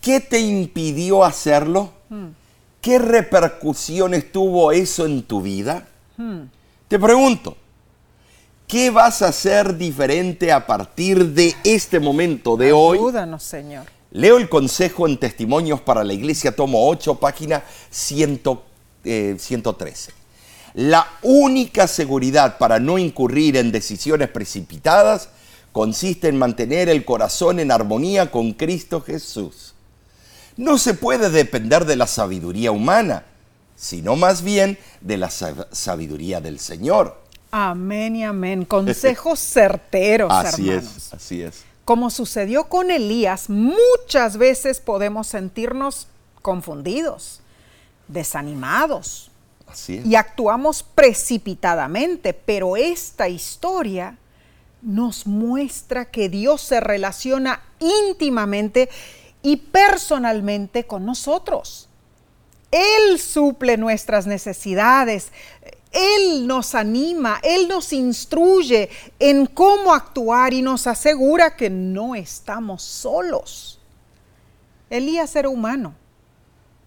¿Qué 0.00 0.20
te 0.20 0.40
impidió 0.40 1.22
hacerlo? 1.22 1.92
¿Qué 2.80 2.98
repercusiones 2.98 4.32
tuvo 4.32 4.72
eso 4.72 5.04
en 5.04 5.22
tu 5.22 5.42
vida? 5.42 5.86
Te 6.88 6.98
pregunto, 6.98 7.58
¿qué 8.66 8.90
vas 8.90 9.20
a 9.20 9.28
hacer 9.28 9.76
diferente 9.76 10.50
a 10.50 10.66
partir 10.66 11.26
de 11.34 11.54
este 11.62 12.00
momento 12.00 12.56
de 12.56 12.72
hoy? 12.72 12.96
Ayúdanos, 12.96 13.42
Señor. 13.42 13.84
Leo 14.12 14.38
el 14.38 14.48
consejo 14.48 15.06
en 15.06 15.18
Testimonios 15.18 15.82
para 15.82 16.04
la 16.04 16.14
Iglesia, 16.14 16.56
tomo 16.56 16.88
8, 16.88 17.16
página 17.16 17.62
113. 17.90 18.65
Eh, 19.06 19.36
La 20.74 21.06
única 21.22 21.86
seguridad 21.86 22.58
para 22.58 22.78
no 22.80 22.98
incurrir 22.98 23.56
en 23.56 23.72
decisiones 23.72 24.28
precipitadas 24.28 25.28
consiste 25.72 26.28
en 26.28 26.36
mantener 26.38 26.88
el 26.88 27.04
corazón 27.04 27.60
en 27.60 27.70
armonía 27.70 28.30
con 28.30 28.52
Cristo 28.52 29.00
Jesús. 29.00 29.74
No 30.56 30.78
se 30.78 30.94
puede 30.94 31.30
depender 31.30 31.84
de 31.84 31.96
la 31.96 32.06
sabiduría 32.06 32.72
humana, 32.72 33.24
sino 33.76 34.16
más 34.16 34.42
bien 34.42 34.78
de 35.00 35.18
la 35.18 35.30
sabiduría 35.30 36.40
del 36.40 36.58
Señor. 36.58 37.20
Amén 37.50 38.16
y 38.16 38.24
amén. 38.24 38.64
Consejos 38.64 39.38
certeros, 39.52 40.32
así 40.32 40.70
es, 40.70 41.12
así 41.12 41.42
es. 41.42 41.62
Como 41.84 42.10
sucedió 42.10 42.64
con 42.64 42.90
Elías, 42.90 43.48
muchas 43.48 44.38
veces 44.38 44.80
podemos 44.80 45.28
sentirnos 45.28 46.08
confundidos, 46.42 47.40
desanimados. 48.08 49.30
Así 49.66 49.98
es. 49.98 50.06
Y 50.06 50.14
actuamos 50.14 50.82
precipitadamente, 50.82 52.32
pero 52.32 52.76
esta 52.76 53.28
historia 53.28 54.18
nos 54.82 55.26
muestra 55.26 56.04
que 56.04 56.28
Dios 56.28 56.60
se 56.62 56.80
relaciona 56.80 57.62
íntimamente 57.80 58.88
y 59.42 59.56
personalmente 59.56 60.84
con 60.86 61.04
nosotros. 61.04 61.88
Él 62.70 63.18
suple 63.18 63.76
nuestras 63.76 64.26
necesidades, 64.26 65.32
Él 65.92 66.46
nos 66.46 66.74
anima, 66.74 67.40
Él 67.42 67.68
nos 67.68 67.92
instruye 67.92 68.90
en 69.18 69.46
cómo 69.46 69.94
actuar 69.94 70.52
y 70.52 70.62
nos 70.62 70.86
asegura 70.86 71.56
que 71.56 71.70
no 71.70 72.14
estamos 72.14 72.82
solos. 72.82 73.80
Elías 74.90 75.34
era 75.34 75.48
humano 75.48 75.94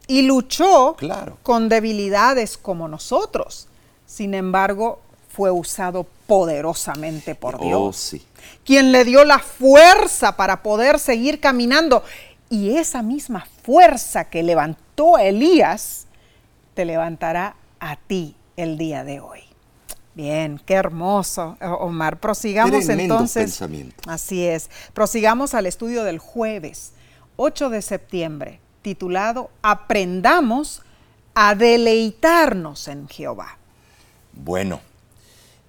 y 0.10 0.24
luchó 0.24 0.98
con 1.44 1.70
debilidades 1.70 2.58
como 2.58 2.88
nosotros. 2.88 3.68
Sin 4.08 4.34
embargo, 4.34 5.00
fue 5.30 5.52
usado 5.52 6.08
poderosamente 6.26 7.36
por 7.36 7.56
oh, 7.56 7.60
Dios, 7.60 8.16
quien 8.66 8.92
le 8.92 9.06
dio 9.06 9.24
la 9.24 9.38
fuerza 9.38 10.36
para 10.36 10.64
poder 10.64 10.98
seguir 10.98 11.40
caminando. 11.40 12.04
Y 12.50 12.72
esa 12.72 13.04
misma 13.04 13.48
fuerza 13.62 14.26
que 14.26 14.42
levantó 14.42 15.16
a 15.16 15.24
Elías, 15.26 16.08
te 16.74 16.86
levantará 16.86 17.56
a 17.80 17.96
ti 17.96 18.36
el 18.58 18.80
día 18.80 19.04
de 19.04 19.20
hoy. 19.20 19.42
Bien, 20.16 20.60
qué 20.66 20.74
hermoso, 20.74 21.56
Omar. 21.62 22.20
Prosigamos 22.20 22.90
entonces. 22.90 23.62
Así 24.08 24.44
es. 24.44 24.72
Prosigamos 24.94 25.54
al 25.54 25.68
estudio 25.68 26.04
del 26.04 26.18
jueves, 26.18 26.94
8 27.36 27.70
de 27.70 27.84
septiembre, 27.84 28.60
titulado 28.90 29.52
Aprendamos 29.62 30.82
a 31.36 31.54
deleitarnos 31.54 32.88
en 32.88 33.08
Jehová. 33.08 33.60
Bueno, 34.34 34.82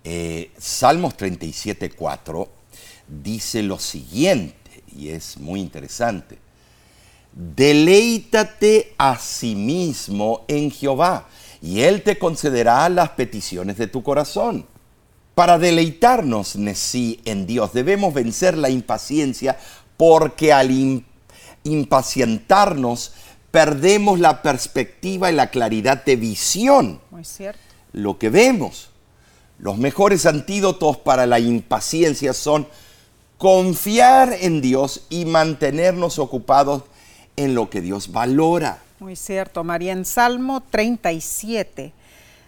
eh, 0.02 0.50
Salmos 0.58 1.18
37, 1.18 1.90
4 1.90 2.48
dice 3.22 3.62
lo 3.62 3.78
siguiente, 3.78 4.84
y 4.96 5.10
es 5.10 5.36
muy 5.36 5.60
interesante. 5.60 6.38
Deleítate 7.32 8.94
a 8.96 9.18
sí 9.18 9.54
mismo 9.54 10.46
en 10.48 10.70
Jehová, 10.70 11.28
y 11.60 11.82
Él 11.82 12.02
te 12.02 12.18
concederá 12.18 12.88
las 12.88 13.10
peticiones 13.10 13.76
de 13.76 13.86
tu 13.86 14.02
corazón. 14.02 14.66
Para 15.34 15.58
deleitarnos, 15.58 16.56
Nesí, 16.56 17.20
en 17.26 17.46
Dios, 17.46 17.74
debemos 17.74 18.14
vencer 18.14 18.56
la 18.56 18.70
impaciencia, 18.70 19.58
porque 19.98 20.54
al 20.54 20.70
impacientarnos 21.64 23.12
perdemos 23.50 24.20
la 24.20 24.42
perspectiva 24.42 25.30
y 25.30 25.34
la 25.34 25.50
claridad 25.50 26.04
de 26.04 26.16
visión. 26.16 27.00
Muy 27.10 27.24
cierto. 27.24 27.60
Lo 27.92 28.18
que 28.18 28.30
vemos 28.30 28.90
los 29.60 29.76
mejores 29.76 30.24
antídotos 30.24 30.96
para 30.96 31.26
la 31.26 31.38
impaciencia 31.38 32.32
son 32.32 32.66
confiar 33.36 34.32
en 34.40 34.62
Dios 34.62 35.02
y 35.10 35.26
mantenernos 35.26 36.18
ocupados 36.18 36.84
en 37.36 37.54
lo 37.54 37.68
que 37.68 37.82
Dios 37.82 38.10
valora. 38.10 38.78
Muy 39.00 39.16
cierto, 39.16 39.62
María. 39.62 39.92
En 39.92 40.06
Salmo 40.06 40.62
37, 40.70 41.92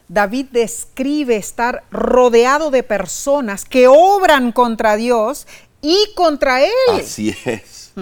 David 0.09 0.47
describe 0.53 1.37
estar 1.37 1.85
rodeado 1.91 2.71
de 2.71 2.83
personas 2.83 3.67
que 3.67 3.89
obran 3.89 4.51
contra 4.51 4.97
Dios 4.97 5.47
y 5.83 6.15
contra 6.15 6.63
Él. 6.63 6.71
Así 6.99 7.35
es. 7.45 7.93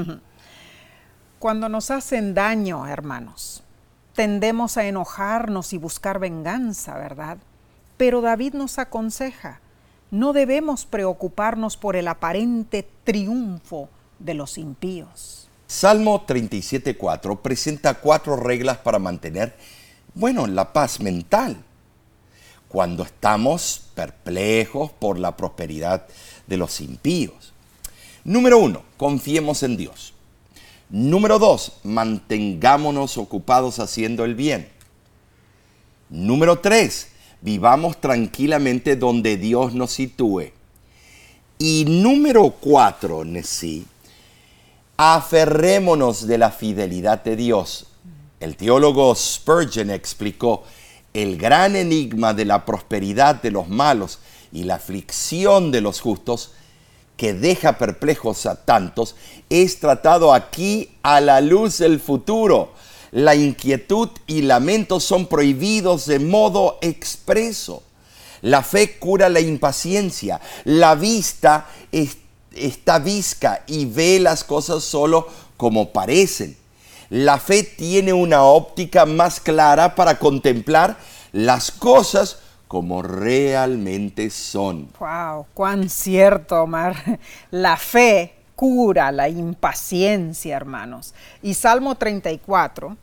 Cuando 1.41 1.71
nos 1.71 1.91
hacen 1.91 2.35
daño, 2.35 2.87
hermanos, 2.87 3.63
tendemos 4.15 4.77
a 4.77 4.85
enojarnos 4.85 5.73
y 5.73 5.79
buscar 5.79 6.19
venganza, 6.19 6.99
¿verdad? 6.99 7.39
Pero 7.97 8.21
David 8.21 8.53
nos 8.53 8.79
aconseja, 8.79 9.59
no 10.11 10.35
debemos 10.35 10.85
preocuparnos 10.85 11.79
por 11.79 11.97
el 11.97 12.09
aparente 12.09 12.87
triunfo 13.05 13.89
de 14.19 14.35
los 14.35 14.59
impíos. 14.59 15.49
Salmo 15.67 16.27
37.4 16.27 17.41
presenta 17.41 17.95
cuatro 17.95 18.37
reglas 18.37 18.77
para 18.77 18.99
mantener, 18.99 19.57
bueno, 20.13 20.47
la 20.47 20.75
paz 20.75 21.01
mental. 21.01 21.57
Cuando 22.69 23.03
estamos 23.03 23.87
perplejos 23.95 24.93
por 24.93 25.19
la 25.19 25.39
prosperidad 25.39 26.07
de 26.47 26.59
los 26.59 26.83
impíos. 26.83 27.55
Número 28.25 28.59
uno, 28.59 28.83
confiemos 28.99 29.63
en 29.63 29.79
Dios. 29.79 30.13
Número 30.91 31.39
dos, 31.39 31.73
mantengámonos 31.85 33.17
ocupados 33.17 33.79
haciendo 33.79 34.25
el 34.25 34.35
bien. 34.35 34.69
Número 36.09 36.59
tres, 36.59 37.11
Vivamos 37.43 37.99
tranquilamente 37.99 38.97
donde 38.97 39.39
Dios 39.39 39.73
nos 39.73 39.93
sitúe. 39.93 40.53
Y 41.59 41.87
número 41.87 42.51
cuatro, 42.51 43.25
Nesí, 43.25 43.87
aferrémonos 44.99 46.27
de 46.27 46.37
la 46.37 46.51
fidelidad 46.51 47.25
de 47.25 47.37
Dios. 47.37 47.87
El 48.41 48.57
teólogo 48.57 49.15
Spurgeon 49.15 49.91
explicó 49.91 50.65
el 51.15 51.39
gran 51.39 51.77
enigma 51.77 52.35
de 52.35 52.45
la 52.45 52.67
prosperidad 52.67 53.41
de 53.41 53.51
los 53.51 53.69
malos 53.69 54.19
y 54.53 54.65
la 54.65 54.75
aflicción 54.75 55.71
de 55.71 55.81
los 55.81 56.01
justos 56.01 56.53
que 57.21 57.35
deja 57.35 57.77
perplejos 57.77 58.47
a 58.47 58.65
tantos 58.65 59.15
es 59.51 59.79
tratado 59.79 60.33
aquí 60.33 60.89
a 61.03 61.21
la 61.21 61.43
luz 61.43 61.77
del 61.77 62.01
futuro 62.01 62.73
la 63.11 63.35
inquietud 63.35 64.09
y 64.27 64.41
lamento 64.41 65.01
son 65.01 65.27
prohibidos 65.27 66.07
de 66.07 66.19
modo 66.19 66.79
expreso. 66.81 67.83
La 68.41 68.63
fe 68.63 68.99
cura 68.99 69.29
la 69.29 69.41
impaciencia. 69.41 70.41
La 70.65 70.95
vista 70.95 71.67
está 72.53 72.99
visca 72.99 73.65
y 73.67 73.85
ve 73.85 74.19
las 74.21 74.45
cosas 74.45 74.85
solo 74.85 75.29
como 75.57 75.93
parecen. 75.93 76.57
La 77.11 77.39
fe 77.39 77.65
tiene 77.65 78.13
una 78.13 78.45
óptica 78.45 79.05
más 79.05 79.41
clara 79.41 79.95
para 79.97 80.19
contemplar 80.19 80.97
las 81.33 81.71
cosas 81.73 82.39
como 82.71 83.03
realmente 83.03 84.31
son. 84.31 84.91
¡Wow! 85.01 85.47
¡Cuán 85.55 85.89
cierto, 85.89 86.63
Omar! 86.63 87.19
La 87.51 87.77
fe 87.77 88.33
cura 88.55 89.11
la 89.11 89.29
impaciencia, 89.29 90.57
hermanos. 90.57 91.13
Y 91.43 91.55
Salmo 91.55 91.97
34 91.97 92.97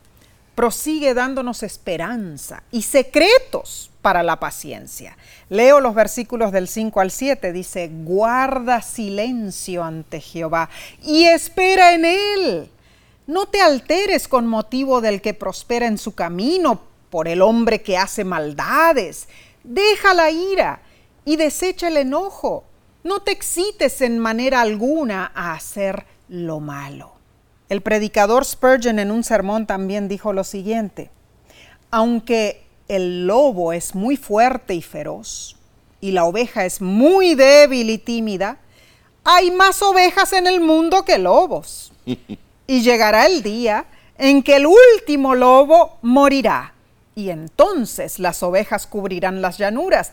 prosigue 0.54 1.12
dándonos 1.12 1.62
esperanza 1.62 2.62
y 2.70 2.80
secretos 2.80 3.90
para 4.00 4.22
la 4.22 4.40
paciencia. 4.40 5.18
Leo 5.50 5.80
los 5.80 5.94
versículos 5.94 6.50
del 6.50 6.66
5 6.66 7.00
al 7.00 7.10
7, 7.10 7.52
dice, 7.52 7.90
guarda 7.92 8.80
silencio 8.80 9.84
ante 9.84 10.22
Jehová 10.22 10.70
y 11.02 11.24
espera 11.24 11.92
en 11.92 12.06
él. 12.06 12.70
No 13.26 13.44
te 13.44 13.60
alteres 13.60 14.28
con 14.28 14.46
motivo 14.46 15.02
del 15.02 15.20
que 15.20 15.34
prospera 15.34 15.86
en 15.86 15.98
su 15.98 16.14
camino, 16.14 16.88
por 17.10 17.28
el 17.28 17.42
hombre 17.42 17.82
que 17.82 17.96
hace 17.96 18.24
maldades. 18.24 19.28
Deja 19.68 20.14
la 20.14 20.30
ira 20.30 20.80
y 21.26 21.36
desecha 21.36 21.88
el 21.88 21.98
enojo 21.98 22.64
no 23.04 23.20
te 23.20 23.32
excites 23.32 24.00
en 24.00 24.18
manera 24.18 24.62
alguna 24.62 25.30
a 25.34 25.52
hacer 25.52 26.06
lo 26.30 26.58
malo. 26.58 27.12
El 27.68 27.82
predicador 27.82 28.46
Spurgeon 28.46 28.98
en 28.98 29.10
un 29.10 29.22
sermón 29.24 29.66
también 29.66 30.08
dijo 30.08 30.32
lo 30.32 30.42
siguiente, 30.42 31.10
aunque 31.90 32.64
el 32.88 33.26
lobo 33.26 33.74
es 33.74 33.94
muy 33.94 34.16
fuerte 34.16 34.72
y 34.74 34.80
feroz 34.80 35.54
y 36.00 36.12
la 36.12 36.24
oveja 36.24 36.64
es 36.64 36.80
muy 36.80 37.34
débil 37.34 37.90
y 37.90 37.98
tímida, 37.98 38.58
hay 39.22 39.50
más 39.50 39.82
ovejas 39.82 40.32
en 40.32 40.46
el 40.46 40.60
mundo 40.60 41.04
que 41.04 41.18
lobos. 41.18 41.92
Y 42.70 42.82
llegará 42.82 43.24
el 43.24 43.42
día 43.42 43.86
en 44.18 44.42
que 44.42 44.56
el 44.56 44.66
último 44.66 45.34
lobo 45.34 45.98
morirá 46.02 46.74
y 47.18 47.30
entonces 47.30 48.20
las 48.20 48.44
ovejas 48.44 48.86
cubrirán 48.86 49.42
las 49.42 49.58
llanuras, 49.58 50.12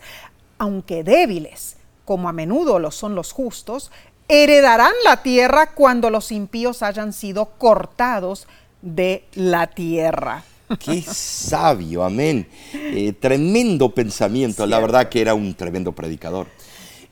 aunque 0.58 1.04
débiles 1.04 1.76
como 2.04 2.28
a 2.28 2.32
menudo 2.32 2.80
lo 2.80 2.90
son 2.90 3.14
los 3.14 3.30
justos, 3.30 3.92
heredarán 4.26 4.92
la 5.04 5.22
tierra 5.22 5.70
cuando 5.72 6.10
los 6.10 6.32
impíos 6.32 6.82
hayan 6.82 7.12
sido 7.12 7.50
cortados 7.58 8.48
de 8.82 9.22
la 9.34 9.68
tierra. 9.68 10.42
Qué 10.80 11.00
sabio, 11.00 12.02
amén. 12.02 12.48
Eh, 12.74 13.12
tremendo 13.12 13.94
pensamiento, 13.94 14.66
la 14.66 14.80
verdad 14.80 15.08
que 15.08 15.20
era 15.20 15.34
un 15.34 15.54
tremendo 15.54 15.92
predicador. 15.92 16.48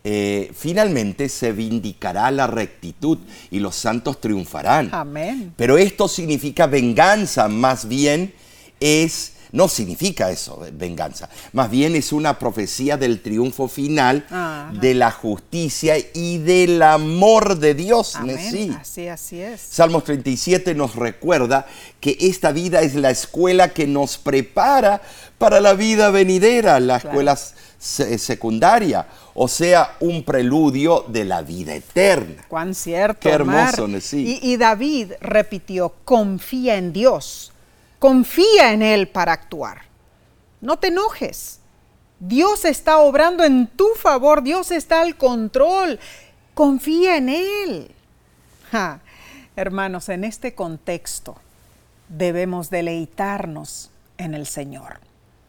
Eh, 0.03 0.51
finalmente 0.57 1.28
se 1.28 1.53
vindicará 1.53 2.32
la 2.32 2.49
rectitud 2.49 3.18
y 3.53 3.61
los 3.61 3.76
santos 3.76 4.20
triunfarán. 4.20 4.88
Amén. 4.90 5.55
Pero 5.57 5.78
esto 5.78 6.09
significa 6.09 6.66
venganza, 6.66 7.47
más 7.47 7.86
bien 7.86 8.34
es 8.80 9.34
no 9.55 9.68
significa 9.68 10.32
eso, 10.32 10.66
venganza. 10.72 11.28
Más 11.52 11.70
bien 11.70 11.94
es 11.94 12.12
una 12.12 12.40
profecía 12.40 12.96
del 12.96 13.22
triunfo 13.22 13.68
final 13.68 14.26
de 14.80 14.94
la 14.94 15.12
justicia 15.12 15.94
y 16.12 16.38
del 16.38 16.82
amor 16.82 17.57
de 17.61 17.74
Dios. 17.74 18.16
Amén. 18.16 18.76
Así, 18.80 19.07
así 19.07 19.40
es. 19.40 19.61
Salmos 19.61 20.02
37 20.02 20.74
nos 20.74 20.96
recuerda 20.96 21.66
que 22.00 22.16
esta 22.18 22.50
vida 22.50 22.82
es 22.82 22.96
la 22.96 23.11
escuela 23.11 23.68
que 23.68 23.86
nos 23.86 24.18
prepara 24.18 25.00
para 25.38 25.61
la 25.61 25.74
vida 25.74 26.11
venidera, 26.11 26.80
la 26.80 26.96
escuela 26.96 27.38
secundaria, 27.78 29.07
o 29.34 29.46
sea, 29.46 29.98
un 30.00 30.24
preludio 30.24 31.05
de 31.07 31.24
la 31.26 31.42
vida 31.42 31.76
eterna. 31.76 32.44
Cuán 32.48 32.74
cierto. 32.74 33.20
Qué 33.20 33.30
hermoso, 33.30 33.86
y, 34.14 34.40
y 34.42 34.57
David 34.57 35.12
repitió, 35.20 35.94
confía 36.05 36.74
en 36.74 36.92
Dios 36.92 37.52
Confía 38.05 38.74
en 38.74 38.82
Él 38.82 39.09
para 39.09 39.32
actuar. 39.32 39.80
No 40.61 40.76
te 40.76 40.88
enojes. 40.88 41.61
Dios 42.20 42.66
está 42.66 42.98
obrando 42.98 43.44
en 43.44 43.66
tu 43.66 43.88
favor, 43.96 44.42
Dios 44.42 44.72
está 44.72 45.00
al 45.00 45.16
control. 45.16 45.98
Confía 46.52 47.16
en 47.16 47.30
Él. 47.30 47.90
Hermanos, 49.57 50.11
en 50.11 50.24
este 50.24 50.55
contexto 50.55 51.36
debemos 52.11 52.68
deleitarnos 52.68 53.90
en 54.18 54.34
el 54.34 54.44
Señor. 54.44 55.00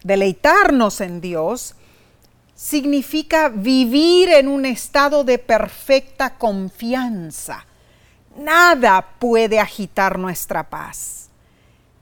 Deleitarnos 0.03 1.01
en 1.01 1.19
Dios 1.19 1.75
significa 2.55 3.49
vivir 3.49 4.29
en 4.29 4.47
un 4.47 4.65
estado 4.65 5.25
de 5.25 5.39
perfecta 5.39 6.37
confianza. 6.37 7.65
Nada 8.37 9.05
puede 9.19 9.59
agitar 9.59 10.17
nuestra 10.17 10.69
paz. 10.69 11.24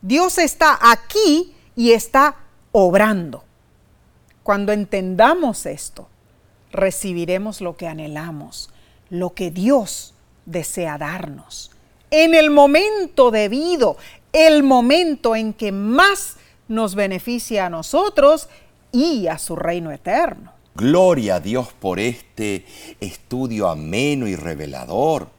Dios 0.03 0.37
está 0.37 0.77
aquí 0.81 1.53
y 1.77 1.93
está 1.93 2.35
obrando. 2.73 3.45
Cuando 4.43 4.73
entendamos 4.73 5.65
esto, 5.65 6.09
recibiremos 6.73 7.61
lo 7.61 7.77
que 7.77 7.87
anhelamos, 7.87 8.69
lo 9.09 9.33
que 9.33 9.49
Dios 9.49 10.13
desea 10.45 10.97
darnos. 10.97 11.71
En 12.11 12.35
el 12.35 12.51
momento 12.51 13.31
debido, 13.31 13.95
el 14.33 14.63
momento 14.63 15.37
en 15.37 15.53
que 15.53 15.71
más 15.71 16.35
nos 16.67 16.95
beneficia 16.95 17.67
a 17.67 17.69
nosotros 17.69 18.49
y 18.91 19.27
a 19.27 19.37
su 19.37 19.55
reino 19.55 19.89
eterno. 19.89 20.51
Gloria 20.75 21.35
a 21.35 21.39
Dios 21.39 21.69
por 21.79 22.01
este 22.01 22.65
estudio 22.99 23.69
ameno 23.69 24.27
y 24.27 24.35
revelador. 24.35 25.29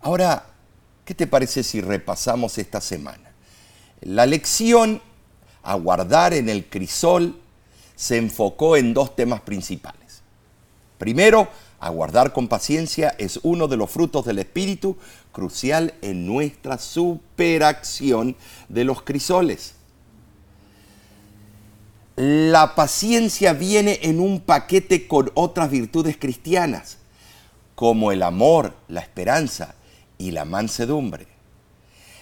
Ahora, 0.00 0.46
¿qué 1.04 1.14
te 1.14 1.28
parece 1.28 1.62
si 1.62 1.80
repasamos 1.80 2.58
esta 2.58 2.80
semana? 2.80 3.27
La 4.00 4.26
lección 4.26 5.02
a 5.62 5.74
guardar 5.74 6.34
en 6.34 6.48
el 6.48 6.66
crisol 6.66 7.38
se 7.96 8.16
enfocó 8.16 8.76
en 8.76 8.94
dos 8.94 9.16
temas 9.16 9.40
principales. 9.40 10.22
Primero, 10.98 11.48
aguardar 11.80 12.32
con 12.32 12.48
paciencia 12.48 13.14
es 13.18 13.40
uno 13.42 13.68
de 13.68 13.76
los 13.76 13.90
frutos 13.90 14.24
del 14.24 14.38
Espíritu 14.38 14.96
crucial 15.32 15.94
en 16.02 16.26
nuestra 16.26 16.78
superacción 16.78 18.36
de 18.68 18.84
los 18.84 19.02
crisoles. 19.02 19.74
La 22.16 22.74
paciencia 22.74 23.52
viene 23.52 24.00
en 24.02 24.18
un 24.18 24.40
paquete 24.40 25.06
con 25.06 25.30
otras 25.34 25.70
virtudes 25.70 26.16
cristianas, 26.16 26.98
como 27.76 28.10
el 28.10 28.24
amor, 28.24 28.74
la 28.88 29.00
esperanza 29.00 29.76
y 30.18 30.32
la 30.32 30.44
mansedumbre. 30.44 31.37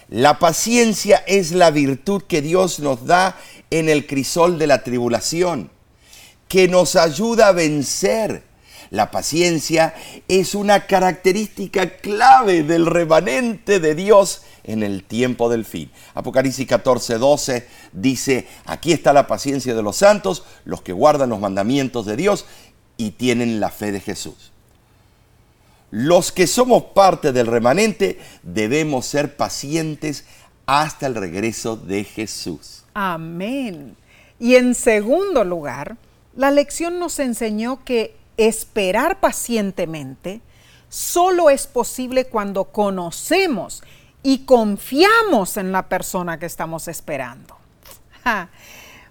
La 0.09 0.39
paciencia 0.39 1.17
es 1.27 1.51
la 1.51 1.69
virtud 1.69 2.23
que 2.23 2.41
Dios 2.41 2.79
nos 2.79 3.05
da 3.05 3.37
en 3.69 3.89
el 3.89 4.07
crisol 4.07 4.57
de 4.57 4.65
la 4.65 4.81
tribulación, 4.81 5.69
que 6.47 6.69
nos 6.69 6.95
ayuda 6.95 7.49
a 7.49 7.51
vencer. 7.51 8.43
La 8.89 9.11
paciencia 9.11 9.93
es 10.29 10.55
una 10.55 10.87
característica 10.87 11.97
clave 11.97 12.63
del 12.63 12.85
remanente 12.85 13.81
de 13.81 13.95
Dios 13.95 14.43
en 14.63 14.81
el 14.81 15.03
tiempo 15.03 15.49
del 15.49 15.65
fin. 15.65 15.91
Apocalipsis 16.13 16.65
14, 16.65 17.17
12 17.17 17.67
dice, 17.91 18.47
aquí 18.65 18.93
está 18.93 19.11
la 19.11 19.27
paciencia 19.27 19.75
de 19.75 19.83
los 19.83 19.97
santos, 19.97 20.45
los 20.63 20.81
que 20.81 20.93
guardan 20.93 21.31
los 21.31 21.41
mandamientos 21.41 22.05
de 22.05 22.15
Dios 22.15 22.45
y 22.95 23.11
tienen 23.11 23.59
la 23.59 23.71
fe 23.71 23.91
de 23.91 23.99
Jesús. 23.99 24.53
Los 25.89 26.33
que 26.33 26.47
somos 26.47 26.83
parte 26.93 27.31
del 27.31 27.47
remanente 27.47 28.19
debemos 28.43 29.05
ser 29.05 29.37
pacientes 29.37 30.25
hasta 30.65 31.07
el 31.07 31.15
regreso 31.15 31.77
de 31.77 32.03
Jesús. 32.03 32.83
Amén. 32.93 33.95
Y 34.37 34.55
en 34.55 34.75
segundo 34.75 35.45
lugar, 35.45 35.95
la 36.35 36.51
lección 36.51 36.99
nos 36.99 37.19
enseñó 37.19 37.83
que 37.85 38.15
esperar 38.35 39.19
pacientemente 39.19 40.41
solo 40.89 41.49
es 41.49 41.67
posible 41.67 42.25
cuando 42.25 42.65
conocemos 42.65 43.81
y 44.23 44.39
confiamos 44.39 45.57
en 45.57 45.71
la 45.71 45.87
persona 45.87 46.37
que 46.37 46.45
estamos 46.45 46.87
esperando. 46.87 47.57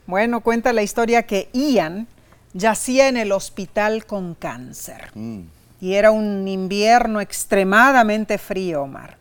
Bueno, 0.07 0.43
cuenta 0.43 0.74
la 0.74 0.83
historia 0.83 1.24
que 1.24 1.49
Ian 1.55 2.07
yacía 2.53 3.09
en 3.09 3.16
el 3.16 3.33
hospital 3.33 4.05
con 4.05 4.35
cáncer. 4.35 5.11
Mm 5.14 5.56
y 5.87 5.95
era 5.95 6.11
un 6.11 6.49
invierno 6.49 7.20
extremadamente 7.20 8.39
frío, 8.39 8.82
Omar. 8.82 9.18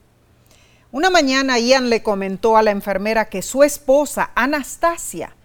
Una 0.92 1.12
mañana 1.12 1.60
Ian 1.60 1.92
le 1.92 2.02
comentó 2.02 2.58
a 2.58 2.64
la 2.64 2.72
enfermera 2.72 3.26
que 3.26 3.44
su 3.44 3.62
esposa, 3.62 4.32
Anastasia, 4.34 5.36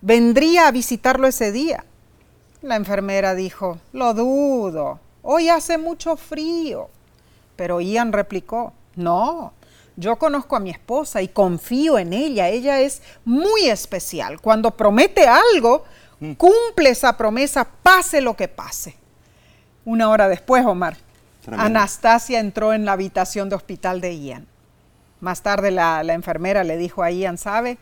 vendría 0.00 0.66
a 0.66 0.72
visitarlo 0.72 1.28
ese 1.28 1.52
día. 1.52 1.84
La 2.62 2.74
enfermera 2.74 3.36
dijo, 3.36 3.78
lo 3.92 4.12
dudo, 4.12 4.98
hoy 5.22 5.50
hace 5.50 5.78
mucho 5.78 6.16
frío. 6.16 6.90
Pero 7.54 7.80
Ian 7.80 8.12
replicó, 8.12 8.72
no, 8.96 9.52
yo 9.94 10.16
conozco 10.16 10.56
a 10.56 10.60
mi 10.60 10.70
esposa 10.70 11.22
y 11.22 11.28
confío 11.28 11.96
en 11.96 12.12
ella, 12.12 12.48
ella 12.48 12.80
es 12.80 13.02
muy 13.24 13.68
especial. 13.68 14.40
Cuando 14.40 14.72
promete 14.72 15.28
algo, 15.28 15.84
mm. 16.18 16.32
cumple 16.32 16.90
esa 16.90 17.16
promesa, 17.16 17.64
pase 17.84 18.20
lo 18.20 18.34
que 18.34 18.48
pase. 18.48 19.05
Una 19.86 20.10
hora 20.10 20.28
después, 20.28 20.66
Omar, 20.66 20.96
Anastasia 21.46 22.40
entró 22.40 22.72
en 22.72 22.84
la 22.84 22.92
habitación 22.92 23.48
de 23.48 23.54
hospital 23.54 24.00
de 24.00 24.18
Ian. 24.18 24.46
Más 25.20 25.42
tarde 25.42 25.70
la, 25.70 26.02
enfermera 26.12 26.64
le 26.64 26.76
dijo 26.76 27.04
a 27.04 27.10
Ian, 27.12 27.38
¿sabe? 27.38 27.78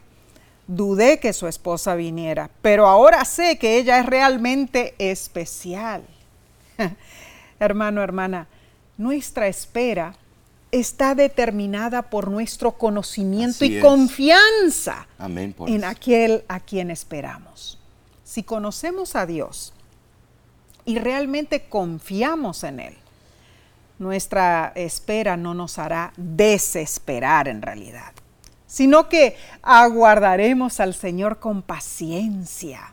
Dudé 0.67 1.19
que 1.19 1.33
su 1.33 1.47
esposa 1.47 1.95
viniera, 1.95 2.51
pero 2.61 2.87
ahora 2.87 3.25
sé 3.25 3.59
que 3.59 3.79
ella 3.79 3.99
es 3.99 4.07
realmente 4.07 4.95
especial. 4.99 6.05
Hermano, 7.59 8.03
hermana, 8.03 8.49
nuestra 8.99 9.47
espera 9.47 10.15
está 10.73 11.15
determinada 11.15 12.03
por 12.03 12.31
nuestro 12.31 12.73
conocimiento 12.73 13.65
y 13.65 13.81
confianza 13.81 15.07
en 15.67 15.85
aquel 15.85 16.45
a 16.49 16.61
quien 16.61 16.91
esperamos. 16.91 17.79
Si 18.25 18.43
conocemos 18.43 19.17
a 19.17 19.25
Dios, 19.25 19.74
y 20.85 20.99
realmente 20.99 21.63
confiamos 21.69 22.65
en 22.65 22.81
Él, 22.81 22.95
nuestra 23.99 24.73
espera 24.75 25.37
no 25.37 25.55
nos 25.55 25.79
hará 25.79 26.13
desesperar 26.17 27.49
en 27.49 27.63
realidad, 27.63 28.13
sino 28.67 29.09
que 29.09 29.37
aguardaremos 29.63 30.81
al 30.81 30.95
Señor 30.95 31.39
con 31.39 31.63
paciencia. 31.63 32.93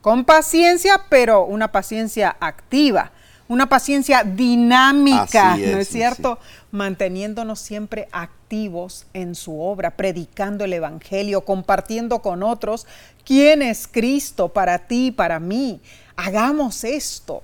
Con 0.00 0.24
paciencia, 0.24 1.04
pero 1.08 1.44
una 1.44 1.70
paciencia 1.70 2.36
activa, 2.40 3.12
una 3.46 3.68
paciencia 3.68 4.24
dinámica, 4.24 5.56
¿no 5.56 5.78
es 5.78 5.88
cierto? 5.88 6.40
Manteniéndonos 6.72 7.60
siempre 7.60 8.08
activos 8.10 9.06
en 9.12 9.34
su 9.36 9.60
obra, 9.60 9.92
predicando 9.92 10.64
el 10.64 10.72
Evangelio, 10.72 11.44
compartiendo 11.44 12.20
con 12.20 12.42
otros 12.42 12.86
quién 13.24 13.62
es 13.62 13.86
Cristo 13.86 14.48
para 14.48 14.78
ti, 14.88 15.12
para 15.12 15.38
mí, 15.38 15.80
Hagamos 16.16 16.84
esto. 16.84 17.42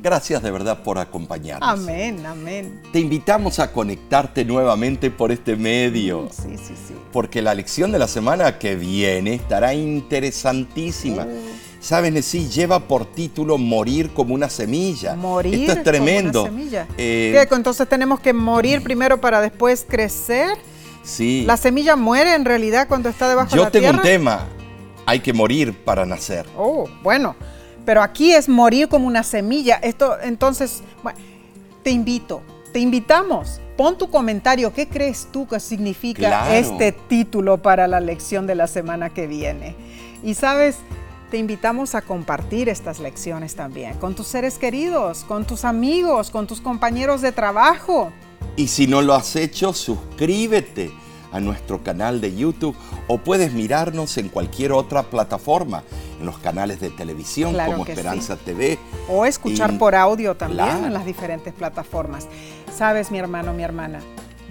Gracias 0.00 0.42
de 0.42 0.50
verdad 0.50 0.82
por 0.82 0.98
acompañarnos. 0.98 1.68
Amén, 1.68 2.24
amén. 2.24 2.82
Te 2.92 3.00
invitamos 3.00 3.58
a 3.58 3.72
conectarte 3.72 4.44
nuevamente 4.44 5.10
por 5.10 5.32
este 5.32 5.56
medio. 5.56 6.28
Sí, 6.30 6.56
sí, 6.56 6.74
sí. 6.86 6.94
Porque 7.12 7.42
la 7.42 7.54
lección 7.54 7.90
de 7.90 7.98
la 7.98 8.06
semana 8.06 8.58
que 8.58 8.76
viene 8.76 9.34
estará 9.34 9.74
interesantísima. 9.74 11.24
Uh. 11.24 11.66
Sabes, 11.80 12.24
sí, 12.24 12.48
lleva 12.48 12.80
por 12.80 13.06
título 13.06 13.58
Morir 13.58 14.10
como 14.10 14.34
una 14.34 14.48
semilla. 14.48 15.14
Morir. 15.14 15.54
Esto 15.54 15.72
es 15.72 15.82
tremendo. 15.84 16.42
Como 16.42 16.54
una 16.54 16.62
semilla. 16.62 16.86
Eh, 16.96 17.46
¿Qué? 17.48 17.54
Entonces 17.54 17.88
tenemos 17.88 18.20
que 18.20 18.32
morir 18.32 18.82
primero 18.82 19.20
para 19.20 19.40
después 19.40 19.84
crecer. 19.88 20.48
Sí. 21.02 21.44
La 21.46 21.56
semilla 21.56 21.94
muere 21.96 22.34
en 22.34 22.44
realidad 22.44 22.88
cuando 22.88 23.08
está 23.08 23.28
debajo 23.28 23.50
de 23.50 23.56
Yo 23.56 23.64
la 23.64 23.70
tengo 23.70 23.84
tierra. 23.84 23.98
un 23.98 24.02
tema. 24.02 24.46
Hay 25.06 25.20
que 25.20 25.32
morir 25.32 25.72
para 25.84 26.04
nacer. 26.04 26.46
Oh, 26.56 26.88
bueno, 27.02 27.36
pero 27.84 28.02
aquí 28.02 28.32
es 28.32 28.48
morir 28.48 28.88
como 28.88 29.06
una 29.06 29.22
semilla. 29.22 29.76
Esto, 29.76 30.20
entonces, 30.20 30.82
bueno, 31.02 31.18
te 31.82 31.90
invito, 31.90 32.42
te 32.72 32.80
invitamos. 32.80 33.60
Pon 33.76 33.96
tu 33.96 34.10
comentario. 34.10 34.72
¿Qué 34.72 34.88
crees 34.88 35.28
tú 35.30 35.46
que 35.46 35.60
significa 35.60 36.26
Claro. 36.26 36.52
este 36.54 36.92
título 36.92 37.58
para 37.62 37.86
la 37.86 38.00
lección 38.00 38.46
de 38.46 38.54
la 38.54 38.66
semana 38.66 39.10
que 39.10 39.26
viene? 39.26 39.76
Y 40.24 40.34
sabes, 40.34 40.78
te 41.30 41.36
invitamos 41.38 41.94
a 41.94 42.02
compartir 42.02 42.68
estas 42.68 42.98
lecciones 43.00 43.54
también 43.54 43.94
con 43.98 44.14
tus 44.14 44.26
seres 44.26 44.58
queridos, 44.58 45.24
con 45.24 45.44
tus 45.44 45.64
amigos, 45.64 46.30
con 46.30 46.46
tus 46.46 46.60
compañeros 46.60 47.20
de 47.20 47.32
trabajo. 47.32 48.12
Y 48.56 48.68
si 48.68 48.86
no 48.86 49.02
lo 49.02 49.14
has 49.14 49.36
hecho, 49.36 49.72
suscríbete 49.72 50.90
a 51.36 51.40
nuestro 51.40 51.82
canal 51.82 52.20
de 52.20 52.34
YouTube 52.34 52.74
o 53.08 53.18
puedes 53.18 53.52
mirarnos 53.52 54.16
en 54.18 54.28
cualquier 54.28 54.72
otra 54.72 55.02
plataforma, 55.04 55.82
en 56.18 56.26
los 56.26 56.38
canales 56.38 56.80
de 56.80 56.90
televisión 56.90 57.52
Claro 57.52 57.72
como 57.72 57.84
Esperanza 57.86 58.36
TV. 58.36 58.78
O 59.08 59.26
escuchar 59.26 59.72
Y- 59.74 59.76
por 59.78 59.94
audio 59.94 60.34
también 60.34 60.64
Claro. 60.66 60.86
en 60.86 60.92
las 60.94 61.04
diferentes 61.04 61.52
plataformas. 61.52 62.26
Sabes, 62.74 63.10
mi 63.10 63.18
hermano, 63.18 63.52
mi 63.52 63.62
hermana, 63.62 64.00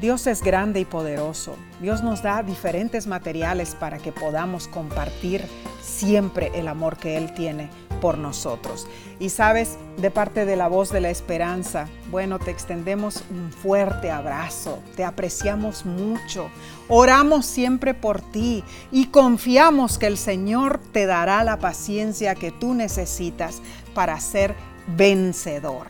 Dios 0.01 0.27
es 0.27 0.41
grande 0.41 0.81
y 0.81 0.85
poderoso. 0.85 1.55
Dios 1.79 2.03
nos 2.03 2.21
da 2.21 2.43
diferentes 2.43 3.07
materiales 3.07 3.75
para 3.75 3.97
que 3.97 4.11
podamos 4.11 4.67
compartir 4.67 5.45
siempre 5.81 6.51
el 6.55 6.67
amor 6.67 6.97
que 6.97 7.15
Él 7.17 7.33
tiene 7.33 7.69
por 8.01 8.17
nosotros. 8.17 8.87
Y 9.19 9.29
sabes, 9.29 9.77
de 9.97 10.11
parte 10.11 10.45
de 10.45 10.57
la 10.57 10.67
voz 10.67 10.91
de 10.91 10.99
la 10.99 11.09
esperanza, 11.09 11.87
bueno, 12.11 12.39
te 12.39 12.51
extendemos 12.51 13.23
un 13.29 13.51
fuerte 13.51 14.11
abrazo, 14.11 14.79
te 14.97 15.05
apreciamos 15.05 15.85
mucho, 15.85 16.49
oramos 16.89 17.45
siempre 17.45 17.93
por 17.93 18.21
ti 18.21 18.63
y 18.91 19.07
confiamos 19.07 19.97
que 19.97 20.07
el 20.07 20.17
Señor 20.17 20.81
te 20.91 21.05
dará 21.05 21.43
la 21.43 21.57
paciencia 21.57 22.35
que 22.35 22.51
tú 22.51 22.73
necesitas 22.73 23.61
para 23.93 24.19
ser 24.19 24.55
vencedor. 24.97 25.87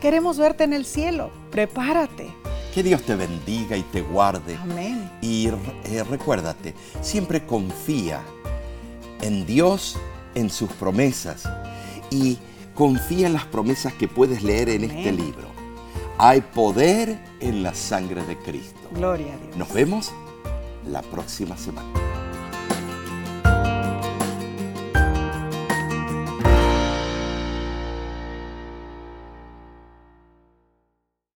Queremos 0.00 0.38
verte 0.38 0.64
en 0.64 0.72
el 0.72 0.86
cielo, 0.86 1.30
prepárate. 1.50 2.32
Que 2.74 2.82
Dios 2.82 3.02
te 3.02 3.16
bendiga 3.16 3.76
y 3.76 3.82
te 3.82 4.00
guarde. 4.00 4.56
Amén. 4.56 5.10
Y 5.20 5.48
eh, 5.48 6.04
recuérdate, 6.08 6.74
siempre 7.02 7.44
confía 7.44 8.22
en 9.20 9.44
Dios, 9.44 9.98
en 10.34 10.48
sus 10.48 10.70
promesas 10.72 11.46
y 12.10 12.38
confía 12.74 13.26
en 13.26 13.34
las 13.34 13.44
promesas 13.44 13.92
que 13.92 14.08
puedes 14.08 14.42
leer 14.42 14.70
en 14.70 14.84
este 14.84 15.12
libro. 15.12 15.48
Hay 16.16 16.40
poder 16.40 17.18
en 17.40 17.62
la 17.62 17.74
sangre 17.74 18.22
de 18.24 18.38
Cristo. 18.38 18.88
Gloria 18.94 19.34
a 19.34 19.36
Dios. 19.36 19.56
Nos 19.56 19.72
vemos 19.72 20.12
la 20.86 21.02
próxima 21.02 21.58
semana. 21.58 22.09